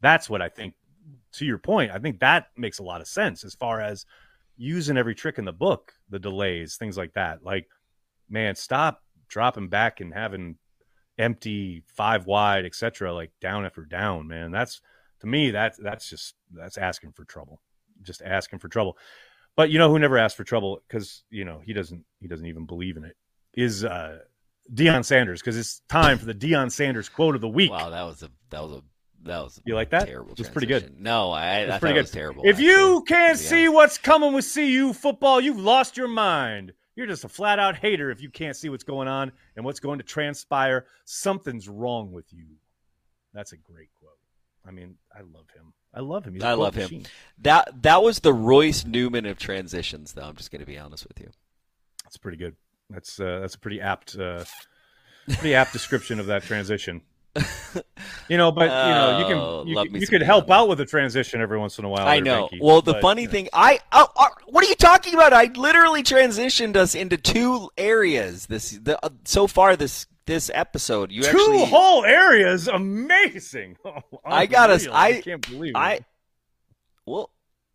That's 0.00 0.28
what 0.30 0.42
I 0.42 0.48
think. 0.48 0.74
To 1.34 1.46
your 1.46 1.58
point, 1.58 1.90
I 1.90 1.98
think 1.98 2.20
that 2.20 2.48
makes 2.56 2.78
a 2.78 2.82
lot 2.82 3.00
of 3.00 3.08
sense 3.08 3.42
as 3.42 3.54
far 3.54 3.80
as 3.80 4.04
using 4.56 4.98
every 4.98 5.14
trick 5.14 5.38
in 5.38 5.44
the 5.44 5.52
book, 5.52 5.92
the 6.10 6.18
delays, 6.18 6.76
things 6.76 6.98
like 6.98 7.14
that. 7.14 7.42
Like, 7.42 7.66
man, 8.28 8.54
stop 8.54 9.02
dropping 9.28 9.68
back 9.68 10.00
and 10.00 10.12
having 10.12 10.56
empty 11.18 11.82
five 11.86 12.26
wide, 12.26 12.66
etc. 12.66 13.14
Like 13.14 13.32
down 13.40 13.64
after 13.64 13.84
down, 13.84 14.28
man. 14.28 14.50
That's 14.50 14.82
to 15.20 15.26
me 15.26 15.50
that's 15.50 15.78
that's 15.78 16.08
just 16.08 16.34
that's 16.52 16.78
asking 16.78 17.12
for 17.12 17.24
trouble 17.24 17.60
just 18.02 18.22
asking 18.22 18.58
for 18.58 18.68
trouble 18.68 18.96
but 19.56 19.70
you 19.70 19.78
know 19.78 19.90
who 19.90 19.98
never 19.98 20.18
asked 20.18 20.36
for 20.36 20.44
trouble 20.44 20.82
because 20.86 21.24
you 21.30 21.44
know 21.44 21.60
he 21.64 21.72
doesn't 21.72 22.04
he 22.20 22.28
doesn't 22.28 22.46
even 22.46 22.66
believe 22.66 22.96
in 22.96 23.04
it 23.04 23.16
is 23.54 23.84
uh 23.84 24.18
Deion 24.72 25.04
Sanders 25.04 25.40
because 25.40 25.56
it's 25.56 25.80
time 25.88 26.18
for 26.18 26.26
the 26.26 26.34
Deion 26.34 26.70
Sanders 26.70 27.08
quote 27.08 27.34
of 27.34 27.40
the 27.40 27.48
week 27.48 27.70
Wow, 27.70 27.90
that 27.90 28.02
was 28.02 28.22
a 28.22 28.30
that 28.50 28.62
was 28.62 28.72
a 28.72 28.82
that 29.24 29.42
was 29.42 29.60
You 29.64 29.74
like 29.74 29.90
that? 29.90 30.06
Terrible. 30.06 30.32
It 30.32 30.38
was 30.38 30.48
pretty 30.48 30.68
good. 30.68 31.00
No, 31.00 31.30
I, 31.32 31.42
I 31.46 31.58
It's 31.60 31.70
thought 31.72 31.80
pretty 31.80 31.92
it 31.92 31.94
good. 31.96 32.02
was 32.04 32.10
terrible. 32.10 32.42
if 32.46 32.60
you 32.60 33.02
can't 33.06 33.38
see 33.38 33.68
what's 33.68 33.98
coming 33.98 34.32
with 34.32 34.52
CU 34.52 34.92
football 34.92 35.40
you've 35.40 35.58
lost 35.58 35.96
your 35.96 36.08
mind 36.08 36.72
you're 36.96 37.06
just 37.06 37.24
a 37.24 37.28
flat 37.28 37.58
out 37.58 37.76
hater 37.76 38.10
if 38.10 38.20
you 38.20 38.30
can't 38.30 38.56
see 38.56 38.68
what's 38.68 38.84
going 38.84 39.08
on 39.08 39.32
and 39.56 39.64
what's 39.64 39.80
going 39.80 39.98
to 39.98 40.04
transpire 40.04 40.86
something's 41.04 41.68
wrong 41.68 42.12
with 42.12 42.26
you 42.32 42.46
that's 43.34 43.52
a 43.52 43.56
great 43.56 43.88
quote 43.98 44.12
I 44.66 44.70
mean 44.70 44.96
I 45.14 45.20
love 45.20 45.46
him 45.54 45.72
I 45.94 46.00
love 46.00 46.26
him 46.26 46.34
He's 46.34 46.42
I 46.44 46.52
love 46.52 46.74
him. 46.74 47.02
that 47.38 47.82
that 47.82 48.02
was 48.02 48.20
the 48.20 48.32
Royce 48.32 48.84
Newman 48.84 49.24
of 49.24 49.38
transitions, 49.38 50.12
though. 50.12 50.22
I'm 50.22 50.36
just 50.36 50.50
going 50.50 50.60
to 50.60 50.66
be 50.66 50.76
honest 50.78 51.08
with 51.08 51.18
you. 51.18 51.30
That's 52.04 52.18
pretty 52.18 52.36
good. 52.36 52.56
That's 52.90 53.20
uh, 53.20 53.40
that's 53.40 53.54
a 53.54 53.58
pretty 53.58 53.80
apt 53.80 54.16
uh, 54.16 54.44
pretty 55.26 55.54
apt 55.54 55.72
description 55.72 56.20
of 56.20 56.26
that 56.26 56.42
transition. 56.42 57.02
You 58.28 58.36
know, 58.36 58.50
but 58.50 58.62
you 58.64 58.68
know, 58.68 59.18
you 59.18 59.24
Oh, 59.24 59.28
can 59.60 59.68
you, 59.68 59.74
love 59.76 59.86
can- 59.88 60.00
you 60.00 60.06
could 60.06 60.22
help 60.22 60.50
out 60.50 60.68
with 60.68 60.80
a 60.80 60.86
transition 60.86 61.40
every 61.40 61.58
once 61.58 61.78
in 61.78 61.84
a 61.84 61.88
while. 61.88 62.06
I 62.08 62.20
know. 62.20 62.48
Venky. 62.48 62.58
Well, 62.60 62.80
the 62.82 62.94
But, 62.94 63.02
funny 63.02 63.26
thing, 63.26 63.48
I 63.52 63.78
oh, 63.92 64.08
oh, 64.16 64.28
what 64.46 64.64
are 64.64 64.68
you 64.68 64.74
talking 64.74 65.14
about? 65.14 65.32
I 65.32 65.44
literally 65.54 66.02
transitioned 66.02 66.76
us 66.76 66.94
into 66.94 67.16
two 67.16 67.70
areas. 67.78 68.46
This 68.46 68.70
the 68.72 68.98
uh, 69.04 69.10
so 69.24 69.46
far 69.46 69.76
this 69.76 70.06
this 70.26 70.50
episode. 70.52 71.12
You 71.12 71.22
two 71.22 71.28
actually 71.28 71.64
whole 71.66 72.04
areas, 72.04 72.68
amazing. 72.68 73.76
Oh, 73.84 74.02
I 74.24 74.46
got 74.46 74.70
us- 74.70 74.84
unreal. 74.86 74.96
I- 74.96 75.20
can't 75.20 75.46
believe 75.48 75.72
I 75.76 75.92
it. 75.94 76.04
well, 77.06 77.30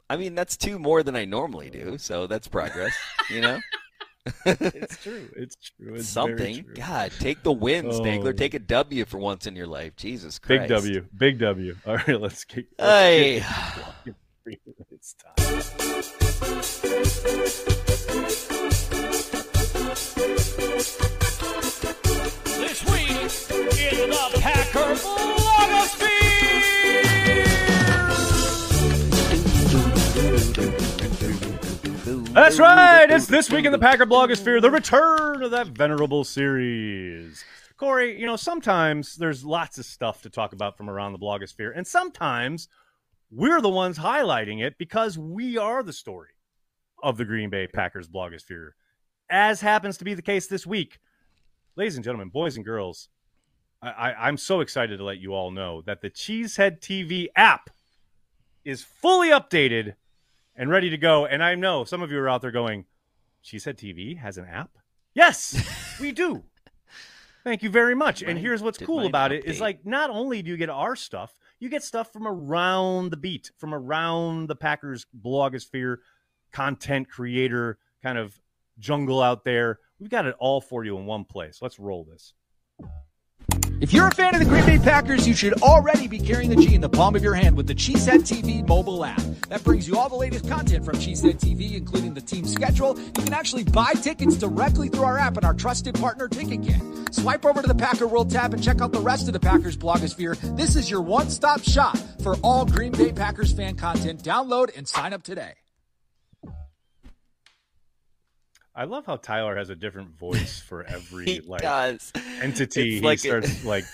I 0.09 0.17
mean 0.17 0.35
that's 0.35 0.57
two 0.57 0.77
more 0.79 1.03
than 1.03 1.15
I 1.15 1.25
normally 1.25 1.69
do, 1.69 1.97
so 1.99 2.27
that's 2.27 2.47
progress. 2.47 2.93
You 3.29 3.41
know, 3.41 3.59
It's 4.45 4.97
true. 5.03 5.29
It's 5.35 5.55
true. 5.55 5.95
It's 5.95 6.07
something. 6.07 6.63
true. 6.63 6.73
God, 6.75 7.11
take 7.19 7.43
the 7.43 7.51
win, 7.51 7.85
Stangler. 7.87 8.27
Oh. 8.29 8.31
Take 8.31 8.53
a 8.53 8.59
W 8.59 9.05
for 9.05 9.17
once 9.17 9.47
in 9.47 9.55
your 9.55 9.67
life. 9.67 9.95
Jesus 9.95 10.39
Christ. 10.39 10.61
Big 10.61 10.69
W. 10.69 11.05
Big 11.17 11.39
W. 11.39 11.75
All 11.85 11.95
right, 11.97 12.19
let's 12.21 12.43
get. 12.45 12.65
let's 12.79 12.91
Hey. 12.91 13.39
get- 14.05 14.15
It's 14.91 15.15
time. 15.15 16.63
This 21.53 22.83
week 22.85 23.11
in 23.77 24.09
the 24.09 24.39
Packer 24.39 24.95
blogosphere. 24.95 26.12
That's 32.33 32.57
right. 32.57 33.11
It's 33.11 33.27
this 33.27 33.51
week 33.51 33.65
in 33.65 33.71
the 33.71 33.77
Packer 33.77 34.07
blogosphere, 34.07 34.59
the 34.59 34.71
return 34.71 35.43
of 35.43 35.51
that 35.51 35.67
venerable 35.67 36.23
series. 36.23 37.45
Corey, 37.77 38.19
you 38.19 38.25
know, 38.25 38.37
sometimes 38.37 39.17
there's 39.17 39.45
lots 39.45 39.77
of 39.77 39.85
stuff 39.85 40.23
to 40.23 40.31
talk 40.31 40.51
about 40.51 40.75
from 40.75 40.89
around 40.89 41.11
the 41.11 41.19
blogosphere, 41.19 41.71
and 41.75 41.85
sometimes 41.85 42.69
we're 43.29 43.61
the 43.61 43.69
ones 43.69 43.99
highlighting 43.99 44.63
it 44.63 44.79
because 44.79 45.15
we 45.15 45.59
are 45.59 45.83
the 45.83 45.93
story 45.93 46.31
of 47.03 47.17
the 47.17 47.25
Green 47.25 47.51
Bay 47.51 47.67
Packers 47.67 48.07
blogosphere, 48.07 48.71
as 49.29 49.61
happens 49.61 49.99
to 49.99 50.03
be 50.03 50.15
the 50.15 50.23
case 50.23 50.47
this 50.47 50.65
week. 50.65 50.97
Ladies 51.75 51.97
and 51.97 52.03
gentlemen, 52.03 52.29
boys 52.29 52.55
and 52.55 52.65
girls, 52.65 53.09
I, 53.79 53.89
I, 53.89 54.27
I'm 54.27 54.37
so 54.37 54.61
excited 54.61 54.97
to 54.97 55.03
let 55.03 55.19
you 55.19 55.35
all 55.35 55.51
know 55.51 55.83
that 55.83 56.01
the 56.01 56.09
Cheesehead 56.09 56.79
TV 56.79 57.27
app 57.35 57.69
is 58.65 58.81
fully 58.81 59.29
updated 59.29 59.93
and 60.55 60.69
ready 60.69 60.89
to 60.89 60.97
go. 60.97 61.25
And 61.25 61.43
I 61.43 61.55
know 61.55 61.83
some 61.83 62.01
of 62.01 62.11
you 62.11 62.19
are 62.19 62.29
out 62.29 62.41
there 62.41 62.51
going, 62.51 62.85
she 63.41 63.59
said 63.59 63.77
TV 63.77 64.17
has 64.17 64.37
an 64.37 64.45
app? 64.45 64.71
Yes, 65.13 65.97
we 65.99 66.11
do. 66.11 66.43
Thank 67.43 67.61
you 67.61 67.69
very 67.69 67.93
much. 67.93 68.21
and 68.21 68.39
here's 68.39 68.61
what's 68.63 68.77
cool 68.77 69.05
about 69.05 69.33
it 69.33 69.43
is 69.45 69.59
like 69.59 69.85
not 69.85 70.09
only 70.09 70.41
do 70.41 70.49
you 70.49 70.55
get 70.57 70.69
our 70.69 70.95
stuff, 70.95 71.35
you 71.59 71.67
get 71.67 71.83
stuff 71.83 72.11
from 72.13 72.25
around 72.25 73.09
the 73.11 73.17
beat, 73.17 73.51
from 73.57 73.73
around 73.73 74.47
the 74.47 74.55
Packers 74.55 75.05
blogosphere, 75.21 75.97
content 76.53 77.09
creator 77.09 77.77
kind 78.01 78.17
of 78.17 78.39
jungle 78.79 79.21
out 79.21 79.43
there. 79.43 79.79
We've 79.99 80.09
got 80.09 80.25
it 80.25 80.35
all 80.39 80.61
for 80.61 80.85
you 80.85 80.97
in 80.97 81.05
one 81.05 81.25
place. 81.25 81.59
Let's 81.61 81.79
roll 81.79 82.05
this. 82.05 82.33
If 83.83 83.91
you're 83.91 84.07
a 84.07 84.11
fan 84.11 84.33
of 84.33 84.39
the 84.39 84.45
Green 84.45 84.65
Bay 84.65 84.79
Packers, 84.79 85.27
you 85.27 85.33
should 85.33 85.61
already 85.61 86.07
be 86.07 86.17
carrying 86.17 86.49
the 86.49 86.55
G 86.55 86.73
in 86.73 86.79
the 86.79 86.87
palm 86.87 87.17
of 87.17 87.21
your 87.21 87.33
hand 87.33 87.57
with 87.57 87.67
the 87.67 87.75
Cheesehead 87.75 88.21
TV 88.21 88.65
mobile 88.65 89.03
app. 89.03 89.21
That 89.49 89.61
brings 89.65 89.89
you 89.89 89.97
all 89.97 90.07
the 90.07 90.15
latest 90.15 90.47
content 90.47 90.85
from 90.85 90.95
Cheesehead 90.95 91.37
TV, 91.41 91.75
including 91.75 92.13
the 92.13 92.21
team 92.21 92.45
schedule. 92.45 92.97
You 92.97 93.11
can 93.25 93.33
actually 93.33 93.65
buy 93.65 93.91
tickets 93.91 94.37
directly 94.37 94.87
through 94.87 95.03
our 95.03 95.17
app 95.17 95.35
and 95.35 95.45
our 95.45 95.53
trusted 95.53 95.95
partner, 95.95 96.29
TicketKit. 96.29 97.13
Swipe 97.13 97.45
over 97.45 97.61
to 97.61 97.67
the 97.67 97.75
Packer 97.75 98.07
World 98.07 98.31
tab 98.31 98.53
and 98.53 98.63
check 98.63 98.79
out 98.79 98.93
the 98.93 99.01
rest 99.01 99.27
of 99.27 99.33
the 99.33 99.39
Packers 99.41 99.75
blogosphere. 99.75 100.39
This 100.55 100.77
is 100.77 100.89
your 100.89 101.01
one-stop 101.01 101.61
shop 101.61 101.97
for 102.21 102.37
all 102.41 102.65
Green 102.65 102.93
Bay 102.93 103.11
Packers 103.11 103.51
fan 103.51 103.75
content. 103.75 104.23
Download 104.23 104.75
and 104.77 104.87
sign 104.87 105.11
up 105.11 105.23
today. 105.23 105.55
I 108.75 108.85
love 108.85 109.05
how 109.05 109.17
Tyler 109.17 109.55
has 109.55 109.69
a 109.69 109.75
different 109.75 110.17
voice 110.17 110.59
for 110.59 110.83
every 110.87 111.41
like 111.45 111.61
does. 111.61 112.11
entity 112.41 112.81
It's 112.81 112.95
he 112.95 113.01
like 113.01 113.17
a- 113.19 113.21
starts 113.21 113.63
like 113.65 113.85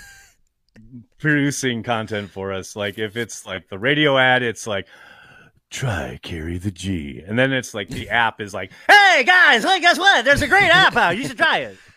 producing 1.17 1.83
content 1.83 2.31
for 2.31 2.53
us. 2.53 2.75
Like 2.75 2.97
if 2.97 3.17
it's 3.17 3.45
like 3.45 3.67
the 3.69 3.77
radio 3.79 4.17
ad, 4.17 4.41
it's 4.43 4.65
like 4.67 4.87
try 5.69 6.19
carry 6.23 6.57
the 6.57 6.71
G, 6.71 7.21
and 7.27 7.37
then 7.37 7.51
it's 7.51 7.73
like 7.73 7.89
the 7.89 8.09
app 8.09 8.39
is 8.41 8.53
like, 8.53 8.71
hey 8.87 9.23
guys, 9.25 9.63
hey 9.63 9.79
guess 9.81 9.99
what? 9.99 10.23
There's 10.25 10.41
a 10.41 10.47
great 10.47 10.69
app 10.69 10.95
out. 10.95 11.17
You 11.17 11.25
should 11.27 11.37
try 11.37 11.59
it. 11.59 11.77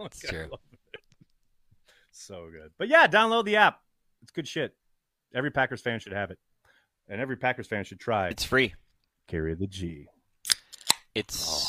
It's 0.00 0.20
true. 0.20 0.48
So 2.12 2.48
good. 2.52 2.70
But 2.78 2.86
yeah, 2.86 3.08
download 3.08 3.46
the 3.46 3.56
app. 3.56 3.80
It's 4.22 4.30
good 4.30 4.46
shit. 4.46 4.76
Every 5.34 5.50
Packers 5.50 5.80
fan 5.80 5.98
should 5.98 6.12
have 6.12 6.30
it, 6.30 6.38
and 7.08 7.20
every 7.20 7.36
Packers 7.36 7.66
fan 7.66 7.82
should 7.82 7.98
try 7.98 8.28
It's 8.28 8.44
free. 8.44 8.74
carry 9.26 9.54
the 9.56 9.66
G. 9.66 10.06
It's 11.16 11.44
Oh, 11.48 11.67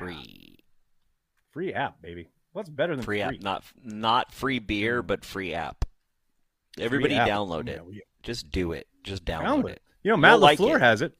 free. 0.00 0.58
Free 1.52 1.72
app, 1.74 2.00
baby. 2.02 2.28
What's 2.52 2.68
better 2.68 2.96
than 2.96 3.04
Free 3.04 3.22
free, 3.22 3.36
app, 3.36 3.42
not 3.42 3.64
not 3.84 4.32
free 4.32 4.58
beer, 4.58 5.02
mm. 5.02 5.06
but 5.06 5.24
free 5.24 5.54
app. 5.54 5.84
Everybody 6.78 7.14
app. 7.14 7.28
download 7.28 7.68
Yeah, 7.68 7.74
it. 7.74 7.86
we- 7.86 8.02
Just 8.22 8.50
do 8.50 8.72
it. 8.72 8.86
Just 9.04 9.24
download 9.24 9.42
Download 9.62 9.68
it. 9.70 9.72
it. 9.72 9.82
You 10.02 10.10
know, 10.12 10.16
Matt 10.16 10.32
You'll 10.32 10.40
like 10.40 10.58
LaFleur 10.58 10.76
it. 10.76 10.80
has 10.82 11.02
it. 11.02 11.12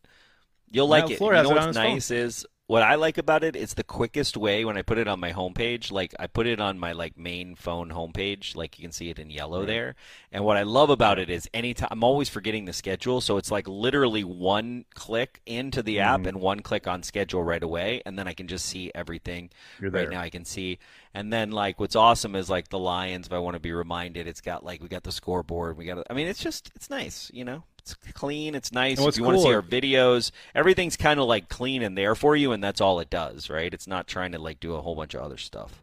You'll 0.70 0.88
like 0.88 1.04
Matt 1.04 1.12
it. 1.12 1.18
LaFleur 1.20 1.26
You 1.36 1.42
know 1.42 1.50
it 1.50 1.54
what's 1.54 1.66
his 1.66 1.76
phone. 1.76 1.84
nice 1.94 2.10
is 2.10 2.46
what 2.70 2.84
I 2.84 2.94
like 2.94 3.18
about 3.18 3.42
it, 3.42 3.56
it 3.56 3.58
is 3.60 3.74
the 3.74 3.82
quickest 3.82 4.36
way 4.36 4.64
when 4.64 4.76
I 4.76 4.82
put 4.82 4.96
it 4.96 5.08
on 5.08 5.18
my 5.18 5.32
homepage. 5.32 5.90
Like 5.90 6.14
I 6.20 6.28
put 6.28 6.46
it 6.46 6.60
on 6.60 6.78
my 6.78 6.92
like 6.92 7.18
main 7.18 7.56
phone 7.56 7.88
homepage, 7.90 8.54
like 8.54 8.78
you 8.78 8.84
can 8.84 8.92
see 8.92 9.10
it 9.10 9.18
in 9.18 9.28
yellow 9.28 9.64
there. 9.66 9.96
And 10.30 10.44
what 10.44 10.56
I 10.56 10.62
love 10.62 10.88
about 10.88 11.18
it 11.18 11.28
is 11.28 11.48
anytime 11.52 11.88
I'm 11.90 12.04
always 12.04 12.28
forgetting 12.28 12.66
the 12.66 12.72
schedule, 12.72 13.20
so 13.20 13.38
it's 13.38 13.50
like 13.50 13.66
literally 13.66 14.22
one 14.22 14.84
click 14.94 15.40
into 15.46 15.82
the 15.82 15.98
app 15.98 16.20
Mhm. 16.20 16.26
and 16.28 16.40
one 16.40 16.60
click 16.60 16.86
on 16.86 17.02
schedule 17.02 17.42
right 17.42 17.62
away, 17.62 18.02
and 18.06 18.16
then 18.16 18.28
I 18.28 18.34
can 18.34 18.46
just 18.46 18.66
see 18.66 18.92
everything. 18.94 19.50
Right 19.80 20.08
now 20.08 20.20
I 20.20 20.30
can 20.30 20.44
see. 20.44 20.78
And 21.12 21.32
then 21.32 21.50
like 21.50 21.80
what's 21.80 21.96
awesome 21.96 22.36
is 22.36 22.48
like 22.48 22.68
the 22.68 22.78
Lions. 22.78 23.26
If 23.26 23.32
I 23.32 23.40
want 23.40 23.54
to 23.54 23.60
be 23.60 23.72
reminded, 23.72 24.28
it's 24.28 24.40
got 24.40 24.64
like 24.64 24.80
we 24.80 24.86
got 24.86 25.02
the 25.02 25.10
scoreboard. 25.10 25.76
We 25.76 25.86
got. 25.86 26.06
I 26.08 26.14
mean, 26.14 26.28
it's 26.28 26.38
just 26.38 26.70
it's 26.76 26.88
nice. 26.88 27.32
You 27.34 27.44
know, 27.44 27.64
it's 27.92 28.12
clean. 28.12 28.54
It's 28.54 28.72
nice. 28.72 28.98
If 29.00 29.16
you 29.16 29.24
want 29.24 29.38
to 29.38 29.42
see 29.42 29.52
our 29.52 29.62
videos, 29.62 30.30
everything's 30.54 30.96
kind 30.96 31.20
of 31.20 31.26
like 31.26 31.48
clean 31.48 31.82
and 31.82 31.96
there 31.96 32.14
for 32.14 32.36
you, 32.36 32.52
and 32.52 32.62
that's 32.62 32.80
all 32.80 33.00
it 33.00 33.10
does, 33.10 33.50
right? 33.50 33.72
It's 33.72 33.86
not 33.86 34.06
trying 34.06 34.32
to 34.32 34.38
like 34.38 34.60
do 34.60 34.74
a 34.74 34.80
whole 34.80 34.94
bunch 34.94 35.14
of 35.14 35.22
other 35.22 35.36
stuff. 35.36 35.82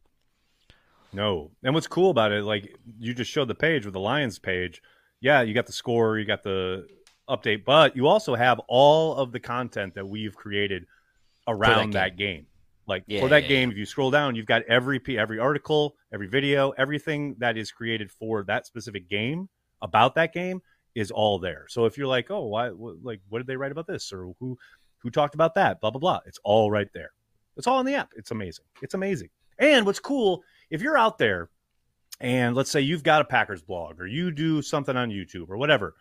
No. 1.13 1.51
And 1.63 1.73
what's 1.73 1.87
cool 1.87 2.11
about 2.11 2.31
it, 2.31 2.43
like 2.43 2.75
you 2.99 3.13
just 3.13 3.31
showed 3.31 3.47
the 3.47 3.55
page 3.55 3.85
with 3.85 3.93
the 3.93 3.99
Lions 3.99 4.39
page. 4.39 4.81
Yeah, 5.19 5.41
you 5.41 5.53
got 5.53 5.65
the 5.65 5.73
score, 5.73 6.19
you 6.19 6.25
got 6.25 6.43
the 6.43 6.87
update, 7.27 7.65
but 7.65 7.95
you 7.95 8.07
also 8.07 8.35
have 8.35 8.59
all 8.67 9.15
of 9.15 9.31
the 9.31 9.39
content 9.39 9.95
that 9.95 10.07
we've 10.07 10.35
created 10.35 10.85
around 11.47 11.93
that 11.93 12.11
that 12.11 12.17
game. 12.17 12.45
Like 12.87 13.03
Yeah, 13.07 13.21
for 13.21 13.29
that 13.29 13.43
yeah, 13.43 13.49
game, 13.49 13.71
if 13.71 13.77
you 13.77 13.85
scroll 13.85 14.11
down, 14.11 14.35
you've 14.35 14.45
got 14.45 14.63
every 14.63 14.99
p- 14.99 15.17
every 15.17 15.39
article, 15.39 15.95
every 16.13 16.27
video, 16.27 16.71
everything 16.71 17.35
that 17.39 17.57
is 17.57 17.71
created 17.71 18.11
for 18.11 18.43
that 18.43 18.65
specific 18.65 19.09
game 19.09 19.49
about 19.81 20.15
that 20.15 20.33
game 20.33 20.61
is 20.95 21.11
all 21.11 21.39
there. 21.39 21.65
So 21.69 21.85
if 21.85 21.97
you're 21.97 22.07
like, 22.07 22.31
oh, 22.31 22.45
why, 22.45 22.69
what, 22.69 22.95
like, 23.03 23.21
what 23.29 23.39
did 23.39 23.47
they 23.47 23.57
write 23.57 23.71
about 23.71 23.87
this, 23.87 24.11
or 24.11 24.33
who 24.39 24.57
who 24.99 25.09
talked 25.11 25.35
about 25.35 25.55
that, 25.55 25.79
blah 25.79 25.91
blah 25.91 25.99
blah, 25.99 26.19
it's 26.25 26.39
all 26.43 26.71
right 26.71 26.87
there. 26.93 27.11
It's 27.55 27.67
all 27.67 27.79
in 27.79 27.85
the 27.85 27.95
app. 27.95 28.11
It's 28.15 28.31
amazing. 28.31 28.65
It's 28.81 28.93
amazing. 28.93 29.29
And 29.59 29.85
what's 29.85 29.99
cool, 29.99 30.43
if 30.69 30.81
you're 30.81 30.97
out 30.97 31.17
there 31.17 31.49
and 32.19 32.55
let's 32.55 32.71
say 32.71 32.81
you've 32.81 33.03
got 33.03 33.21
a 33.21 33.25
Packers 33.25 33.61
blog 33.61 33.99
or 33.99 34.07
you 34.07 34.31
do 34.31 34.61
something 34.61 34.95
on 34.95 35.09
YouTube 35.09 35.49
or 35.49 35.57
whatever, 35.57 35.95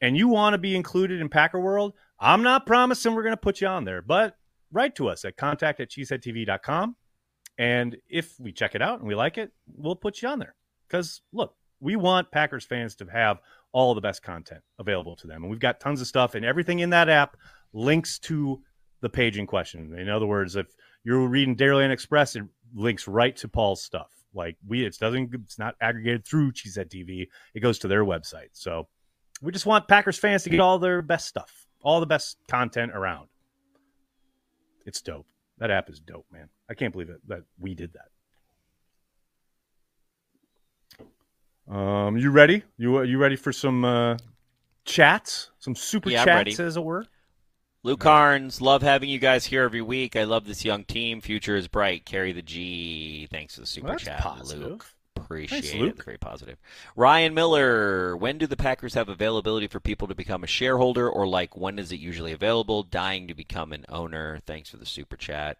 and 0.00 0.16
you 0.16 0.28
want 0.28 0.54
to 0.54 0.58
be 0.58 0.76
included 0.76 1.20
in 1.20 1.28
Packer 1.28 1.60
World, 1.60 1.94
I'm 2.18 2.42
not 2.42 2.66
promising 2.66 3.14
we're 3.14 3.22
going 3.22 3.32
to 3.32 3.40
put 3.40 3.60
you 3.60 3.66
on 3.66 3.84
there, 3.84 4.02
but 4.02 4.36
write 4.72 4.94
to 4.96 5.08
us 5.08 5.24
at 5.24 5.36
contact 5.36 5.80
at 5.80 5.90
cheeseheadtv.com. 5.90 6.96
And 7.58 7.96
if 8.08 8.38
we 8.38 8.52
check 8.52 8.74
it 8.74 8.82
out 8.82 9.00
and 9.00 9.08
we 9.08 9.14
like 9.14 9.36
it, 9.36 9.52
we'll 9.74 9.96
put 9.96 10.22
you 10.22 10.28
on 10.28 10.38
there. 10.38 10.54
Because 10.88 11.20
look, 11.32 11.54
we 11.80 11.96
want 11.96 12.30
Packers 12.30 12.64
fans 12.64 12.94
to 12.96 13.06
have 13.06 13.40
all 13.72 13.94
the 13.94 14.00
best 14.00 14.22
content 14.22 14.62
available 14.78 15.16
to 15.16 15.26
them. 15.26 15.42
And 15.42 15.50
we've 15.50 15.60
got 15.60 15.80
tons 15.80 16.00
of 16.00 16.06
stuff, 16.06 16.34
and 16.34 16.44
everything 16.44 16.80
in 16.80 16.90
that 16.90 17.08
app 17.08 17.36
links 17.72 18.18
to 18.20 18.62
the 19.00 19.08
page 19.08 19.38
in 19.38 19.46
question. 19.46 19.98
In 19.98 20.08
other 20.08 20.26
words, 20.26 20.56
if 20.56 20.66
you're 21.04 21.26
reading 21.26 21.56
Dairyland 21.56 21.90
Express, 21.90 22.36
it 22.36 22.44
links 22.74 23.08
right 23.08 23.36
to 23.36 23.48
Paul's 23.48 23.82
stuff. 23.82 24.10
Like 24.34 24.56
we, 24.66 24.84
it 24.84 24.96
doesn't, 24.98 25.34
it's 25.34 25.58
not 25.58 25.74
aggregated 25.80 26.26
through 26.26 26.52
Cheesehead 26.52 26.88
TV. 26.88 27.28
It 27.54 27.60
goes 27.60 27.78
to 27.80 27.88
their 27.88 28.04
website. 28.04 28.50
So 28.52 28.88
we 29.42 29.52
just 29.52 29.66
want 29.66 29.88
Packers 29.88 30.18
fans 30.18 30.44
to 30.44 30.50
get 30.50 30.60
all 30.60 30.78
their 30.78 31.02
best 31.02 31.26
stuff, 31.26 31.66
all 31.82 32.00
the 32.00 32.06
best 32.06 32.36
content 32.48 32.92
around. 32.92 33.28
It's 34.86 35.00
dope. 35.00 35.26
That 35.58 35.70
app 35.70 35.90
is 35.90 36.00
dope, 36.00 36.26
man. 36.32 36.48
I 36.68 36.74
can't 36.74 36.92
believe 36.92 37.10
it 37.10 37.20
that 37.28 37.42
we 37.58 37.74
did 37.74 37.92
that. 37.94 38.08
Um, 41.70 42.16
you 42.16 42.30
ready? 42.30 42.64
You 42.78 43.02
you 43.04 43.18
ready 43.18 43.36
for 43.36 43.52
some 43.52 43.84
uh, 43.84 44.16
chats? 44.84 45.50
Some 45.60 45.76
super 45.76 46.10
Yeah, 46.10 46.24
chats, 46.24 46.58
as 46.58 46.76
it 46.76 46.82
were. 46.82 47.06
Luke 47.82 48.00
Carnes, 48.00 48.60
love 48.60 48.82
having 48.82 49.08
you 49.08 49.18
guys 49.18 49.46
here 49.46 49.62
every 49.62 49.80
week. 49.80 50.14
I 50.16 50.24
love 50.24 50.44
this 50.44 50.64
young 50.64 50.84
team. 50.84 51.20
Future 51.20 51.56
is 51.56 51.68
bright. 51.68 52.04
Carry 52.04 52.32
the 52.32 52.42
G. 52.42 53.26
Thanks 53.30 53.54
for 53.54 53.60
the 53.62 53.66
super 53.66 53.88
Well, 53.88 53.98
chat, 53.98 54.20
positive. 54.20 54.68
Luke. 54.68 54.86
Appreciate 55.16 55.62
Thanks, 55.62 55.74
it. 55.74 55.80
Luke. 55.80 55.94
It's 55.96 56.04
very 56.04 56.18
positive. 56.18 56.58
Ryan 56.96 57.34
Miller, 57.34 58.16
when 58.16 58.36
do 58.36 58.46
the 58.46 58.56
Packers 58.56 58.94
have 58.94 59.08
availability 59.08 59.66
for 59.66 59.80
people 59.80 60.08
to 60.08 60.14
become 60.14 60.44
a 60.44 60.48
shareholder, 60.48 61.08
or 61.08 61.26
like 61.26 61.56
when 61.56 61.78
is 61.78 61.92
it 61.92 62.00
usually 62.00 62.32
available? 62.32 62.82
Dying 62.82 63.28
to 63.28 63.34
become 63.34 63.72
an 63.72 63.86
owner. 63.88 64.40
Thanks 64.44 64.70
for 64.70 64.76
the 64.76 64.86
super 64.86 65.16
chat. 65.16 65.58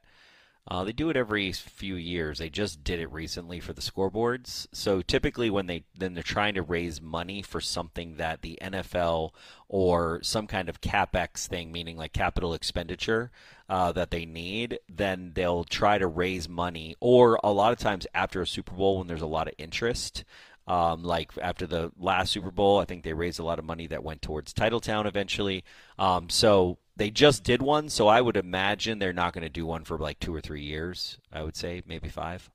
Uh, 0.69 0.85
they 0.85 0.93
do 0.93 1.11
it 1.11 1.17
every 1.17 1.51
few 1.53 1.97
years. 1.97 2.39
They 2.39 2.51
just 2.51 2.85
did 2.85 3.01
it 3.01 3.11
recently 3.11 3.61
for 3.61 3.73
the 3.73 3.81
scoreboards. 3.81 4.69
So 4.73 5.03
typically, 5.03 5.51
when 5.51 5.67
they 5.67 5.85
then 5.99 6.15
they're 6.15 6.23
trying 6.23 6.55
to 6.55 6.63
raise 6.63 7.01
money 7.01 7.43
for 7.43 7.61
something 7.61 8.17
that 8.17 8.43
the 8.43 8.59
NFL 8.63 9.33
or 9.69 10.21
some 10.23 10.47
kind 10.47 10.69
of 10.69 10.81
capex 10.81 11.47
thing, 11.47 11.73
meaning 11.73 11.97
like 11.97 12.13
capital 12.13 12.55
expenditure 12.55 13.31
uh, 13.69 13.93
that 13.93 14.11
they 14.11 14.27
need, 14.27 14.79
then 14.89 15.33
they'll 15.35 15.65
try 15.65 15.97
to 15.99 16.07
raise 16.07 16.49
money. 16.49 16.95
Or 17.01 17.41
a 17.43 17.53
lot 17.53 17.73
of 17.73 17.79
times 17.79 18.07
after 18.15 18.43
a 18.43 18.47
Super 18.47 18.75
Bowl, 18.75 18.99
when 18.99 19.07
there's 19.07 19.23
a 19.23 19.27
lot 19.27 19.49
of 19.49 19.55
interest, 19.59 20.25
um, 20.71 21.03
like 21.03 21.33
after 21.43 21.67
the 21.67 21.91
last 21.99 22.31
Super 22.31 22.53
Bowl, 22.53 22.79
I 22.79 22.85
think 22.85 23.03
they 23.03 23.13
raised 23.13 23.41
a 23.41 23.45
lot 23.45 23.59
of 23.59 23.65
money 23.65 23.89
that 23.89 24.05
went 24.05 24.23
towards 24.23 24.55
Titletown 24.55 25.05
eventually. 25.05 25.65
Um, 25.99 26.31
so 26.31 26.79
they 26.95 27.11
just 27.11 27.43
did 27.43 27.61
one, 27.61 27.89
so 27.89 28.07
I 28.07 28.21
would 28.21 28.37
imagine 28.37 29.01
they're 29.01 29.13
not 29.13 29.33
going 29.33 29.43
to 29.43 29.49
do 29.49 29.67
one 29.67 29.83
for 29.83 29.99
like 29.99 30.21
two 30.21 30.33
or 30.33 30.41
three 30.41 30.63
years. 30.63 31.19
I 31.33 31.43
would 31.43 31.57
say 31.57 31.83
maybe 31.87 32.09
five. 32.09 32.49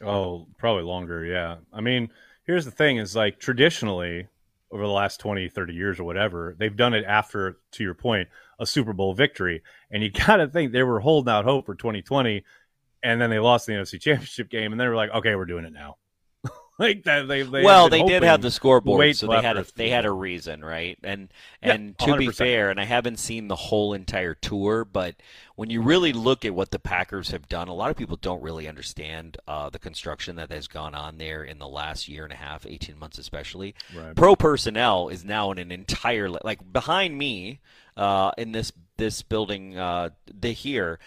Oh, 0.00 0.46
probably 0.58 0.84
longer, 0.84 1.24
yeah. 1.24 1.56
I 1.72 1.80
mean, 1.80 2.10
here's 2.44 2.64
the 2.64 2.70
thing 2.70 2.98
is 2.98 3.16
like 3.16 3.40
traditionally 3.40 4.28
over 4.70 4.84
the 4.84 4.92
last 4.92 5.18
20, 5.18 5.48
30 5.48 5.74
years 5.74 5.98
or 5.98 6.04
whatever, 6.04 6.54
they've 6.56 6.76
done 6.76 6.94
it 6.94 7.04
after 7.04 7.58
to 7.72 7.82
your 7.82 7.94
point, 7.94 8.28
a 8.60 8.66
Super 8.66 8.92
Bowl 8.92 9.12
victory. 9.12 9.64
And 9.90 10.04
you 10.04 10.10
got 10.26 10.36
to 10.36 10.46
think 10.46 10.70
they 10.70 10.84
were 10.84 11.00
holding 11.00 11.32
out 11.32 11.44
hope 11.44 11.66
for 11.66 11.74
2020 11.74 12.44
and 13.02 13.20
then 13.20 13.30
they 13.30 13.40
lost 13.40 13.66
the 13.66 13.72
NFC 13.72 14.00
Championship 14.00 14.50
game 14.50 14.70
and 14.70 14.80
they 14.80 14.86
were 14.86 14.94
like, 14.94 15.10
"Okay, 15.10 15.34
we're 15.34 15.46
doing 15.46 15.64
it 15.64 15.72
now." 15.72 15.96
like 16.80 17.02
that 17.04 17.26
they, 17.26 17.42
they 17.42 17.64
well, 17.64 17.88
they 17.88 18.02
did 18.04 18.22
have 18.22 18.40
the 18.40 18.50
scoreboard, 18.50 19.16
so 19.16 19.26
they 19.26 19.42
had 19.42 19.56
a, 19.56 19.66
they 19.74 19.88
had 19.88 20.04
a 20.04 20.12
reason, 20.12 20.64
right? 20.64 20.96
And 21.02 21.28
Yeah, 21.62 21.72
and 21.72 21.98
to 21.98 22.16
be 22.16 22.28
100%. 22.28 22.34
fair, 22.36 22.70
and 22.70 22.80
I 22.80 22.84
haven't 22.84 23.18
seen 23.18 23.48
the 23.48 23.56
whole 23.56 23.92
entire 23.92 24.34
tour, 24.34 24.84
but 24.84 25.16
when 25.56 25.70
you 25.70 25.82
really 25.82 26.12
look 26.12 26.44
at 26.44 26.54
what 26.54 26.70
the 26.70 26.78
Packers 26.78 27.32
have 27.32 27.48
done, 27.48 27.66
a 27.66 27.74
lot 27.74 27.90
of 27.90 27.96
people 27.96 28.16
don't 28.16 28.42
really 28.42 28.68
understand 28.68 29.38
uh, 29.48 29.70
the 29.70 29.80
construction 29.80 30.36
that 30.36 30.52
has 30.52 30.68
gone 30.68 30.94
on 30.94 31.18
there 31.18 31.42
in 31.42 31.58
the 31.58 31.68
last 31.68 32.06
year 32.08 32.22
and 32.22 32.32
a 32.32 32.36
half, 32.36 32.64
eighteen 32.64 32.96
months, 32.96 33.18
especially. 33.18 33.74
Right. 33.94 34.14
Pro 34.14 34.36
personnel 34.36 35.08
is 35.08 35.24
now 35.24 35.50
in 35.50 35.58
an 35.58 35.72
entire 35.72 36.28
like 36.28 36.72
behind 36.72 37.18
me 37.18 37.58
uh, 37.96 38.30
in 38.38 38.52
this 38.52 38.72
this 38.98 39.22
building 39.22 39.78
uh, 39.78 40.10
here 40.42 40.98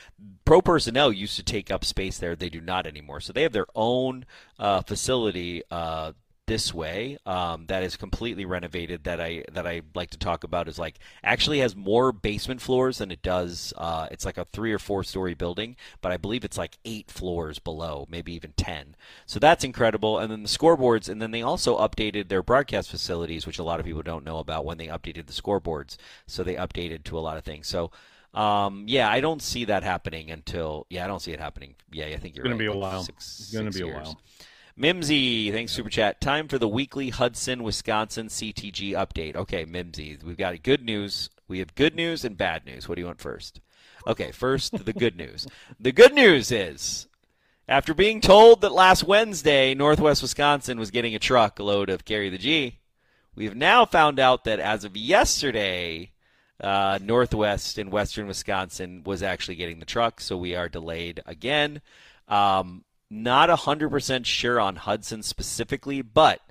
pro 0.46 0.62
personnel 0.62 1.12
used 1.12 1.36
to 1.36 1.44
take 1.44 1.70
up 1.70 1.86
space 1.86 2.18
there. 2.18 2.36
They 2.36 2.50
do 2.50 2.62
not 2.62 2.88
anymore. 2.88 3.20
So 3.20 3.32
they 3.32 3.44
have 3.44 3.54
their 3.54 3.68
own 3.76 4.26
uh, 4.58 4.82
facility 4.82 5.64
uh, 5.70 6.14
this 6.52 6.74
way 6.74 7.18
um, 7.26 7.66
that 7.68 7.82
is 7.82 7.96
completely 7.96 8.44
renovated 8.44 9.06
that 9.06 9.22
I 9.22 9.46
that 9.54 9.66
I 9.66 9.84
like 9.96 10.10
to 10.10 10.18
talk 10.18 10.44
about 10.44 10.68
is 10.68 10.78
like 10.78 11.00
actually 11.24 11.60
has 11.60 11.78
more 11.78 12.12
basement 12.12 12.60
floors 12.62 12.98
than 12.98 13.10
it 13.10 13.22
does 13.22 13.74
uh, 13.78 14.10
it's 14.12 14.26
like 14.26 14.38
a 14.38 14.44
three 14.44 14.74
or 14.74 14.80
four 14.80 15.06
story 15.06 15.34
building 15.34 15.78
but 16.02 16.12
I 16.12 16.18
believe 16.18 16.44
it's 16.44 16.58
like 16.58 16.78
eight 16.84 17.10
floors 17.10 17.58
below 17.58 18.06
maybe 18.12 18.34
even 18.34 18.52
ten 18.58 18.96
so 19.26 19.40
that's 19.40 19.64
incredible 19.64 20.20
and 20.20 20.30
then 20.30 20.44
the 20.44 20.50
scoreboards 20.50 21.08
and 21.08 21.22
then 21.22 21.32
they 21.32 21.42
also 21.42 21.78
updated 21.78 22.28
their 22.28 22.44
broadcast 22.44 22.92
facilities 22.92 23.48
which 23.48 23.58
a 23.58 23.64
lot 23.64 23.80
of 23.80 23.86
people 23.86 24.02
don't 24.02 24.26
know 24.26 24.40
about 24.40 24.66
when 24.66 24.78
they 24.78 24.88
updated 24.88 25.28
the 25.28 25.34
scoreboards 25.42 25.96
so 26.28 26.44
they 26.44 26.56
updated 26.56 27.06
to 27.06 27.18
a 27.18 27.22
lot 27.22 27.38
of 27.38 27.46
things 27.46 27.66
so 27.66 27.92
um, 28.34 28.86
yeah, 28.88 29.10
I 29.10 29.20
don't 29.20 29.42
see 29.42 29.66
that 29.66 29.84
happening 29.84 30.32
until 30.32 30.86
yeah, 30.90 31.04
I 31.04 31.08
don't 31.08 31.22
see 31.22 31.34
it 31.34 31.40
happening. 31.42 31.76
Yeah, 31.92 32.06
I 32.06 32.16
think 32.18 32.36
you're 32.36 32.44
gonna 32.44 32.56
right, 32.56 32.60
be 32.60 32.66
a 32.68 32.74
like 32.74 32.94
while. 32.94 33.04
six- 33.04 33.40
It's 33.42 33.54
gonna 33.54 33.72
be 33.72 33.82
a 33.82 33.88
while. 33.88 34.22
Mimsy, 34.76 35.52
thanks 35.52 35.74
super 35.74 35.90
chat. 35.90 36.22
Time 36.22 36.48
for 36.48 36.58
the 36.58 36.68
weekly 36.68 37.10
Hudson, 37.10 37.64
Wisconsin 37.64 38.28
CTG 38.28 38.92
update. 38.94 39.36
Okay, 39.36 39.66
Mimsy, 39.66 40.18
we've 40.24 40.38
got 40.38 40.64
good 40.64 40.84
news. 40.84 41.30
We 41.48 41.60
have 41.60 41.76
good 41.76 41.96
news 41.96 42.24
and 42.24 42.38
bad 42.38 42.66
news. 42.66 42.88
What 42.88 42.96
do 42.96 43.02
you 43.02 43.06
want 43.06 43.20
first? 43.20 43.60
Okay, 44.08 44.32
first 44.32 44.86
the 44.86 44.94
good 44.94 45.18
news. 45.18 45.48
The 45.80 45.92
good 45.92 46.14
news 46.14 46.52
is 46.52 47.08
after 47.68 47.94
being 47.94 48.22
told 48.22 48.62
that 48.62 48.72
last 48.72 49.04
Wednesday 49.04 49.74
Northwest 49.74 50.22
Wisconsin 50.22 50.80
was 50.80 50.92
getting 50.92 51.16
a 51.16 51.20
truck 51.20 51.60
load 51.60 51.90
of 51.90 52.06
Carry 52.06 52.30
the 52.30 52.38
G, 52.38 52.80
we've 53.36 53.56
now 53.56 53.86
found 53.86 54.20
out 54.20 54.46
that 54.46 54.60
as 54.60 54.84
of 54.84 54.96
yesterday, 54.96 56.12
uh, 56.62 57.00
Northwest 57.02 57.78
in 57.78 57.90
Western 57.90 58.28
Wisconsin 58.28 59.04
was 59.04 59.24
actually 59.24 59.56
getting 59.56 59.80
the 59.80 59.86
truck, 59.86 60.22
so 60.22 60.38
we 60.38 60.56
are 60.56 60.70
delayed 60.70 61.22
again. 61.26 61.82
Um, 62.28 62.84
not 63.12 63.50
100% 63.50 64.26
sure 64.26 64.60
on 64.60 64.78
Hudson 64.78 65.22
specifically, 65.22 66.02
but 66.02 66.42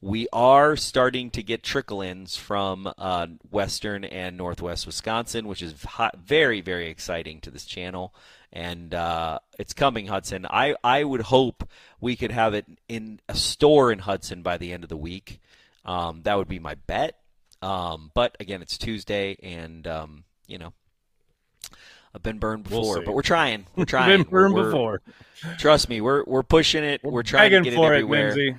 we 0.00 0.28
are 0.32 0.76
starting 0.76 1.30
to 1.30 1.42
get 1.42 1.62
trickle 1.62 2.00
ins 2.00 2.36
from 2.36 2.90
uh, 2.98 3.26
Western 3.50 4.04
and 4.04 4.36
Northwest 4.36 4.86
Wisconsin, 4.86 5.46
which 5.46 5.62
is 5.62 5.82
hot, 5.84 6.16
very, 6.18 6.60
very 6.60 6.88
exciting 6.88 7.40
to 7.42 7.50
this 7.50 7.64
channel. 7.64 8.14
And 8.52 8.94
uh, 8.94 9.40
it's 9.58 9.74
coming, 9.74 10.06
Hudson. 10.06 10.46
I, 10.48 10.74
I 10.82 11.04
would 11.04 11.22
hope 11.22 11.68
we 12.00 12.16
could 12.16 12.32
have 12.32 12.54
it 12.54 12.66
in 12.88 13.20
a 13.28 13.34
store 13.34 13.92
in 13.92 13.98
Hudson 13.98 14.42
by 14.42 14.56
the 14.56 14.72
end 14.72 14.84
of 14.84 14.88
the 14.88 14.96
week. 14.96 15.40
Um, 15.84 16.22
that 16.22 16.36
would 16.38 16.48
be 16.48 16.58
my 16.58 16.74
bet. 16.74 17.18
Um, 17.62 18.10
but 18.14 18.36
again, 18.40 18.62
it's 18.62 18.78
Tuesday, 18.78 19.36
and 19.42 19.86
um, 19.86 20.24
you 20.46 20.58
know, 20.58 20.72
I've 22.16 22.22
been 22.22 22.38
burned 22.38 22.66
We'll 22.68 22.80
before, 22.80 23.02
but 23.02 23.14
we're 23.14 23.20
trying. 23.20 23.66
We're 23.76 23.84
trying. 23.84 24.22
been 24.22 24.30
burned 24.30 24.54
We're- 24.54 24.70
before. 24.70 25.02
Trust 25.58 25.90
me, 25.90 26.00
we're 26.00 26.24
we're 26.24 26.42
pushing 26.42 26.82
it. 26.82 27.02
We're, 27.04 27.22
trying 27.22 27.50
to 27.50 27.60
get 27.60 27.74
it 27.74 27.76
for 27.76 27.92
it, 27.92 27.98
everywhere. 27.98 28.28
Lindsay. 28.28 28.56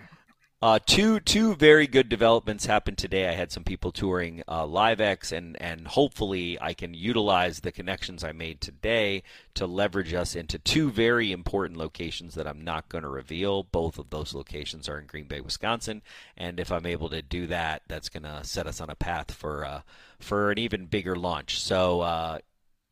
Uh, 0.59 0.79
two 0.85 1.19
two 1.19 1.55
very 1.55 1.87
good 1.87 2.07
developments 2.07 2.67
happened 2.67 2.97
today. 2.99 3.27
I 3.27 3.33
had 3.33 3.51
some 3.51 3.63
people 3.63 3.91
touring 3.91 4.43
uh, 4.47 4.63
LiveX, 4.63 5.31
and 5.31 5.59
and 5.59 5.87
hopefully 5.87 6.57
I 6.61 6.73
can 6.73 6.93
utilize 6.93 7.59
the 7.59 7.71
connections 7.71 8.23
I 8.23 8.31
made 8.31 8.61
today 8.61 9.23
to 9.55 9.65
leverage 9.65 10.13
us 10.13 10.35
into 10.35 10.59
two 10.59 10.91
very 10.91 11.31
important 11.31 11.79
locations 11.79 12.35
that 12.35 12.47
I'm 12.47 12.61
not 12.61 12.89
going 12.89 13.03
to 13.03 13.09
reveal. 13.09 13.63
Both 13.63 13.97
of 13.97 14.11
those 14.11 14.35
locations 14.35 14.87
are 14.87 14.99
in 14.99 15.07
Green 15.07 15.27
Bay, 15.27 15.41
Wisconsin, 15.41 16.03
and 16.35 16.59
if 16.59 16.71
I'm 16.71 16.85
able 16.85 17.09
to 17.09 17.23
do 17.23 17.47
that, 17.47 17.81
that's 17.87 18.09
going 18.09 18.23
to 18.23 18.43
set 18.43 18.67
us 18.67 18.81
on 18.81 18.89
a 18.91 18.95
path 18.95 19.31
for 19.31 19.65
uh, 19.65 19.81
for 20.19 20.51
an 20.51 20.59
even 20.59 20.85
bigger 20.85 21.15
launch. 21.15 21.59
So. 21.59 22.41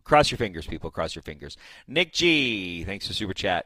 Cross 0.06 0.32
your 0.32 0.38
fingers, 0.38 0.66
people. 0.68 0.89
Cross 0.91 1.16
your 1.16 1.24
fingers. 1.24 1.58
Nick 1.88 2.14
G, 2.14 2.84
thanks 2.86 3.08
for 3.08 3.14
super 3.14 3.34
chat. 3.34 3.66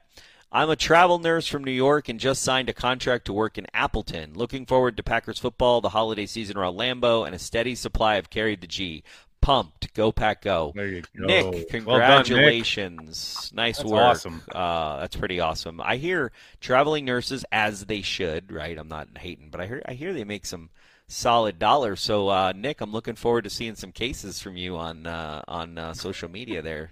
I'm 0.51 0.71
a 0.71 0.75
travel 0.75 1.19
nurse 1.19 1.45
from 1.45 1.63
New 1.63 1.71
York 1.71 2.09
and 2.09 2.19
just 2.19 2.41
signed 2.41 2.69
a 2.69 2.73
contract 2.73 3.25
to 3.25 3.33
work 3.33 3.59
in 3.59 3.67
Appleton. 3.71 4.33
Looking 4.33 4.65
forward 4.65 4.97
to 4.97 5.03
Packers 5.03 5.37
football, 5.37 5.79
the 5.81 5.89
holiday 5.89 6.25
season 6.25 6.57
around 6.57 6.75
Lambeau, 6.75 7.23
and 7.27 7.35
a 7.35 7.39
steady 7.39 7.75
supply 7.75 8.15
of 8.15 8.31
carried 8.31 8.61
the 8.61 8.67
G. 8.67 9.03
Pumped. 9.41 9.93
Go 9.93 10.11
Pack 10.11 10.41
Go. 10.41 10.73
There 10.75 10.87
you 10.87 11.01
go. 11.17 11.25
Nick, 11.27 11.43
Well 11.45 11.51
done, 11.51 11.59
Nick. 11.59 11.69
congratulations. 11.69 13.51
Nice 13.53 13.77
That's 13.77 13.89
work. 13.89 14.01
awesome. 14.01 14.41
Uh, 14.53 14.99
that's 14.99 15.15
pretty 15.15 15.39
awesome. 15.39 15.79
I 15.81 15.97
hear 15.97 16.31
traveling 16.61 17.05
nurses, 17.05 17.45
as 17.51 17.85
they 17.85 18.01
should, 18.01 18.51
right? 18.51 18.77
I'm 18.77 18.87
not 18.89 19.07
hating, 19.17 19.49
but 19.49 19.61
I 19.61 19.67
hear 19.67 19.81
I 19.87 19.93
hear 19.93 20.13
they 20.13 20.23
make 20.25 20.45
some 20.45 20.69
solid 21.09 21.59
dollars. 21.59 21.99
So, 21.99 22.29
uh, 22.29 22.53
Nick, 22.55 22.79
I'm 22.79 22.93
looking 22.93 23.15
forward 23.15 23.43
to 23.43 23.49
seeing 23.49 23.75
some 23.75 23.91
cases 23.91 24.41
from 24.41 24.55
you 24.55 24.77
on 24.77 25.05
uh, 25.05 25.41
on 25.47 25.77
uh, 25.77 25.93
social 25.93 26.29
media 26.29 26.61
there. 26.61 26.91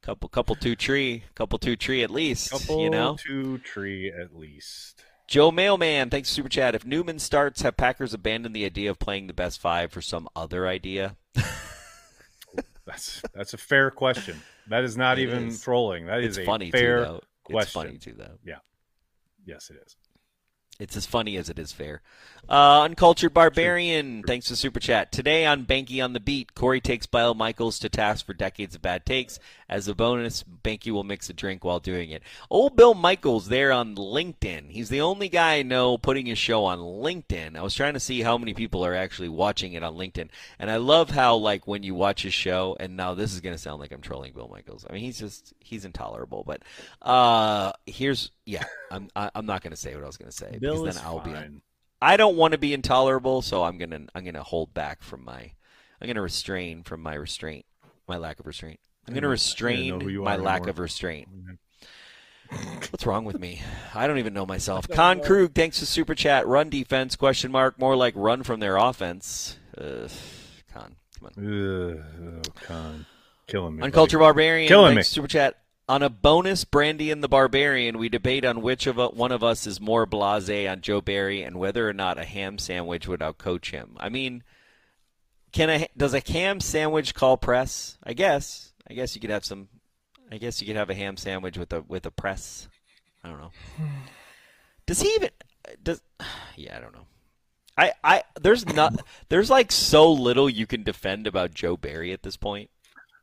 Couple, 0.00 0.28
couple, 0.28 0.54
two 0.54 0.76
tree, 0.76 1.24
couple, 1.34 1.58
two 1.58 1.74
tree 1.74 2.04
at 2.04 2.10
least. 2.10 2.52
Couple 2.52 2.80
you 2.82 2.88
know, 2.90 3.16
two 3.18 3.58
tree 3.58 4.12
at 4.12 4.36
least. 4.36 5.02
Joe 5.26 5.50
Mailman, 5.50 6.08
thanks 6.08 6.30
for 6.30 6.34
super 6.36 6.48
chat. 6.48 6.74
If 6.74 6.86
Newman 6.86 7.18
starts, 7.18 7.62
have 7.62 7.76
Packers 7.76 8.14
abandoned 8.14 8.54
the 8.54 8.64
idea 8.64 8.90
of 8.90 8.98
playing 8.98 9.26
the 9.26 9.34
best 9.34 9.60
five 9.60 9.90
for 9.90 10.00
some 10.00 10.28
other 10.36 10.66
idea? 10.68 11.16
That's 12.86 13.20
that's 13.34 13.52
a 13.52 13.58
fair 13.58 13.90
question. 13.90 14.40
That 14.68 14.82
is 14.82 14.96
not 14.96 15.18
It 15.18 15.22
even 15.24 15.48
is. 15.48 15.60
trolling. 15.62 16.06
That 16.06 16.20
is 16.20 16.38
it's 16.38 16.38
a 16.38 16.44
funny 16.46 16.70
fair 16.70 16.98
too, 16.98 17.04
though. 17.04 17.16
It's 17.16 17.50
question. 17.50 17.82
funny 17.82 17.98
too, 17.98 18.14
though. 18.16 18.38
Yeah. 18.42 18.60
Yes, 19.44 19.68
it 19.68 19.76
is. 19.86 19.96
It's 20.80 20.96
as 20.96 21.04
funny 21.04 21.36
as 21.36 21.50
it 21.50 21.58
is 21.58 21.70
fair. 21.70 22.00
Uh, 22.48 22.84
Uncultured 22.84 23.34
Barbarian, 23.34 24.22
thanks 24.22 24.48
for 24.48 24.56
super 24.56 24.80
chat. 24.80 25.12
Today 25.12 25.44
on 25.44 25.66
Banky 25.66 26.02
on 26.02 26.14
the 26.14 26.20
Beat, 26.20 26.54
Corey 26.54 26.80
takes 26.80 27.04
Bill 27.04 27.34
Michaels 27.34 27.78
to 27.80 27.90
task 27.90 28.24
for 28.24 28.32
decades 28.32 28.74
of 28.74 28.80
bad 28.80 29.04
takes. 29.04 29.38
As 29.68 29.86
a 29.86 29.94
bonus, 29.94 30.44
Banky 30.44 30.90
will 30.90 31.04
mix 31.04 31.28
a 31.28 31.34
drink 31.34 31.62
while 31.62 31.78
doing 31.78 32.08
it. 32.08 32.22
Old 32.48 32.74
Bill 32.74 32.94
Michaels 32.94 33.48
there 33.48 33.70
on 33.70 33.94
LinkedIn. 33.96 34.70
He's 34.70 34.88
the 34.88 35.02
only 35.02 35.28
guy 35.28 35.56
I 35.56 35.62
know 35.62 35.98
putting 35.98 36.24
his 36.24 36.38
show 36.38 36.64
on 36.64 36.78
LinkedIn. 36.78 37.54
I 37.54 37.60
was 37.60 37.74
trying 37.74 37.92
to 37.92 38.00
see 38.00 38.22
how 38.22 38.38
many 38.38 38.54
people 38.54 38.82
are 38.82 38.94
actually 38.94 39.28
watching 39.28 39.74
it 39.74 39.82
on 39.82 39.96
LinkedIn. 39.96 40.30
And 40.58 40.70
I 40.70 40.78
love 40.78 41.10
how, 41.10 41.36
like, 41.36 41.66
when 41.66 41.82
you 41.82 41.94
watch 41.94 42.22
his 42.22 42.32
show, 42.32 42.78
and 42.80 42.96
now 42.96 43.12
this 43.12 43.34
is 43.34 43.42
going 43.42 43.54
to 43.54 43.60
sound 43.60 43.78
like 43.78 43.92
I'm 43.92 44.00
trolling 44.00 44.32
Bill 44.32 44.48
Michaels. 44.50 44.86
I 44.88 44.94
mean, 44.94 45.02
he's 45.02 45.18
just, 45.18 45.52
he's 45.60 45.84
intolerable. 45.84 46.44
But 46.46 46.62
uh, 47.02 47.72
here's, 47.84 48.30
yeah, 48.46 48.64
I'm, 48.90 49.10
I'm 49.14 49.44
not 49.44 49.60
going 49.60 49.72
to 49.72 49.76
say 49.76 49.94
what 49.94 50.02
I 50.02 50.06
was 50.06 50.16
going 50.16 50.30
to 50.30 50.36
say. 50.36 50.56
Bill 50.58 50.82
because 50.82 50.96
then 50.96 51.04
I'll 51.04 51.20
be 51.20 51.32
fine. 51.32 51.60
I 52.00 52.16
don't 52.16 52.36
want 52.36 52.52
to 52.52 52.58
be 52.58 52.72
intolerable, 52.72 53.42
so 53.42 53.64
I'm 53.64 53.78
gonna 53.78 54.06
I'm 54.14 54.24
gonna 54.24 54.42
hold 54.42 54.72
back 54.74 55.02
from 55.02 55.24
my 55.24 55.52
I'm 56.00 56.06
gonna 56.06 56.22
restrain 56.22 56.82
from 56.82 57.02
my 57.02 57.14
restraint, 57.14 57.66
my 58.06 58.16
lack 58.16 58.38
of 58.40 58.46
restraint. 58.46 58.80
I'm 59.06 59.14
gonna 59.14 59.28
restrain 59.28 59.90
don't 59.90 59.98
know 60.00 60.04
who 60.04 60.10
you 60.10 60.22
my 60.22 60.34
are 60.34 60.38
lack 60.38 60.56
anymore. 60.58 60.70
of 60.70 60.78
restraint. 60.78 61.28
What's 62.90 63.04
wrong 63.04 63.24
with 63.24 63.38
me? 63.38 63.60
I 63.94 64.06
don't 64.06 64.18
even 64.18 64.32
know 64.32 64.46
myself. 64.46 64.88
Con 64.92 65.20
Krug, 65.22 65.54
thanks 65.54 65.80
for 65.80 65.86
super 65.86 66.14
chat. 66.14 66.46
Run 66.46 66.70
defense? 66.70 67.16
Question 67.16 67.52
mark. 67.52 67.78
More 67.78 67.96
like 67.96 68.14
run 68.16 68.42
from 68.42 68.60
their 68.60 68.76
offense. 68.76 69.58
Uh, 69.76 70.08
Con, 70.72 70.96
come 71.18 71.30
on. 71.36 71.44
Ugh, 71.44 72.42
oh, 72.46 72.50
con. 72.66 73.06
Killing 73.46 73.76
me. 73.76 73.82
Uncultured 73.82 74.18
buddy. 74.18 74.26
Barbarian, 74.26 74.68
Killing 74.68 74.94
thanks, 74.94 75.10
me. 75.10 75.14
super 75.14 75.28
chat. 75.28 75.56
On 75.88 76.02
a 76.02 76.10
bonus, 76.10 76.64
Brandy 76.64 77.10
and 77.10 77.24
the 77.24 77.28
Barbarian, 77.28 77.96
we 77.96 78.10
debate 78.10 78.44
on 78.44 78.60
which 78.60 78.86
of 78.86 78.98
uh, 78.98 79.08
one 79.08 79.32
of 79.32 79.42
us 79.42 79.66
is 79.66 79.80
more 79.80 80.06
blasé 80.06 80.70
on 80.70 80.82
Joe 80.82 81.00
Barry 81.00 81.42
and 81.42 81.58
whether 81.58 81.88
or 81.88 81.94
not 81.94 82.18
a 82.18 82.24
ham 82.24 82.58
sandwich 82.58 83.08
would 83.08 83.20
outcoach 83.20 83.70
him. 83.70 83.96
I 83.98 84.10
mean, 84.10 84.42
can 85.50 85.70
a 85.70 85.88
does 85.96 86.12
a 86.12 86.20
ham 86.20 86.60
sandwich 86.60 87.14
call 87.14 87.38
press? 87.38 87.96
I 88.04 88.12
guess. 88.12 88.74
I 88.88 88.92
guess 88.92 89.14
you 89.14 89.20
could 89.22 89.30
have 89.30 89.46
some. 89.46 89.68
I 90.30 90.36
guess 90.36 90.60
you 90.60 90.66
could 90.66 90.76
have 90.76 90.90
a 90.90 90.94
ham 90.94 91.16
sandwich 91.16 91.56
with 91.56 91.72
a 91.72 91.80
with 91.80 92.04
a 92.04 92.10
press. 92.10 92.68
I 93.24 93.30
don't 93.30 93.40
know. 93.40 93.52
Does 94.84 95.00
he 95.00 95.08
even? 95.14 95.30
Does? 95.82 96.02
Yeah, 96.56 96.76
I 96.76 96.80
don't 96.80 96.92
know. 96.92 97.06
I, 97.76 97.92
I 98.02 98.22
there's 98.40 98.66
not 98.66 99.00
there's 99.28 99.48
like 99.48 99.70
so 99.70 100.10
little 100.12 100.50
you 100.50 100.66
can 100.66 100.82
defend 100.82 101.28
about 101.28 101.54
Joe 101.54 101.76
Barry 101.76 102.12
at 102.12 102.24
this 102.24 102.36
point. 102.36 102.68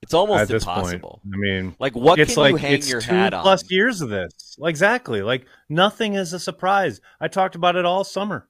It's 0.05 0.13
almost 0.13 0.51
impossible. 0.51 1.19
point, 1.23 1.35
I 1.35 1.37
mean, 1.37 1.75
Like, 1.79 1.95
what 1.95 2.19
it's 2.19 2.35
can 2.35 2.43
like 2.43 2.51
you 2.51 2.57
hang 2.57 2.73
it's 2.73 2.89
your 2.89 3.01
two 3.01 3.11
hat 3.13 3.33
on? 3.33 3.41
plus 3.41 3.69
years 3.71 4.01
of 4.01 4.09
this. 4.09 4.57
Exactly. 4.63 5.21
Like 5.23 5.47
nothing 5.67 6.13
is 6.13 6.31
a 6.31 6.39
surprise. 6.39 7.01
I 7.19 7.27
talked 7.27 7.55
about 7.55 7.75
it 7.75 7.85
all 7.85 8.03
summer. 8.03 8.47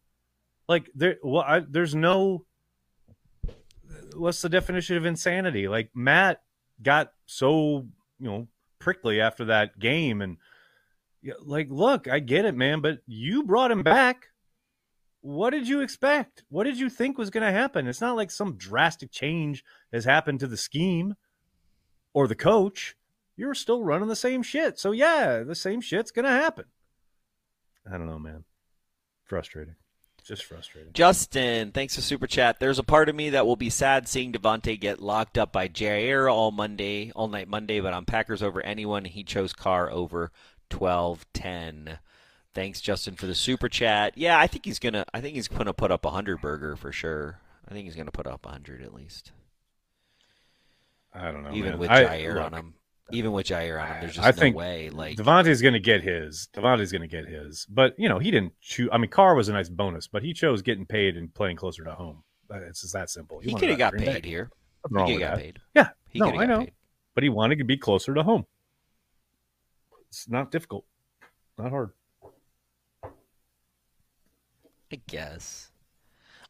Like 0.68 0.90
there, 0.94 1.16
well, 1.24 1.44
I, 1.48 1.62
there's 1.62 1.96
no. 1.96 2.46
What's 4.16 4.42
the 4.42 4.50
definition 4.50 4.98
of 4.98 5.06
insanity? 5.06 5.68
Like 5.68 5.90
Matt 5.94 6.42
got 6.82 7.14
so 7.26 7.88
you 8.20 8.28
know 8.28 8.48
prickly 8.80 9.22
after 9.22 9.46
that 9.46 9.80
game, 9.80 10.22
and 10.22 10.38
like, 11.42 11.68
look, 11.70 12.08
I 12.08 12.20
get 12.20 12.46
it, 12.46 12.56
man, 12.56 12.82
but 12.82 13.00
you 13.08 13.44
brought 13.44 13.72
him 13.72 13.84
back. 13.84 14.28
What 15.22 15.52
did 15.52 15.68
you 15.68 15.82
expect? 15.82 16.44
What 16.50 16.66
did 16.66 16.78
you 16.78 16.88
think 16.90 17.18
was 17.18 17.32
going 17.32 17.46
to 17.46 17.52
happen? 17.52 17.88
It's 17.88 18.00
not 18.02 18.16
like 18.16 18.30
some 18.30 18.58
drastic 18.58 19.12
change 19.12 19.64
has 19.92 20.06
happened 20.06 20.40
to 20.42 20.48
the 20.48 20.58
scheme 20.58 21.16
or 22.16 22.28
the 22.28 22.34
coach, 22.34 22.96
you're 23.36 23.54
still 23.54 23.84
running 23.84 24.08
the 24.08 24.16
same 24.16 24.42
shit. 24.42 24.80
So 24.80 24.92
yeah, 24.92 25.44
the 25.44 25.54
same 25.54 25.82
shit's 25.82 26.12
gonna 26.12 26.30
happen. 26.30 26.66
I 27.86 27.98
don't 27.98 28.08
know, 28.08 28.18
man. 28.18 28.46
Frustrating. 29.26 29.76
Just 30.24 30.46
frustrating. 30.46 30.94
Justin, 30.94 31.72
thanks 31.72 31.94
for 31.94 32.02
super 32.02 32.26
chat. 32.26 32.60
There's 32.60 32.80
a 32.80 32.84
part 32.84 33.10
of 33.10 33.16
me 33.16 33.32
that 33.32 33.46
will 33.46 33.58
be 33.58 33.70
sad 33.70 34.08
seeing 34.08 34.32
Davante 34.32 34.80
get 34.80 35.02
locked 35.02 35.38
up 35.38 35.52
by 35.52 35.68
Jaire 35.68 36.32
all 36.32 36.50
Monday, 36.50 37.12
all 37.16 37.28
night 37.28 37.48
Monday, 37.48 37.80
but 37.80 37.94
I'm 37.94 38.06
Packers 38.06 38.42
over 38.42 38.62
anyone. 38.62 39.06
He 39.06 39.24
chose 39.24 39.54
Carr 39.54 39.92
over 39.92 40.32
12-10. 40.72 42.00
Thanks, 42.56 42.82
Justin, 42.82 43.16
for 43.16 43.28
the 43.28 43.36
super 43.36 43.68
chat. 43.68 44.18
Yeah, 44.18 44.40
I 44.40 44.48
think 44.48 44.66
he's 44.66 44.80
gonna. 44.80 45.06
I 45.14 45.20
think 45.20 45.36
he's 45.36 45.50
gonna 45.50 45.74
put 45.74 45.92
up 45.92 46.06
a 46.06 46.12
hundred 46.12 46.40
burger 46.40 46.78
for 46.78 46.94
sure. 46.94 47.42
I 47.68 47.74
think 47.74 47.84
he's 47.86 47.98
gonna 47.98 48.12
put 48.12 48.26
up 48.26 48.46
a 48.46 48.50
hundred 48.50 48.82
at 48.82 48.94
least, 48.94 49.34
I 51.16 51.32
don't 51.32 51.44
know. 51.44 51.52
even 51.54 51.72
man. 51.72 51.80
with 51.80 51.90
I- 51.90 52.04
Jaire 52.06 52.34
look, 52.36 52.44
on 52.46 52.54
him. 52.54 52.74
Even 53.12 53.32
with 53.34 53.46
Jaire 53.46 53.80
on 53.80 53.88
him, 53.88 53.98
there's 54.02 54.16
just 54.16 54.26
I 54.28 54.32
no 54.32 54.36
think 54.36 54.56
way. 54.56 54.90
Like 54.90 55.16
Davante's 55.18 55.62
gonna 55.62 55.80
get 55.80 56.02
his. 56.04 56.50
Davante's 56.56 56.92
gonna 56.92 57.08
get 57.08 57.28
his. 57.28 57.68
But 57.70 57.94
you 58.00 58.10
know, 58.10 58.18
he 58.18 58.32
didn't 58.32 58.54
choose. 58.62 58.90
I 58.92 58.98
mean, 58.98 59.12
Carr 59.12 59.36
was 59.36 59.48
a 59.48 59.54
nice 59.54 59.70
bonus, 59.70 60.08
but 60.08 60.24
he 60.24 60.34
chose 60.34 60.64
getting 60.64 60.88
paid 60.88 61.16
and 61.16 61.32
playing 61.34 61.58
closer 61.58 61.84
to 61.84 61.92
home. 61.94 62.24
It's 62.50 62.82
just 62.82 62.94
that 62.94 63.10
simple. 63.12 63.40
he 63.40 63.50
wanted 63.52 63.60
could 63.60 63.70
have 63.70 63.78
got 63.78 63.94
paid 63.94 64.26
here. 64.26 64.50
Nothing 64.90 65.08
he 65.08 65.14
could 65.14 65.22
have 65.22 65.32
got 65.32 65.36
that. 65.38 65.44
paid. 65.44 65.60
Yeah, 65.76 65.90
He 66.10 66.20
no, 66.20 66.30
I 66.32 66.46
know. 66.48 66.60
paid. 66.60 66.74
But 67.14 67.24
he 67.24 67.30
wanted 67.30 67.60
to 67.60 67.64
be 67.64 67.78
closer 67.78 68.14
to 68.16 68.24
home. 68.24 68.46
It's 70.10 70.28
not 70.28 70.50
difficult. 70.52 70.86
Not 71.60 71.70
hard. 71.70 71.92
I 74.92 75.00
guess. 75.08 75.70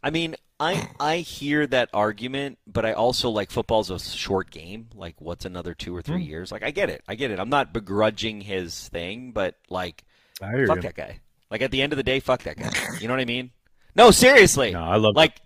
I 0.06 0.12
mean, 0.12 0.36
I 0.60 0.88
I 1.00 1.18
hear 1.18 1.66
that 1.68 1.90
argument, 1.94 2.60
but 2.68 2.86
I 2.86 2.94
also 2.94 3.30
like 3.32 3.50
football's 3.50 3.90
a 3.90 3.98
short 4.00 4.52
game. 4.52 4.88
Like, 4.94 5.20
what's 5.20 5.46
another 5.46 5.74
two 5.74 5.96
or 5.96 6.02
three 6.04 6.24
Hmm. 6.24 6.30
years? 6.30 6.52
Like, 6.52 6.64
I 6.64 6.70
get 6.72 6.90
it. 6.92 7.02
I 7.08 7.16
get 7.16 7.32
it. 7.32 7.40
I'm 7.40 7.50
not 7.50 7.74
begrudging 7.74 8.40
his 8.42 8.88
thing, 8.90 9.32
but 9.32 9.56
like, 9.70 10.04
fuck 10.40 10.54
you. 10.56 10.68
that 10.84 10.94
guy. 10.96 11.20
Like 11.50 11.62
at 11.64 11.72
the 11.72 11.82
end 11.82 11.92
of 11.92 11.98
the 11.98 12.04
day, 12.04 12.20
fuck 12.20 12.44
that 12.44 12.58
guy. 12.58 12.72
You 13.02 13.08
know 13.08 13.14
what 13.16 13.20
I 13.20 13.26
mean? 13.26 13.50
No, 13.96 14.12
seriously. 14.12 14.72
No, 14.72 14.84
I 14.84 14.98
love. 14.98 15.16
like, 15.16 15.42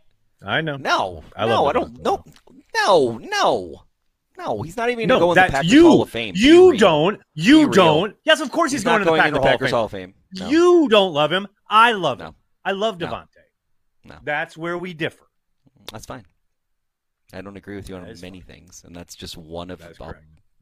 I 0.46 0.62
know. 0.62 0.76
no, 0.78 1.24
I 1.36 1.46
no, 1.46 1.66
I 1.68 1.74
don't. 1.74 2.04
No, 2.04 2.24
no, 2.76 3.18
no, 3.18 3.84
no. 4.38 4.62
He's 4.64 4.76
not 4.78 4.90
even 4.90 5.08
going 5.08 5.20
to 5.20 5.26
go 5.26 5.32
in 5.32 5.36
the 5.36 5.52
Packers 5.52 5.72
you 5.72 5.88
Hall 5.88 6.02
of 6.02 6.10
Fame. 6.10 6.34
You 6.38 6.76
don't. 6.78 7.22
You 7.34 7.70
don't. 7.70 8.16
Yes, 8.26 8.42
of 8.42 8.52
course 8.52 8.72
he's, 8.72 8.82
He's, 8.82 8.86
going 8.86 9.00
to 9.00 9.06
the 9.06 9.12
going 9.12 9.34
the 9.34 9.40
Hall 9.40 9.48
of 9.48 9.52
Packers 9.52 9.70
Fame. 9.70 9.76
Hall 9.76 9.86
of 9.86 9.92
Fame. 9.92 10.14
No. 10.36 10.50
You 10.50 10.88
don't 10.90 11.14
love 11.14 11.32
him. 11.32 11.48
I 11.70 11.94
love 11.94 12.20
No. 12.20 12.26
him. 12.28 12.36
I 12.66 12.72
love 12.72 13.00
No. 13.00 13.08
Davante. 13.08 13.28
No. 14.04 14.16
That's 14.24 14.58
where 14.58 14.78
we 14.78 14.94
differ. 14.94 15.26
That's 15.92 16.06
fine. 16.06 16.26
I 17.34 17.42
don't 17.42 17.58
agree 17.58 17.76
with 17.76 17.90
you 17.90 17.96
on 17.96 18.12
many 18.22 18.42
things, 18.42 18.84
and 18.86 18.96
that's 18.96 19.16
just 19.16 19.38
one 19.38 19.70
of 19.70 19.82
a 19.82 19.94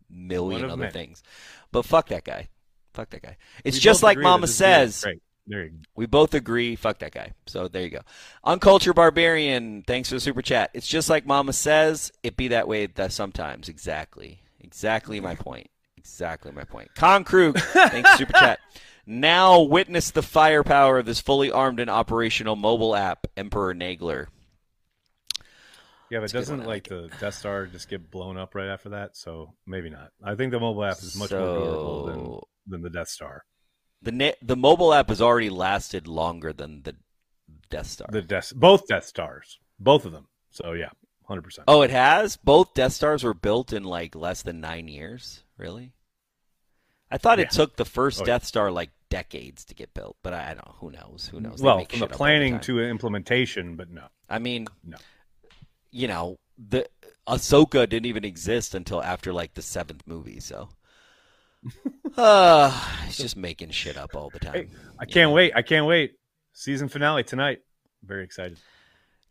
million 0.10 0.62
One 0.62 0.66
of 0.66 0.72
other 0.72 0.80
many. 0.82 0.92
things. 0.92 1.24
But 1.72 1.86
fuck 1.86 2.10
that 2.10 2.24
guy. 2.26 2.50
Fuck 2.94 3.10
that 3.12 3.22
guy. 3.22 3.38
It's 3.64 3.78
We 3.78 3.82
just 3.82 4.04
like 4.04 4.18
Mama 4.18 4.48
this 4.48 4.58
dude 4.58 4.68
is 4.68 4.96
says. 4.96 5.04
Great. 5.04 5.22
There 5.50 5.64
you 5.64 5.70
go. 5.70 5.78
We 5.96 6.06
both 6.08 6.34
agree. 6.34 6.76
Fuck 6.76 7.00
that 7.00 7.14
guy. 7.14 7.32
So 7.46 7.70
there 7.70 7.84
you 7.84 7.90
go. 7.90 8.02
Uncultured 8.44 8.96
Barbarian, 8.96 9.84
thanks 9.88 10.10
for 10.10 10.16
the 10.16 10.20
super 10.22 10.42
chat. 10.42 10.72
It's 10.74 10.88
just 10.88 11.10
like 11.10 11.26
Mama 11.26 11.54
says. 11.54 12.12
It 12.22 12.36
be 12.36 12.50
that 12.50 12.68
way 12.68 12.88
that 12.88 13.14
sometimes. 13.14 13.70
Exactly. 13.70 14.42
Exactly 14.60 15.22
my 15.22 15.36
point. 15.36 15.70
Exactly 15.96 16.52
my 16.52 16.66
point. 16.66 16.94
Con 16.96 17.24
Krug, 17.24 17.58
thanks 17.60 18.18
super 18.18 18.34
chat. 18.34 18.60
Now 19.10 19.62
witness 19.62 20.12
the 20.12 20.22
firepower 20.22 21.00
of 21.00 21.06
this 21.06 21.22
fully 21.22 21.50
armed 21.50 21.80
and 21.80 21.90
operational 21.90 22.58
mobile 22.58 22.94
app, 22.94 23.26
Emperor 23.38 23.74
Nagler. 23.74 24.28
Yeah, 26.10 26.20
but 26.20 26.32
doesn't 26.32 26.66
like 26.66 26.88
the 26.90 27.10
Death 27.20 27.36
Star 27.36 27.68
just 27.68 27.90
get 27.90 28.12
blown 28.12 28.38
up 28.38 28.54
right 28.54 28.68
after 28.68 28.90
that? 28.90 29.16
So 29.16 29.54
maybe 29.66 29.90
not. 29.90 30.12
I 30.24 30.36
think 30.36 30.52
the 30.52 30.60
mobile 30.60 30.84
app 30.84 30.98
is 31.00 31.16
much 31.16 31.32
more 31.32 31.40
durable 31.40 32.06
than, 32.06 32.72
than 32.72 32.82
the 32.82 32.90
Death 32.90 33.08
Star. 33.10 33.44
The 34.02 34.12
na- 34.12 34.32
the 34.42 34.56
mobile 34.58 34.94
app 34.94 35.10
has 35.10 35.22
already 35.22 35.50
lasted 35.50 36.08
longer 36.08 36.52
than 36.54 36.84
the 36.84 36.96
Death 37.70 37.88
Star. 37.88 38.08
The 38.12 38.22
Death, 38.22 38.54
both 38.56 38.88
Death 38.88 39.06
Stars, 39.06 39.58
both 39.80 40.06
of 40.06 40.12
them. 40.12 40.28
So 40.52 40.74
yeah, 40.74 40.90
hundred 41.28 41.44
percent. 41.44 41.66
oh, 41.68 41.82
it 41.82 41.92
has. 41.92 42.38
Both 42.38 42.74
Death 42.74 42.94
Stars 42.94 43.24
were 43.24 43.34
built 43.34 43.72
in 43.74 43.84
like 43.84 44.16
less 44.16 44.42
than 44.42 44.62
nine 44.62 44.88
years. 44.88 45.44
Really? 45.58 45.94
I 47.10 47.18
thought 47.18 47.40
it 47.40 47.52
took 47.52 47.78
the 47.78 47.86
first 47.86 48.20
Oh, 48.20 48.24
yeah. 48.24 48.34
Death 48.34 48.46
Star 48.46 48.70
like 48.70 48.92
decades 49.10 49.64
to 49.66 49.76
get 49.76 49.94
built, 49.94 50.18
but 50.24 50.34
I, 50.34 50.52
I 50.52 50.54
don't. 50.54 50.66
know. 50.66 50.76
Who 50.80 50.92
knows? 50.92 51.30
Who 51.32 51.40
knows? 51.40 51.60
They 51.60 51.66
well, 51.66 51.80
from 51.80 51.88
the 51.88 51.94
shit 51.96 52.04
up 52.04 52.12
all 52.12 52.18
planning 52.18 52.54
time. 52.54 52.62
to 52.62 52.80
implementation, 52.82 53.76
but 53.76 53.90
no. 53.90 54.04
I 54.30 54.40
mean, 54.40 54.68
No. 54.84 54.98
you 55.92 56.08
know, 56.08 56.38
the 56.58 56.88
Ahsoka 57.28 57.88
didn't 57.88 58.06
even 58.06 58.26
exist 58.26 58.74
until 58.76 59.02
after 59.04 59.32
like 59.34 59.54
the 59.54 59.62
seventh 59.62 60.04
movie. 60.06 60.40
So, 60.40 60.70
uh, 62.18 62.72
he's 63.06 63.18
just 63.18 63.38
making 63.38 63.72
shit 63.72 63.98
up 63.98 64.16
all 64.16 64.30
the 64.30 64.40
time. 64.40 64.54
Hey, 64.54 64.68
I 65.00 65.06
can't 65.06 65.30
know? 65.30 65.36
wait. 65.36 65.54
I 65.56 65.62
can't 65.62 65.86
wait. 65.86 66.14
Season 66.54 66.88
finale 66.90 67.24
tonight. 67.24 67.60
Very 68.04 68.24
excited. 68.24 68.58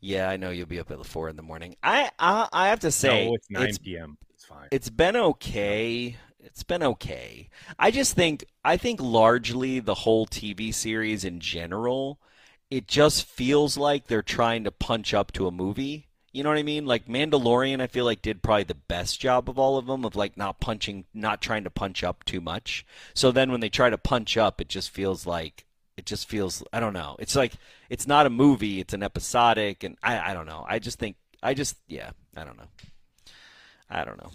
Yeah, 0.01 0.29
I 0.29 0.37
know 0.37 0.51
you'll 0.51 0.67
be 0.67 0.79
up 0.79 0.91
at 0.91 1.05
four 1.07 1.29
in 1.29 1.37
the 1.37 1.43
morning. 1.43 1.77
I 1.83 2.11
I, 2.19 2.49
I 2.53 2.69
have 2.69 2.81
to 2.81 2.91
say, 2.91 3.27
no, 3.29 3.35
it's 3.35 3.51
nine 3.51 3.67
it's 3.69 3.79
p.m. 3.79 4.19
It's 4.35 4.45
fine. 4.45 4.69
it's 4.71 4.91
been 4.91 5.17
okay. 5.17 6.17
It's 6.47 6.63
been 6.63 6.83
okay. 6.83 7.49
I 7.79 7.91
just 7.91 8.15
think 8.15 8.47
I 8.65 8.77
think 8.77 9.01
largely 9.03 9.81
the 9.81 9.95
whole 9.95 10.27
TV 10.27 10.73
series 10.73 11.25
in 11.25 11.41
general, 11.41 12.21
it 12.71 12.87
just 12.87 13.25
feels 13.25 13.77
like 13.77 14.07
they're 14.07 14.23
trying 14.23 14.65
to 14.65 14.71
punch 14.71 15.13
up 15.13 15.33
to 15.33 15.49
a 15.49 15.53
movie. 15.53 16.07
You 16.33 16.43
know 16.43 16.51
what 16.51 16.59
I 16.59 16.63
mean? 16.63 16.87
Like 16.87 17.07
Mandalorian, 17.09 17.81
I 17.81 17.89
feel 17.89 18.05
like 18.05 18.23
did 18.23 18.43
probably 18.43 18.65
the 18.65 18.75
best 18.75 19.19
job 19.21 19.51
of 19.51 19.59
all 19.59 19.77
of 19.77 19.87
them 19.87 20.05
of 20.05 20.15
like 20.15 20.37
not 20.37 20.61
punching, 20.61 21.07
not 21.13 21.43
trying 21.43 21.65
to 21.65 21.71
punch 21.71 22.05
up 22.05 22.25
too 22.25 22.41
much. 22.41 22.87
So 23.15 23.33
then 23.33 23.51
when 23.51 23.61
they 23.61 23.69
try 23.69 23.91
to 23.91 23.99
punch 23.99 24.37
up, 24.37 24.61
it 24.61 24.69
just 24.69 24.91
feels 24.91 25.27
like 25.27 25.65
it 25.97 26.07
just 26.07 26.29
feels 26.29 26.63
I 26.73 26.79
don't 26.79 26.93
know. 26.93 27.17
It's 27.19 27.35
like 27.35 27.55
it's 27.91 28.07
not 28.07 28.27
a 28.27 28.31
movie, 28.31 28.81
it's 28.81 28.95
an 28.95 29.03
episodic, 29.03 29.83
and 29.83 29.97
I 30.03 30.31
I 30.31 30.35
don't 30.35 30.47
know. 30.47 30.65
I 30.69 30.79
just 30.79 30.99
think 30.99 31.17
I 31.43 31.55
just 31.55 31.77
yeah 31.89 32.11
I 32.37 32.45
don't 32.45 32.57
know. 32.57 32.69
I 33.91 34.05
don't 34.05 34.23
know. 34.23 34.31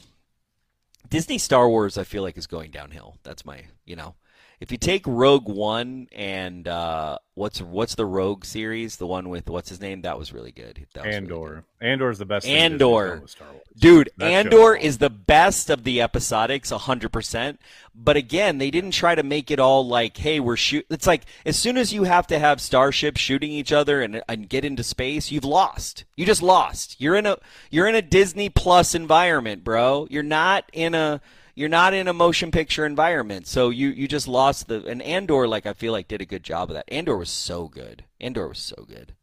Disney 1.10 1.38
Star 1.38 1.70
Wars, 1.70 1.98
I 1.98 2.04
feel 2.04 2.24
like, 2.24 2.38
is 2.38 2.48
going 2.48 2.72
downhill. 2.72 3.18
That's 3.24 3.46
my, 3.46 3.66
you 3.86 3.96
know, 3.96 4.16
if 4.62 4.72
you 4.72 4.78
take 4.78 5.06
Rogue 5.08 5.50
One 5.50 6.08
and 6.12 6.68
uh, 6.68 7.18
what's 7.34 7.62
what's 7.64 7.96
the 7.96 8.06
Rogue 8.06 8.46
series, 8.46 8.98
the 8.98 9.08
one 9.08 9.30
with 9.30 9.50
what's 9.50 9.70
his 9.70 9.82
name, 9.82 10.04
that 10.04 10.20
was 10.20 10.32
really 10.32 10.52
good. 10.52 10.86
That 10.94 11.04
was 11.04 11.16
really 11.16 11.28
good. 11.28 11.34
Andor. 11.34 11.64
Andor 11.82 12.10
is 12.12 12.20
the 12.20 12.26
best. 12.26 12.46
Andor. 12.46 13.18
done 13.18 13.28
Star 13.28 13.48
Wars. 13.52 13.62
Dude, 13.76 14.12
That 14.18 14.32
Andor 14.32 14.78
show. 14.78 14.86
is 14.86 15.00
the 15.00 15.10
best 15.10 15.72
of 15.72 15.84
the 15.84 15.98
episodics, 15.98 16.78
100%. 16.78 17.58
But 17.96 18.18
again, 18.18 18.60
they 18.60 18.70
didn't 18.70 18.92
try 18.92 19.16
to 19.16 19.24
make 19.24 19.50
it 19.50 19.60
all 19.60 19.88
like, 19.88 20.18
hey, 20.18 20.40
we're 20.40 20.58
shoot. 20.58 20.86
It's 20.92 21.08
like 21.08 21.24
as 21.44 21.58
soon 21.58 21.78
as 21.78 21.92
you 21.92 22.04
have 22.04 22.28
to 22.28 22.38
have 22.38 22.62
starships 22.62 23.20
shooting 23.20 23.52
each 23.52 23.72
other 23.72 24.04
and, 24.04 24.22
and 24.30 24.48
get 24.48 24.64
into 24.64 24.84
space, 24.84 25.32
you've 25.32 25.44
lost. 25.44 26.04
You 26.16 26.26
just 26.26 26.44
lost. 26.44 27.02
You're 27.02 27.16
in 27.16 27.26
a 27.26 27.38
you're 27.72 27.88
in 27.88 27.96
a 27.96 28.02
Disney 28.04 28.50
Plus 28.50 28.94
environment, 28.94 29.64
bro. 29.64 30.06
You're 30.12 30.22
not 30.22 30.70
in 30.72 30.94
a 30.94 31.20
you're 31.56 31.70
not 31.70 31.94
in 31.94 32.08
a 32.08 32.14
motion 32.14 32.52
picture 32.52 32.86
environment. 32.86 33.48
So 33.48 33.70
you 33.70 33.90
you 33.90 34.08
just 34.08 34.28
lost 34.28 34.68
the 34.68 34.86
and 34.86 35.02
Andor 35.02 35.48
like 35.48 35.66
I 35.66 35.74
feel 35.74 35.92
like 35.94 36.08
did 36.08 36.22
a 36.22 36.26
good 36.26 36.44
job 36.44 36.70
of 36.70 36.76
that. 36.76 36.86
Andor 36.88 37.18
was 37.18 37.30
so 37.30 37.68
good. 37.68 38.06
Andor 38.20 38.48
was 38.48 38.60
so 38.60 38.86
good. 38.88 39.14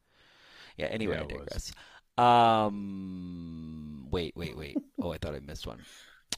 Yeah, 0.77 0.87
anyway, 0.87 1.17
Yeah, 1.17 1.21
I 1.21 1.25
it 1.25 1.39
was. 1.41 1.47
digress. 1.47 1.73
Um, 2.19 4.09
wait, 4.11 4.35
wait, 4.37 4.57
wait. 4.57 4.77
Oh, 5.01 5.13
I 5.13 5.19
thought 5.19 5.35
I 5.35 5.41
missed 5.41 5.67
one. 5.67 5.81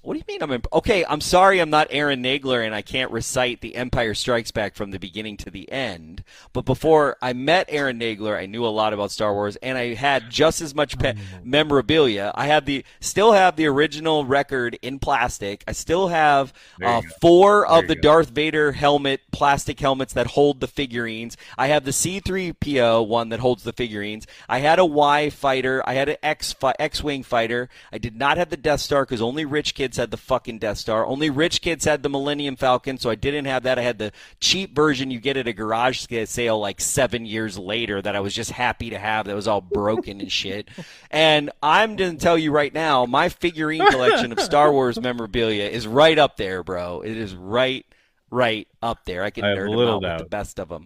What 0.03 0.15
do 0.15 0.19
you 0.19 0.25
mean 0.27 0.43
I'm 0.43 0.51
imp- 0.53 0.67
okay? 0.73 1.05
I'm 1.05 1.21
sorry, 1.21 1.61
I'm 1.61 1.69
not 1.69 1.89
Aaron 1.91 2.23
Nagler, 2.23 2.65
and 2.65 2.75
I 2.75 2.81
can't 2.81 3.11
recite 3.11 3.61
The 3.61 3.77
Empire 3.77 4.15
Strikes 4.15 4.51
Back 4.51 4.75
from 4.75 4.93
the 4.93 4.99
beginning 4.99 5.37
to 5.39 5.51
the 5.51 5.71
end. 5.71 6.25
But 6.55 6.65
before 6.65 7.19
I 7.21 7.35
met 7.35 7.67
Aaron 7.69 8.01
Nagler, 8.01 8.35
I 8.35 8.47
knew 8.47 8.65
a 8.65 8.69
lot 8.69 8.95
about 8.95 9.11
Star 9.11 9.35
Wars, 9.35 9.57
and 9.57 9.77
I 9.77 9.93
had 9.93 10.31
just 10.31 10.63
as 10.63 10.75
much 10.75 10.99
pe- 10.99 11.17
memorabilia. 11.45 12.33
I 12.35 12.47
have 12.47 12.65
the 12.65 12.83
still 13.01 13.33
have 13.33 13.57
the 13.57 13.67
original 13.67 14.25
record 14.25 14.79
in 14.81 15.01
plastic. 15.01 15.63
I 15.69 15.73
still 15.73 16.09
have 16.09 16.55
uh, 16.83 17.03
four 17.21 17.67
of 17.67 17.87
the 17.87 17.95
go. 17.95 18.01
Darth 18.01 18.31
Vader 18.31 18.73
helmet, 18.73 19.21
plastic 19.33 19.79
helmets 19.81 20.15
that 20.15 20.29
hold 20.29 20.61
the 20.61 20.67
figurines. 20.67 21.37
I 21.59 21.67
have 21.67 21.85
the 21.85 21.91
C3PO 21.91 23.07
one 23.07 23.29
that 23.29 23.41
holds 23.41 23.65
the 23.65 23.75
figurines. 23.75 24.27
I 24.49 24.61
had 24.61 24.79
a 24.79 24.87
Y 24.87 25.29
fighter. 25.29 25.83
I 25.87 25.93
had 25.93 26.09
an 26.09 26.17
X 26.23 26.55
fi- 26.55 26.75
X-wing 26.79 27.23
fighter. 27.23 27.69
I 27.93 27.99
did 27.99 28.17
not 28.17 28.39
have 28.39 28.49
the 28.49 28.57
Death 28.57 28.81
Star 28.81 29.05
because 29.05 29.21
only 29.21 29.45
rich 29.45 29.75
kids 29.81 29.97
had 29.97 30.11
the 30.11 30.17
fucking 30.19 30.59
Death 30.59 30.77
Star. 30.77 31.07
Only 31.07 31.31
rich 31.31 31.63
kids 31.63 31.87
had 31.87 32.03
the 32.03 32.11
Millennium 32.11 32.55
Falcon, 32.55 32.99
so 32.99 33.09
I 33.09 33.15
didn't 33.15 33.47
have 33.47 33.63
that. 33.63 33.79
I 33.79 33.83
had 33.83 33.97
the 33.97 34.13
cheap 34.39 34.75
version 34.75 35.11
you 35.11 35.19
get 35.21 35.39
at 35.39 35.49
a 35.49 35.55
garage 35.55 36.05
sale 36.27 36.59
like 36.61 36.83
seven 36.83 37.25
years 37.25 37.59
later 37.59 38.03
that 38.03 38.15
I 38.15 38.21
was 38.21 38.35
just 38.35 38.51
happy 38.51 38.91
to 38.91 38.99
have. 38.99 39.25
That 39.25 39.35
was 39.35 39.49
all 39.49 39.63
broken 39.63 40.21
and 40.21 40.31
shit. 40.31 40.69
And 41.11 41.51
I'm 41.63 41.97
going 41.97 42.13
to 42.13 42.19
tell 42.23 42.37
you 42.37 42.53
right 42.53 42.75
now, 42.75 43.07
my 43.07 43.31
figurine 43.31 43.87
collection 43.87 44.33
of 44.33 44.41
Star 44.43 44.71
Wars 44.71 45.01
memorabilia 45.01 45.65
is 45.65 45.87
right 45.87 46.19
up 46.19 46.37
there, 46.37 46.63
bro. 46.63 47.01
It 47.01 47.17
is 47.17 47.35
right, 47.35 47.87
right 48.31 48.69
up 48.83 49.07
there. 49.07 49.23
I 49.23 49.31
can 49.31 49.47
I 49.47 49.55
nerd 49.55 49.71
them 49.71 50.05
out 50.05 50.19
with 50.19 50.27
the 50.27 50.29
best 50.29 50.61
of 50.61 50.69
them. 50.69 50.85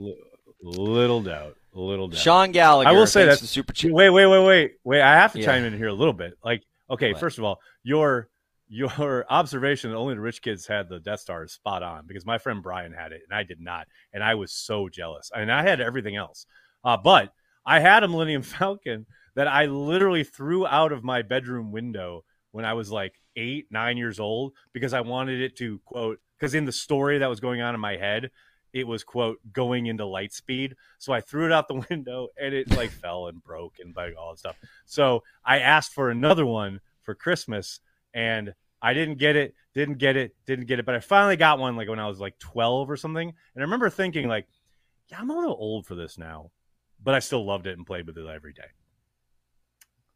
Little 0.62 1.20
doubt. 1.20 1.56
Little 1.72 2.06
doubt. 2.06 2.20
Sean 2.20 2.52
Gallagher. 2.52 2.90
I 2.90 2.92
will 2.92 3.08
say 3.08 3.24
that's 3.24 3.40
that 3.40 3.48
super 3.48 3.72
cheap. 3.72 3.90
Wait, 3.90 4.10
wait, 4.10 4.26
wait, 4.26 4.44
wait, 4.46 4.72
wait. 4.84 5.00
I 5.00 5.14
have 5.16 5.32
to 5.32 5.40
Yeah. 5.40 5.46
chime 5.46 5.64
in 5.64 5.76
here 5.76 5.88
a 5.88 5.92
little 5.92 6.12
bit. 6.12 6.38
Like, 6.44 6.62
okay, 6.88 7.10
What? 7.10 7.18
first 7.18 7.38
of 7.38 7.44
all, 7.44 7.58
your 7.82 8.28
your 8.68 9.24
observation 9.30 9.90
that 9.90 9.96
only 9.96 10.14
the 10.14 10.20
rich 10.20 10.42
kids 10.42 10.66
had 10.66 10.88
the 10.88 11.00
Death 11.00 11.20
Star 11.20 11.44
is 11.44 11.52
spot 11.52 11.82
on 11.82 12.06
because 12.06 12.26
my 12.26 12.38
friend 12.38 12.62
Brian 12.62 12.92
had 12.92 13.12
it 13.12 13.22
and 13.28 13.36
I 13.36 13.42
did 13.42 13.60
not, 13.60 13.86
and 14.12 14.22
I 14.22 14.34
was 14.34 14.52
so 14.52 14.88
jealous. 14.88 15.30
I 15.34 15.40
mean, 15.40 15.50
I 15.50 15.62
had 15.62 15.80
everything 15.80 16.16
else, 16.16 16.46
uh, 16.84 16.96
but 16.96 17.32
I 17.66 17.80
had 17.80 18.02
a 18.02 18.08
Millennium 18.08 18.42
Falcon 18.42 19.06
that 19.34 19.48
I 19.48 19.66
literally 19.66 20.24
threw 20.24 20.66
out 20.66 20.92
of 20.92 21.04
my 21.04 21.22
bedroom 21.22 21.72
window 21.72 22.24
when 22.52 22.64
I 22.64 22.74
was 22.74 22.90
like 22.90 23.20
eight, 23.36 23.66
nine 23.70 23.96
years 23.96 24.20
old 24.20 24.52
because 24.72 24.92
I 24.92 25.00
wanted 25.00 25.40
it 25.40 25.56
to 25.56 25.80
quote 25.84 26.20
because 26.38 26.54
in 26.54 26.64
the 26.64 26.72
story 26.72 27.18
that 27.18 27.28
was 27.28 27.40
going 27.40 27.60
on 27.60 27.74
in 27.74 27.80
my 27.80 27.96
head, 27.96 28.30
it 28.72 28.86
was 28.86 29.02
quote 29.02 29.38
going 29.52 29.86
into 29.86 30.04
light 30.04 30.32
speed. 30.32 30.76
So 30.98 31.12
I 31.12 31.20
threw 31.20 31.46
it 31.46 31.52
out 31.52 31.68
the 31.68 31.84
window 31.90 32.28
and 32.40 32.54
it 32.54 32.70
like 32.76 32.90
fell 32.90 33.26
and 33.28 33.42
broke 33.42 33.76
and 33.80 33.94
like 33.96 34.14
all 34.18 34.30
that 34.32 34.38
stuff. 34.38 34.56
So 34.84 35.22
I 35.44 35.60
asked 35.60 35.92
for 35.92 36.10
another 36.10 36.46
one 36.46 36.80
for 37.02 37.14
Christmas 37.14 37.80
and 38.14 38.54
I 38.80 38.94
didn't 38.94 39.18
get 39.18 39.36
it, 39.36 39.54
didn't 39.74 39.98
get 39.98 40.16
it, 40.16 40.34
didn't 40.46 40.66
get 40.66 40.78
it. 40.78 40.86
But 40.86 40.94
I 40.94 41.00
finally 41.00 41.36
got 41.36 41.58
one 41.58 41.76
like 41.76 41.88
when 41.88 41.98
I 41.98 42.06
was 42.06 42.20
like 42.20 42.38
12 42.38 42.90
or 42.90 42.96
something. 42.96 43.28
And 43.28 43.34
I 43.56 43.60
remember 43.62 43.90
thinking 43.90 44.28
like, 44.28 44.46
yeah, 45.08 45.18
I'm 45.20 45.30
a 45.30 45.34
little 45.36 45.56
old 45.58 45.86
for 45.86 45.94
this 45.94 46.16
now, 46.16 46.50
but 47.02 47.14
I 47.14 47.18
still 47.18 47.44
loved 47.44 47.66
it 47.66 47.76
and 47.76 47.86
played 47.86 48.06
with 48.06 48.16
it 48.16 48.26
every 48.26 48.52
day. 48.52 48.62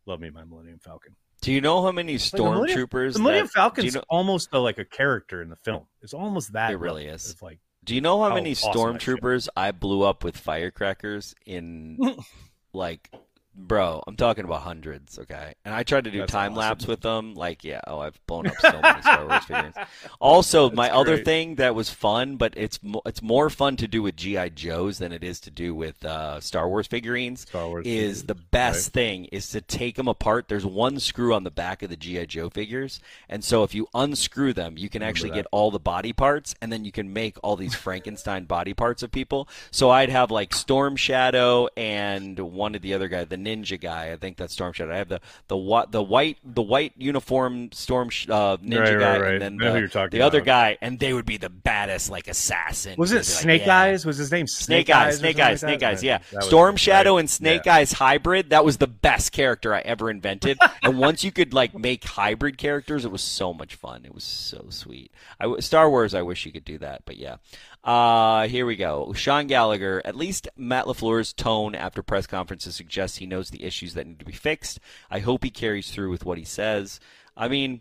Love 0.06 0.20
me 0.20 0.30
my 0.30 0.44
Millennium 0.44 0.78
Falcon. 0.78 1.16
Do 1.40 1.52
you 1.52 1.60
know 1.60 1.82
how 1.82 1.92
many 1.92 2.14
Like, 2.14 2.30
the 2.30 2.38
Millennium- 2.38 2.78
stormtroopers? 2.88 3.12
The 3.14 3.18
Millennium 3.20 3.46
that- 3.46 3.52
Falcon's 3.52 3.84
you 3.86 3.92
know, 4.00 4.04
almost 4.08 4.48
a, 4.52 4.58
like 4.58 4.78
a 4.78 4.84
character 4.84 5.42
in 5.42 5.50
the 5.50 5.56
film. 5.56 5.86
It's 6.02 6.14
almost 6.14 6.52
that. 6.54 6.70
It 6.72 6.76
really 6.78 7.04
level. 7.04 7.14
is. 7.16 7.30
It's 7.30 7.42
like 7.42 7.60
do 7.84 7.94
you 7.94 8.00
know 8.00 8.22
how 8.22 8.30
how 8.30 8.34
many 8.34 8.52
awesome 8.52 8.72
stormtroopers 8.72 9.48
I 9.56 9.70
blew 9.70 10.02
up 10.02 10.24
with 10.24 10.36
firecrackers 10.36 11.34
in 11.46 11.98
like 12.72 13.10
bro, 13.58 14.02
I'm 14.06 14.16
talking 14.16 14.44
about 14.44 14.62
hundreds, 14.62 15.18
okay? 15.18 15.54
And 15.64 15.74
I 15.74 15.82
tried 15.82 16.04
to 16.04 16.10
do 16.10 16.20
That's 16.20 16.32
time 16.32 16.52
awesome. 16.52 16.60
lapse 16.60 16.86
with 16.86 17.00
them. 17.00 17.34
Like, 17.34 17.64
yeah, 17.64 17.80
oh, 17.86 17.98
I've 17.98 18.18
blown 18.26 18.46
up 18.46 18.54
so 18.60 18.80
many 18.80 19.00
Star 19.02 19.26
Wars 19.26 19.44
figurines. 19.44 19.74
Also, 20.20 20.70
my 20.70 20.86
That's 20.86 20.98
other 20.98 21.18
thing 21.18 21.56
that 21.56 21.74
was 21.74 21.90
fun, 21.90 22.36
but 22.36 22.54
it's 22.56 22.82
mo- 22.82 23.02
it's 23.06 23.22
more 23.22 23.50
fun 23.50 23.76
to 23.76 23.86
do 23.86 24.02
with 24.02 24.16
GI 24.16 24.50
Joes 24.50 24.98
than 24.98 25.12
it 25.12 25.22
is 25.22 25.40
to 25.40 25.50
do 25.50 25.74
with 25.74 26.04
uh, 26.04 26.40
Star 26.40 26.68
Wars 26.68 26.86
figurines. 26.86 27.42
Star 27.42 27.68
Wars 27.68 27.86
is 27.86 27.94
figures, 27.94 28.22
the 28.24 28.34
best 28.34 28.92
thing 28.92 29.26
is 29.26 29.48
to 29.50 29.60
take 29.60 29.96
them 29.96 30.08
apart. 30.08 30.48
There's 30.48 30.66
one 30.66 30.98
screw 30.98 31.34
on 31.34 31.44
the 31.44 31.50
back 31.50 31.82
of 31.82 31.90
the 31.90 31.96
GI 31.96 32.26
Joe 32.26 32.50
figures, 32.50 33.00
and 33.28 33.44
so 33.44 33.62
if 33.62 33.74
you 33.74 33.86
unscrew 33.94 34.52
them, 34.52 34.76
you 34.76 34.88
can 34.88 35.02
actually 35.02 35.30
get 35.30 35.46
all 35.52 35.70
the 35.70 35.78
body 35.78 36.12
parts, 36.12 36.54
and 36.60 36.72
then 36.72 36.84
you 36.84 36.92
can 36.92 37.12
make 37.12 37.36
all 37.42 37.56
these 37.56 37.74
Frankenstein 37.74 38.44
body 38.44 38.74
parts 38.74 39.02
of 39.02 39.12
people. 39.12 39.48
So 39.70 39.90
I'd 39.90 40.10
have 40.10 40.30
like 40.30 40.54
Storm 40.54 40.96
Shadow 40.96 41.68
and 41.76 42.38
one 42.38 42.74
of 42.74 42.82
the 42.82 42.94
other 42.94 43.08
guy, 43.08 43.24
the 43.24 43.36
ninja 43.48 43.80
guy. 43.80 44.12
I 44.12 44.16
think 44.16 44.36
that's 44.36 44.52
Storm 44.52 44.72
Shadow. 44.72 44.92
I 44.92 44.96
have 44.98 45.08
the 45.08 45.20
the 45.48 45.56
what 45.56 45.92
the 45.92 46.02
white 46.02 46.38
the 46.44 46.62
white 46.62 46.92
uniform 46.96 47.70
Storm 47.72 48.10
Sh- 48.10 48.28
uh, 48.28 48.56
ninja 48.58 48.78
Right, 48.80 48.90
right, 48.94 49.00
guy, 49.00 49.18
right. 49.20 49.32
and 49.34 49.42
then 49.42 49.52
I 49.54 49.56
know 49.64 49.66
who 49.68 49.72
the, 49.74 49.78
you're 49.80 49.88
talking 49.88 50.18
the 50.18 50.24
other 50.26 50.40
guy, 50.40 50.78
and 50.80 50.98
they 50.98 51.12
would 51.12 51.26
be 51.26 51.36
the 51.36 51.48
baddest 51.50 52.10
like 52.10 52.28
assassin. 52.28 52.94
Was 52.98 53.12
it 53.12 53.16
because 53.16 53.28
they're 53.28 53.34
like, 53.36 53.42
Snake 53.42 53.66
yeah. 53.66 53.78
Eyes? 53.80 54.06
Was 54.06 54.16
his 54.16 54.30
name 54.32 54.46
Snake, 54.46 54.86
Snake, 54.86 54.96
Eyes, 54.96 55.18
Snake 55.18 55.38
Eyes, 55.38 55.62
like 55.62 55.70
Snake? 55.78 55.82
Eyes, 55.82 56.02
yeah. 56.02 56.18
That 56.18 56.36
was- 56.36 56.46
Storm 56.46 56.76
Shadow 56.76 57.14
right. 57.14 57.20
and 57.20 57.30
Snake 57.30 57.62
Yeah. 57.66 57.74
Eyes 57.76 57.92
hybrid, 57.92 58.50
that 58.50 58.64
was 58.64 58.76
the 58.78 58.86
best 58.86 59.32
character 59.32 59.74
I 59.74 59.80
ever 59.80 60.10
invented. 60.10 60.58
and 60.82 60.98
once 60.98 61.24
you 61.24 61.32
could 61.32 61.52
like 61.54 61.74
make 61.76 62.04
hybrid 62.04 62.58
characters, 62.58 63.04
it 63.04 63.10
was 63.10 63.22
so 63.22 63.52
much 63.54 63.74
fun. 63.74 64.04
It 64.04 64.14
was 64.14 64.24
so 64.24 64.66
sweet. 64.70 65.10
I 65.40 65.44
w- 65.44 65.60
Star 65.60 65.88
Wars, 65.90 66.14
I 66.14 66.22
wish 66.22 66.44
you 66.46 66.52
could 66.52 66.64
do 66.64 66.78
that, 66.78 67.02
but 67.04 67.16
yeah. 67.16 67.36
Uh, 67.84 68.48
here 68.48 68.66
we 68.66 68.76
go. 68.76 69.12
Sean 69.14 69.46
Gallagher. 69.46 70.02
At 70.04 70.16
least 70.16 70.48
Matt 70.56 70.84
LaFleur's 70.86 71.32
tone 71.32 71.74
after 71.74 72.02
press 72.02 72.26
conferences 72.26 72.74
suggests 72.76 73.18
he 73.18 73.26
knows 73.26 73.50
the 73.50 73.64
issues 73.64 73.94
that 73.94 74.06
need 74.06 74.18
to 74.18 74.24
be 74.24 74.32
fixed. 74.32 74.80
I 75.10 75.20
hope 75.20 75.44
he 75.44 75.50
carries 75.50 75.90
through 75.90 76.10
with 76.10 76.24
what 76.24 76.38
he 76.38 76.44
says. 76.44 77.00
I 77.36 77.48
mean, 77.48 77.80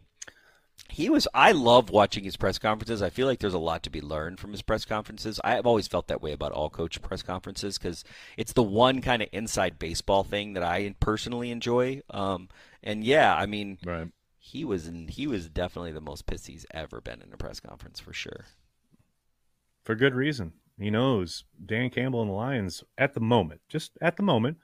he 0.90 1.10
was 1.10 1.28
I 1.34 1.52
love 1.52 1.90
watching 1.90 2.24
his 2.24 2.38
press 2.38 2.58
conferences. 2.60 3.02
I 3.02 3.10
feel 3.10 3.28
like 3.28 3.40
there's 3.40 3.54
a 3.54 3.60
lot 3.60 3.84
to 3.84 3.90
be 3.90 4.00
learned 4.00 4.40
from 4.40 4.52
his 4.52 4.62
press 4.62 4.86
conferences. 4.86 5.42
I 5.44 5.56
have 5.56 5.66
always 5.66 5.88
felt 5.88 6.08
that 6.08 6.22
way 6.22 6.32
about 6.32 6.52
all 6.54 6.70
coach 6.70 7.02
press 7.02 7.24
conferences 7.24 7.78
because 7.78 8.04
it's 8.38 8.54
the 8.54 8.64
one 8.64 9.02
kind 9.02 9.22
of 9.22 9.30
inside 9.32 9.80
baseball 9.80 10.24
thing 10.24 10.54
that 10.54 10.64
I 10.64 10.96
personally 11.00 11.52
enjoy. 11.52 12.02
Um, 12.12 12.48
and 12.84 13.04
yeah, 13.04 13.36
I 13.36 13.48
mean, 13.48 13.80
Right. 13.84 14.08
he 14.40 14.64
was 14.64 14.88
in, 14.88 15.08
he 15.10 15.28
was 15.28 15.50
definitely 15.50 15.92
the 15.92 16.00
most 16.00 16.28
pissed 16.28 16.48
he's 16.48 16.66
ever 16.72 17.02
been 17.02 17.22
in 17.22 17.34
a 17.34 17.38
press 17.38 17.60
conference 17.60 18.00
for 18.00 18.14
sure. 18.14 18.46
For 19.88 19.96
good 19.96 20.16
reason. 20.16 20.52
He 20.78 20.90
knows 20.90 21.46
Dan 21.66 21.90
Campbell 21.90 22.22
and 22.22 22.30
the 22.30 22.34
Lions 22.36 22.84
at 22.98 23.14
the 23.14 23.22
moment, 23.22 23.62
just 23.70 23.98
at 24.02 24.18
the 24.18 24.22
moment, 24.22 24.58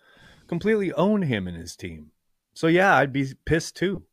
completely 0.48 0.92
own 0.92 1.22
him 1.22 1.48
and 1.48 1.56
his 1.56 1.78
team. 1.78 2.12
So 2.54 2.68
yeah, 2.68 2.98
I'd 2.98 3.14
be 3.14 3.34
pissed 3.46 3.78
too. 3.78 4.04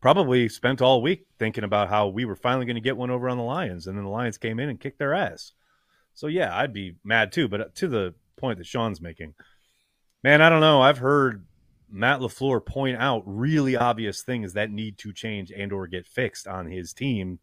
Probably 0.00 0.48
spent 0.48 0.80
all 0.80 1.02
week 1.02 1.26
thinking 1.38 1.64
about 1.64 1.90
how 1.90 2.08
we 2.08 2.24
were 2.24 2.34
finally 2.34 2.64
going 2.64 2.76
to 2.76 2.80
get 2.80 2.96
one 2.96 3.10
over 3.10 3.28
on 3.28 3.36
the 3.36 3.42
Lions, 3.42 3.86
and 3.86 3.94
then 3.94 4.04
the 4.06 4.10
Lions 4.10 4.38
came 4.38 4.58
in 4.58 4.70
and 4.70 4.80
kicked 4.80 4.98
their 4.98 5.12
ass. 5.12 5.52
So 6.14 6.28
yeah, 6.28 6.56
I'd 6.56 6.72
be 6.72 6.96
mad 7.04 7.30
too. 7.30 7.46
But 7.46 7.60
uh, 7.60 7.64
to 7.74 7.86
the 7.86 8.14
point 8.38 8.56
that 8.56 8.66
Sean's 8.66 9.02
making, 9.02 9.34
man, 10.22 10.40
I 10.40 10.48
don't 10.48 10.62
know. 10.62 10.80
I've 10.80 10.96
heard 10.96 11.44
Matt 11.90 12.20
LaFleur 12.20 12.64
point 12.64 12.96
out 12.96 13.22
really 13.26 13.76
obvious 13.76 14.22
things 14.22 14.54
that 14.54 14.70
need 14.70 14.96
to 14.96 15.12
change 15.12 15.52
and 15.54 15.74
or 15.74 15.86
get 15.86 16.06
fixed 16.06 16.48
on 16.48 16.70
his 16.70 16.94
team 16.94 17.38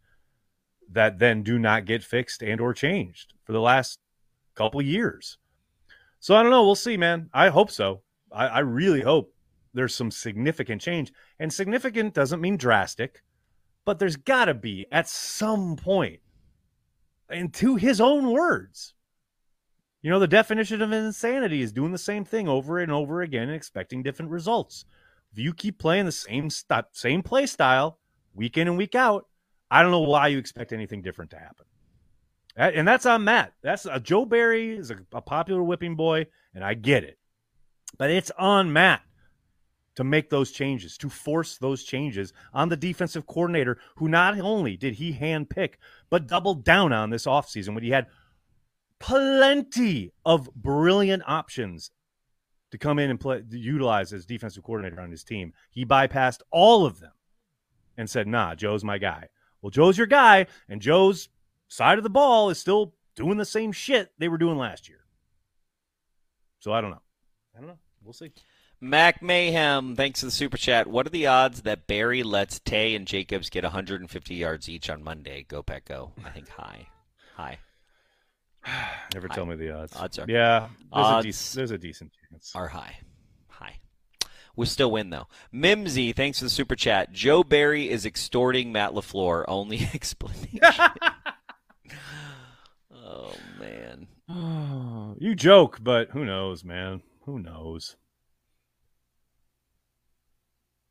that 0.91 1.19
then 1.19 1.43
do 1.43 1.57
not 1.57 1.85
get 1.85 2.03
fixed 2.03 2.41
and 2.41 2.59
or 2.59 2.73
changed 2.73 3.33
for 3.43 3.51
the 3.51 3.61
last 3.61 3.99
couple 4.55 4.81
years. 4.81 5.37
So 6.19 6.35
I 6.35 6.43
don't 6.43 6.51
know. 6.51 6.63
We'll 6.63 6.75
see, 6.75 6.97
man. 6.97 7.29
I 7.33 7.49
hope 7.49 7.71
so. 7.71 8.01
I, 8.31 8.47
I 8.47 8.59
really 8.59 9.01
hope 9.01 9.33
there's 9.73 9.95
some 9.95 10.11
significant 10.11 10.81
change. 10.81 11.11
And 11.39 11.51
significant 11.51 12.13
doesn't 12.13 12.41
mean 12.41 12.57
drastic, 12.57 13.23
but 13.85 13.99
there's 13.99 14.17
got 14.17 14.45
to 14.45 14.53
be 14.53 14.85
at 14.91 15.07
some 15.07 15.75
point. 15.75 16.19
And 17.29 17.53
to 17.55 17.75
his 17.75 18.01
own 18.01 18.31
words, 18.31 18.93
you 20.01 20.09
know, 20.09 20.19
the 20.19 20.27
definition 20.27 20.81
of 20.81 20.91
insanity 20.91 21.61
is 21.61 21.71
doing 21.71 21.91
the 21.91 21.97
same 21.97 22.25
thing 22.25 22.47
over 22.47 22.79
and 22.79 22.91
over 22.91 23.21
again 23.21 23.43
and 23.43 23.55
expecting 23.55 24.03
different 24.03 24.31
results. 24.31 24.85
If 25.31 25.39
you 25.39 25.53
keep 25.53 25.79
playing 25.79 26.05
the 26.05 26.11
same 26.11 26.49
st- 26.49 26.85
same 26.91 27.23
play 27.23 27.45
style 27.45 27.99
week 28.33 28.57
in 28.57 28.67
and 28.67 28.77
week 28.77 28.95
out, 28.95 29.27
I 29.71 29.81
don't 29.81 29.91
know 29.91 30.01
why 30.01 30.27
you 30.27 30.37
expect 30.37 30.73
anything 30.73 31.01
different 31.01 31.31
to 31.31 31.37
happen. 31.37 31.65
And 32.57 32.85
that's 32.85 33.05
on 33.05 33.23
Matt. 33.23 33.53
That's 33.63 33.87
Joe 34.03 34.25
Barry 34.25 34.77
is 34.77 34.91
a, 34.91 34.97
a 35.13 35.21
popular 35.21 35.63
whipping 35.63 35.95
boy, 35.95 36.27
and 36.53 36.63
I 36.63 36.73
get 36.73 37.05
it. 37.05 37.17
But 37.97 38.11
it's 38.11 38.31
on 38.37 38.73
Matt 38.73 39.01
to 39.95 40.03
make 40.03 40.29
those 40.29 40.51
changes, 40.51 40.97
to 40.97 41.09
force 41.09 41.57
those 41.57 41.83
changes 41.83 42.33
on 42.53 42.67
the 42.67 42.75
defensive 42.75 43.25
coordinator, 43.25 43.77
who 43.95 44.09
not 44.09 44.37
only 44.39 44.75
did 44.75 44.95
he 44.95 45.13
handpick, 45.13 45.75
but 46.09 46.27
doubled 46.27 46.65
down 46.65 46.91
on 46.91 47.09
this 47.09 47.25
offseason 47.25 47.73
when 47.73 47.83
he 47.83 47.91
had 47.91 48.07
plenty 48.99 50.11
of 50.25 50.53
brilliant 50.53 51.23
options 51.25 51.91
to 52.71 52.77
come 52.77 52.99
in 52.99 53.09
and 53.09 53.19
play, 53.19 53.43
utilize 53.49 54.11
as 54.13 54.25
defensive 54.25 54.63
coordinator 54.63 55.01
on 55.01 55.11
his 55.11 55.23
team. 55.23 55.53
He 55.69 55.85
bypassed 55.85 56.41
all 56.51 56.85
of 56.85 56.99
them 56.99 57.13
and 57.97 58.09
said, 58.09 58.27
nah, 58.27 58.55
Joe's 58.55 58.83
my 58.83 58.97
guy. 58.97 59.27
Well, 59.61 59.69
Joe's 59.69 59.97
your 59.97 60.07
guy, 60.07 60.47
and 60.69 60.81
Joe's 60.81 61.29
side 61.67 61.97
of 61.97 62.03
the 62.03 62.09
ball 62.09 62.49
is 62.49 62.57
still 62.59 62.93
doing 63.15 63.37
the 63.37 63.45
same 63.45 63.71
shit 63.71 64.11
they 64.17 64.27
were 64.29 64.37
doing 64.37 64.57
last 64.57 64.89
year. 64.89 64.99
So 66.59 66.71
I 66.73 66.81
don't 66.81 66.91
know. 66.91 67.01
I 67.55 67.59
don't 67.59 67.67
know. 67.67 67.79
We'll 68.03 68.13
see. 68.13 68.31
Mac 68.79 69.21
Mayhem, 69.21 69.95
thanks 69.95 70.21
for 70.21 70.25
the 70.25 70.31
super 70.31 70.57
chat. 70.57 70.87
What 70.87 71.05
are 71.05 71.11
the 71.11 71.27
odds 71.27 71.61
that 71.63 71.85
Barry 71.85 72.23
lets 72.23 72.59
Tay 72.59 72.95
and 72.95 73.05
Jacobs 73.05 73.49
get 73.51 73.63
150 73.63 74.33
yards 74.33 74.67
each 74.67 74.89
on 74.89 75.03
Monday? 75.03 75.45
Go 75.47 75.61
Pack 75.61 75.85
Go. 75.85 76.13
I 76.25 76.29
think 76.31 76.49
high. 76.49 76.87
High. 77.35 77.59
Never 79.13 79.27
tell 79.27 79.45
me 79.45 79.55
the 79.55 79.71
odds. 79.71 79.95
Odds 79.95 80.17
are- 80.17 80.25
yeah. 80.27 80.61
There's, 80.93 81.05
odds 81.05 81.25
a, 81.25 81.29
dec- 81.29 81.53
there's 81.53 81.71
a 81.71 81.77
decent 81.77 82.11
chance. 82.31 82.51
Are 82.55 82.67
high. 82.67 82.79
High. 82.79 82.97
We'll 84.55 84.67
still 84.67 84.91
win 84.91 85.09
though. 85.09 85.27
Mimsy, 85.51 86.11
thanks 86.13 86.39
for 86.39 86.45
the 86.45 86.49
super 86.49 86.75
chat. 86.75 87.11
Joe 87.11 87.43
Barry 87.43 87.89
is 87.89 88.05
extorting 88.05 88.71
Matt 88.71 88.91
LaFleur. 88.91 89.45
Only 89.47 89.79
explanation. 89.93 90.59
oh 92.93 93.33
man. 93.59 94.07
Oh, 94.29 95.15
you 95.19 95.35
joke, 95.35 95.79
but 95.81 96.09
who 96.11 96.25
knows, 96.25 96.63
man? 96.63 97.01
Who 97.25 97.39
knows? 97.39 97.95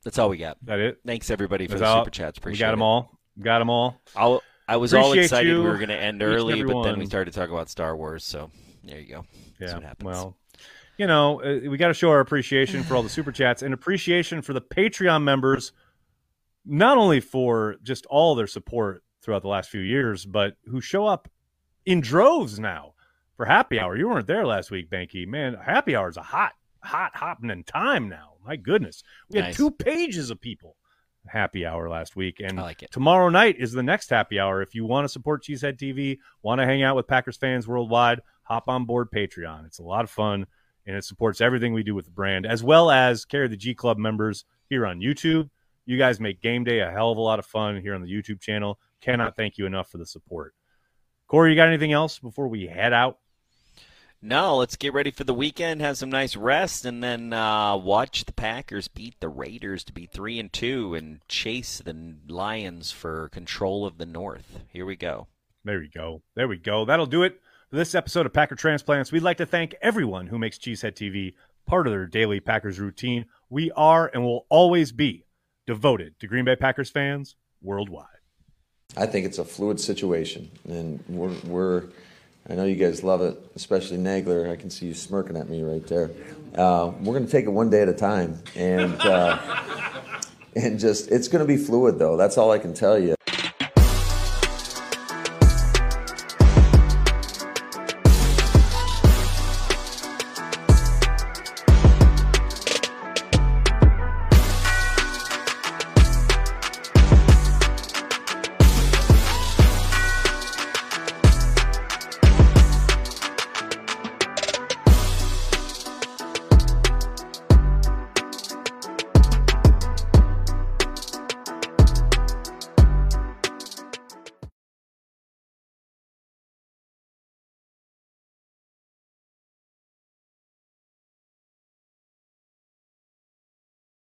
That's 0.03 0.17
all 0.17 0.29
we 0.29 0.37
got. 0.37 0.57
That 0.63 0.79
it? 0.79 0.99
Thanks 1.05 1.29
everybody 1.29 1.67
for 1.67 1.73
That's 1.73 1.81
the 1.81 1.87
all? 1.87 2.01
super 2.01 2.09
chats. 2.09 2.37
Appreciate 2.39 2.65
we 2.65 2.65
Appreciate 2.65 2.65
got 2.67 2.71
them 2.71 2.81
it. 2.81 2.85
all. 2.85 3.19
Got 3.39 3.59
them 3.59 3.69
all. 3.69 4.01
I'll, 4.15 4.41
I 4.67 4.77
was 4.77 4.93
all 4.93 5.13
excited 5.13 5.47
you, 5.49 5.61
we 5.61 5.67
were 5.69 5.75
going 5.77 5.89
to 5.89 5.95
end 5.97 6.23
early, 6.23 6.63
but 6.63 6.83
then 6.83 6.97
we 6.97 7.05
started 7.05 7.31
to 7.33 7.39
talk 7.39 7.49
about 7.49 7.69
Star 7.69 7.95
Wars. 7.95 8.23
So 8.23 8.49
there 8.83 8.99
you 8.99 9.07
go. 9.07 9.25
That's 9.59 9.71
Yeah. 9.71 9.77
what 9.77 9.83
happens. 9.85 10.05
Well, 10.07 10.37
you 11.01 11.07
know, 11.07 11.41
uh, 11.41 11.67
we 11.67 11.77
got 11.77 11.87
to 11.87 11.95
show 11.95 12.11
our 12.11 12.19
appreciation 12.19 12.83
for 12.83 12.95
all 12.95 13.01
the 13.01 13.09
super 13.09 13.31
chats 13.31 13.63
and 13.63 13.73
appreciation 13.73 14.43
for 14.43 14.53
the 14.53 14.61
Patreon 14.61 15.23
members, 15.23 15.71
not 16.63 16.95
only 16.95 17.19
for 17.19 17.77
just 17.81 18.05
all 18.05 18.35
their 18.35 18.45
support 18.45 19.03
throughout 19.23 19.41
the 19.41 19.47
last 19.47 19.71
few 19.71 19.81
years, 19.81 20.27
but 20.27 20.57
who 20.67 20.79
show 20.79 21.07
up 21.07 21.27
in 21.87 22.01
droves 22.01 22.59
now 22.59 22.93
for 23.35 23.47
happy 23.47 23.79
hour. 23.79 23.97
You 23.97 24.09
weren't 24.09 24.27
there 24.27 24.45
last 24.45 24.69
week, 24.69 24.91
Banky. 24.91 25.25
Man, 25.27 25.55
happy 25.55 25.95
hour 25.95 26.07
is 26.07 26.17
a 26.17 26.21
hot, 26.21 26.51
hot 26.83 27.09
happening 27.15 27.63
time 27.63 28.07
now. 28.07 28.33
My 28.45 28.55
goodness. 28.55 29.01
We 29.27 29.39
had 29.39 29.45
Nice. 29.47 29.57
two 29.57 29.71
pages 29.71 30.29
of 30.29 30.39
people 30.39 30.75
happy 31.25 31.65
hour 31.65 31.89
last 31.89 32.15
week. 32.15 32.39
And 32.45 32.59
I 32.59 32.61
like 32.63 32.83
it. 32.83 32.91
tomorrow 32.91 33.29
night 33.29 33.55
is 33.57 33.71
the 33.71 33.81
next 33.81 34.11
happy 34.11 34.39
hour. 34.39 34.61
If 34.61 34.75
you 34.75 34.85
want 34.85 35.05
to 35.05 35.09
support 35.09 35.43
Cheesehead 35.43 35.79
TV, 35.79 36.19
want 36.43 36.61
to 36.61 36.65
hang 36.67 36.83
out 36.83 36.95
with 36.95 37.07
Packers 37.07 37.37
fans 37.37 37.67
worldwide, 37.67 38.19
hop 38.43 38.65
on 38.67 38.85
board 38.85 39.09
Patreon. 39.11 39.65
It's 39.65 39.79
a 39.79 39.83
lot 39.83 40.03
of 40.03 40.11
fun 40.11 40.45
and 40.91 40.97
it 40.97 41.05
supports 41.05 41.39
everything 41.39 41.71
we 41.71 41.83
do 41.83 41.95
with 41.95 42.03
the 42.03 42.11
brand, 42.11 42.45
as 42.45 42.61
well 42.61 42.91
as 42.91 43.23
carry 43.23 43.47
the 43.47 43.55
G 43.55 43.73
Club 43.73 43.97
members 43.97 44.43
here 44.69 44.85
on 44.85 44.99
YouTube. 44.99 45.49
You 45.85 45.97
guys 45.97 46.19
make 46.19 46.41
game 46.41 46.65
day 46.65 46.81
a 46.81 46.91
hell 46.91 47.11
of 47.11 47.17
a 47.17 47.21
lot 47.21 47.39
of 47.39 47.45
fun 47.45 47.79
here 47.79 47.95
on 47.95 48.01
the 48.01 48.11
YouTube 48.11 48.41
channel. 48.41 48.77
Cannot 48.99 49.37
thank 49.37 49.57
you 49.57 49.65
enough 49.65 49.89
for 49.89 49.97
the 49.97 50.05
support. 50.05 50.53
Corey, 51.27 51.51
you 51.51 51.55
got 51.55 51.69
anything 51.69 51.93
else 51.93 52.19
before 52.19 52.49
we 52.49 52.67
head 52.67 52.91
out? 52.91 53.19
No, 54.21 54.57
let's 54.57 54.75
get 54.75 54.93
ready 54.93 55.11
for 55.11 55.23
the 55.23 55.33
weekend, 55.33 55.79
have 55.79 55.97
some 55.97 56.09
nice 56.09 56.35
rest, 56.35 56.83
and 56.83 57.01
then 57.01 57.31
uh, 57.31 57.77
watch 57.77 58.25
the 58.25 58.33
Packers 58.33 58.89
beat 58.89 59.17
the 59.21 59.29
Raiders 59.29 59.85
to 59.85 59.93
be 59.93 60.07
three 60.07 60.39
and 60.39 60.51
two 60.51 60.93
and 60.93 61.21
chase 61.29 61.79
the 61.79 62.15
Lions 62.27 62.91
for 62.91 63.29
control 63.29 63.85
of 63.85 63.97
the 63.97 64.05
North. 64.05 64.59
Here 64.73 64.85
we 64.85 64.97
go. 64.97 65.27
There 65.63 65.79
we 65.79 65.87
go. 65.87 66.21
There 66.35 66.49
we 66.49 66.57
go. 66.57 66.83
That'll 66.83 67.05
do 67.05 67.23
it 67.23 67.39
this 67.71 67.95
episode 67.95 68.25
of 68.25 68.33
Packer 68.33 68.55
Transplants. 68.55 69.11
We'd 69.11 69.23
like 69.23 69.37
to 69.37 69.45
thank 69.45 69.75
everyone 69.81 70.27
who 70.27 70.37
makes 70.37 70.57
Cheesehead 70.57 70.93
TV 70.93 71.33
part 71.65 71.87
of 71.87 71.93
their 71.93 72.05
daily 72.05 72.41
Packers 72.41 72.79
routine. 72.79 73.25
We 73.49 73.71
are 73.71 74.11
and 74.13 74.23
will 74.23 74.45
always 74.49 74.91
be 74.91 75.25
devoted 75.65 76.19
to 76.19 76.27
Green 76.27 76.43
Bay 76.43 76.57
Packers 76.57 76.89
fans 76.89 77.37
worldwide. 77.61 78.07
I 78.97 79.05
think 79.05 79.25
it's 79.25 79.37
a 79.37 79.45
fluid 79.45 79.79
situation, 79.79 80.51
and 80.67 81.01
we're, 81.07 81.33
we're 81.45 81.83
I 82.49 82.55
know 82.55 82.65
you 82.65 82.75
guys 82.75 83.03
love 83.03 83.21
it, 83.21 83.37
especially 83.55 83.97
Nagler. 83.97 84.51
I 84.51 84.57
can 84.57 84.69
see 84.69 84.87
you 84.87 84.93
smirking 84.93 85.37
at 85.37 85.47
me 85.47 85.63
right 85.63 85.85
there. 85.87 86.11
Uh, 86.55 86.91
we're 86.99 87.13
going 87.13 87.25
to 87.25 87.31
take 87.31 87.45
it 87.45 87.51
one 87.51 87.69
day 87.69 87.83
at 87.83 87.87
a 87.87 87.93
time, 87.93 88.37
and 88.57 88.99
uh, 88.99 89.37
and 90.57 90.77
just 90.77 91.09
it's 91.09 91.29
going 91.29 91.45
to 91.45 91.47
be 91.47 91.55
fluid 91.55 91.99
though. 91.99 92.17
That's 92.17 92.37
all 92.37 92.51
I 92.51 92.57
can 92.57 92.73
tell 92.73 92.99
you. 92.99 93.15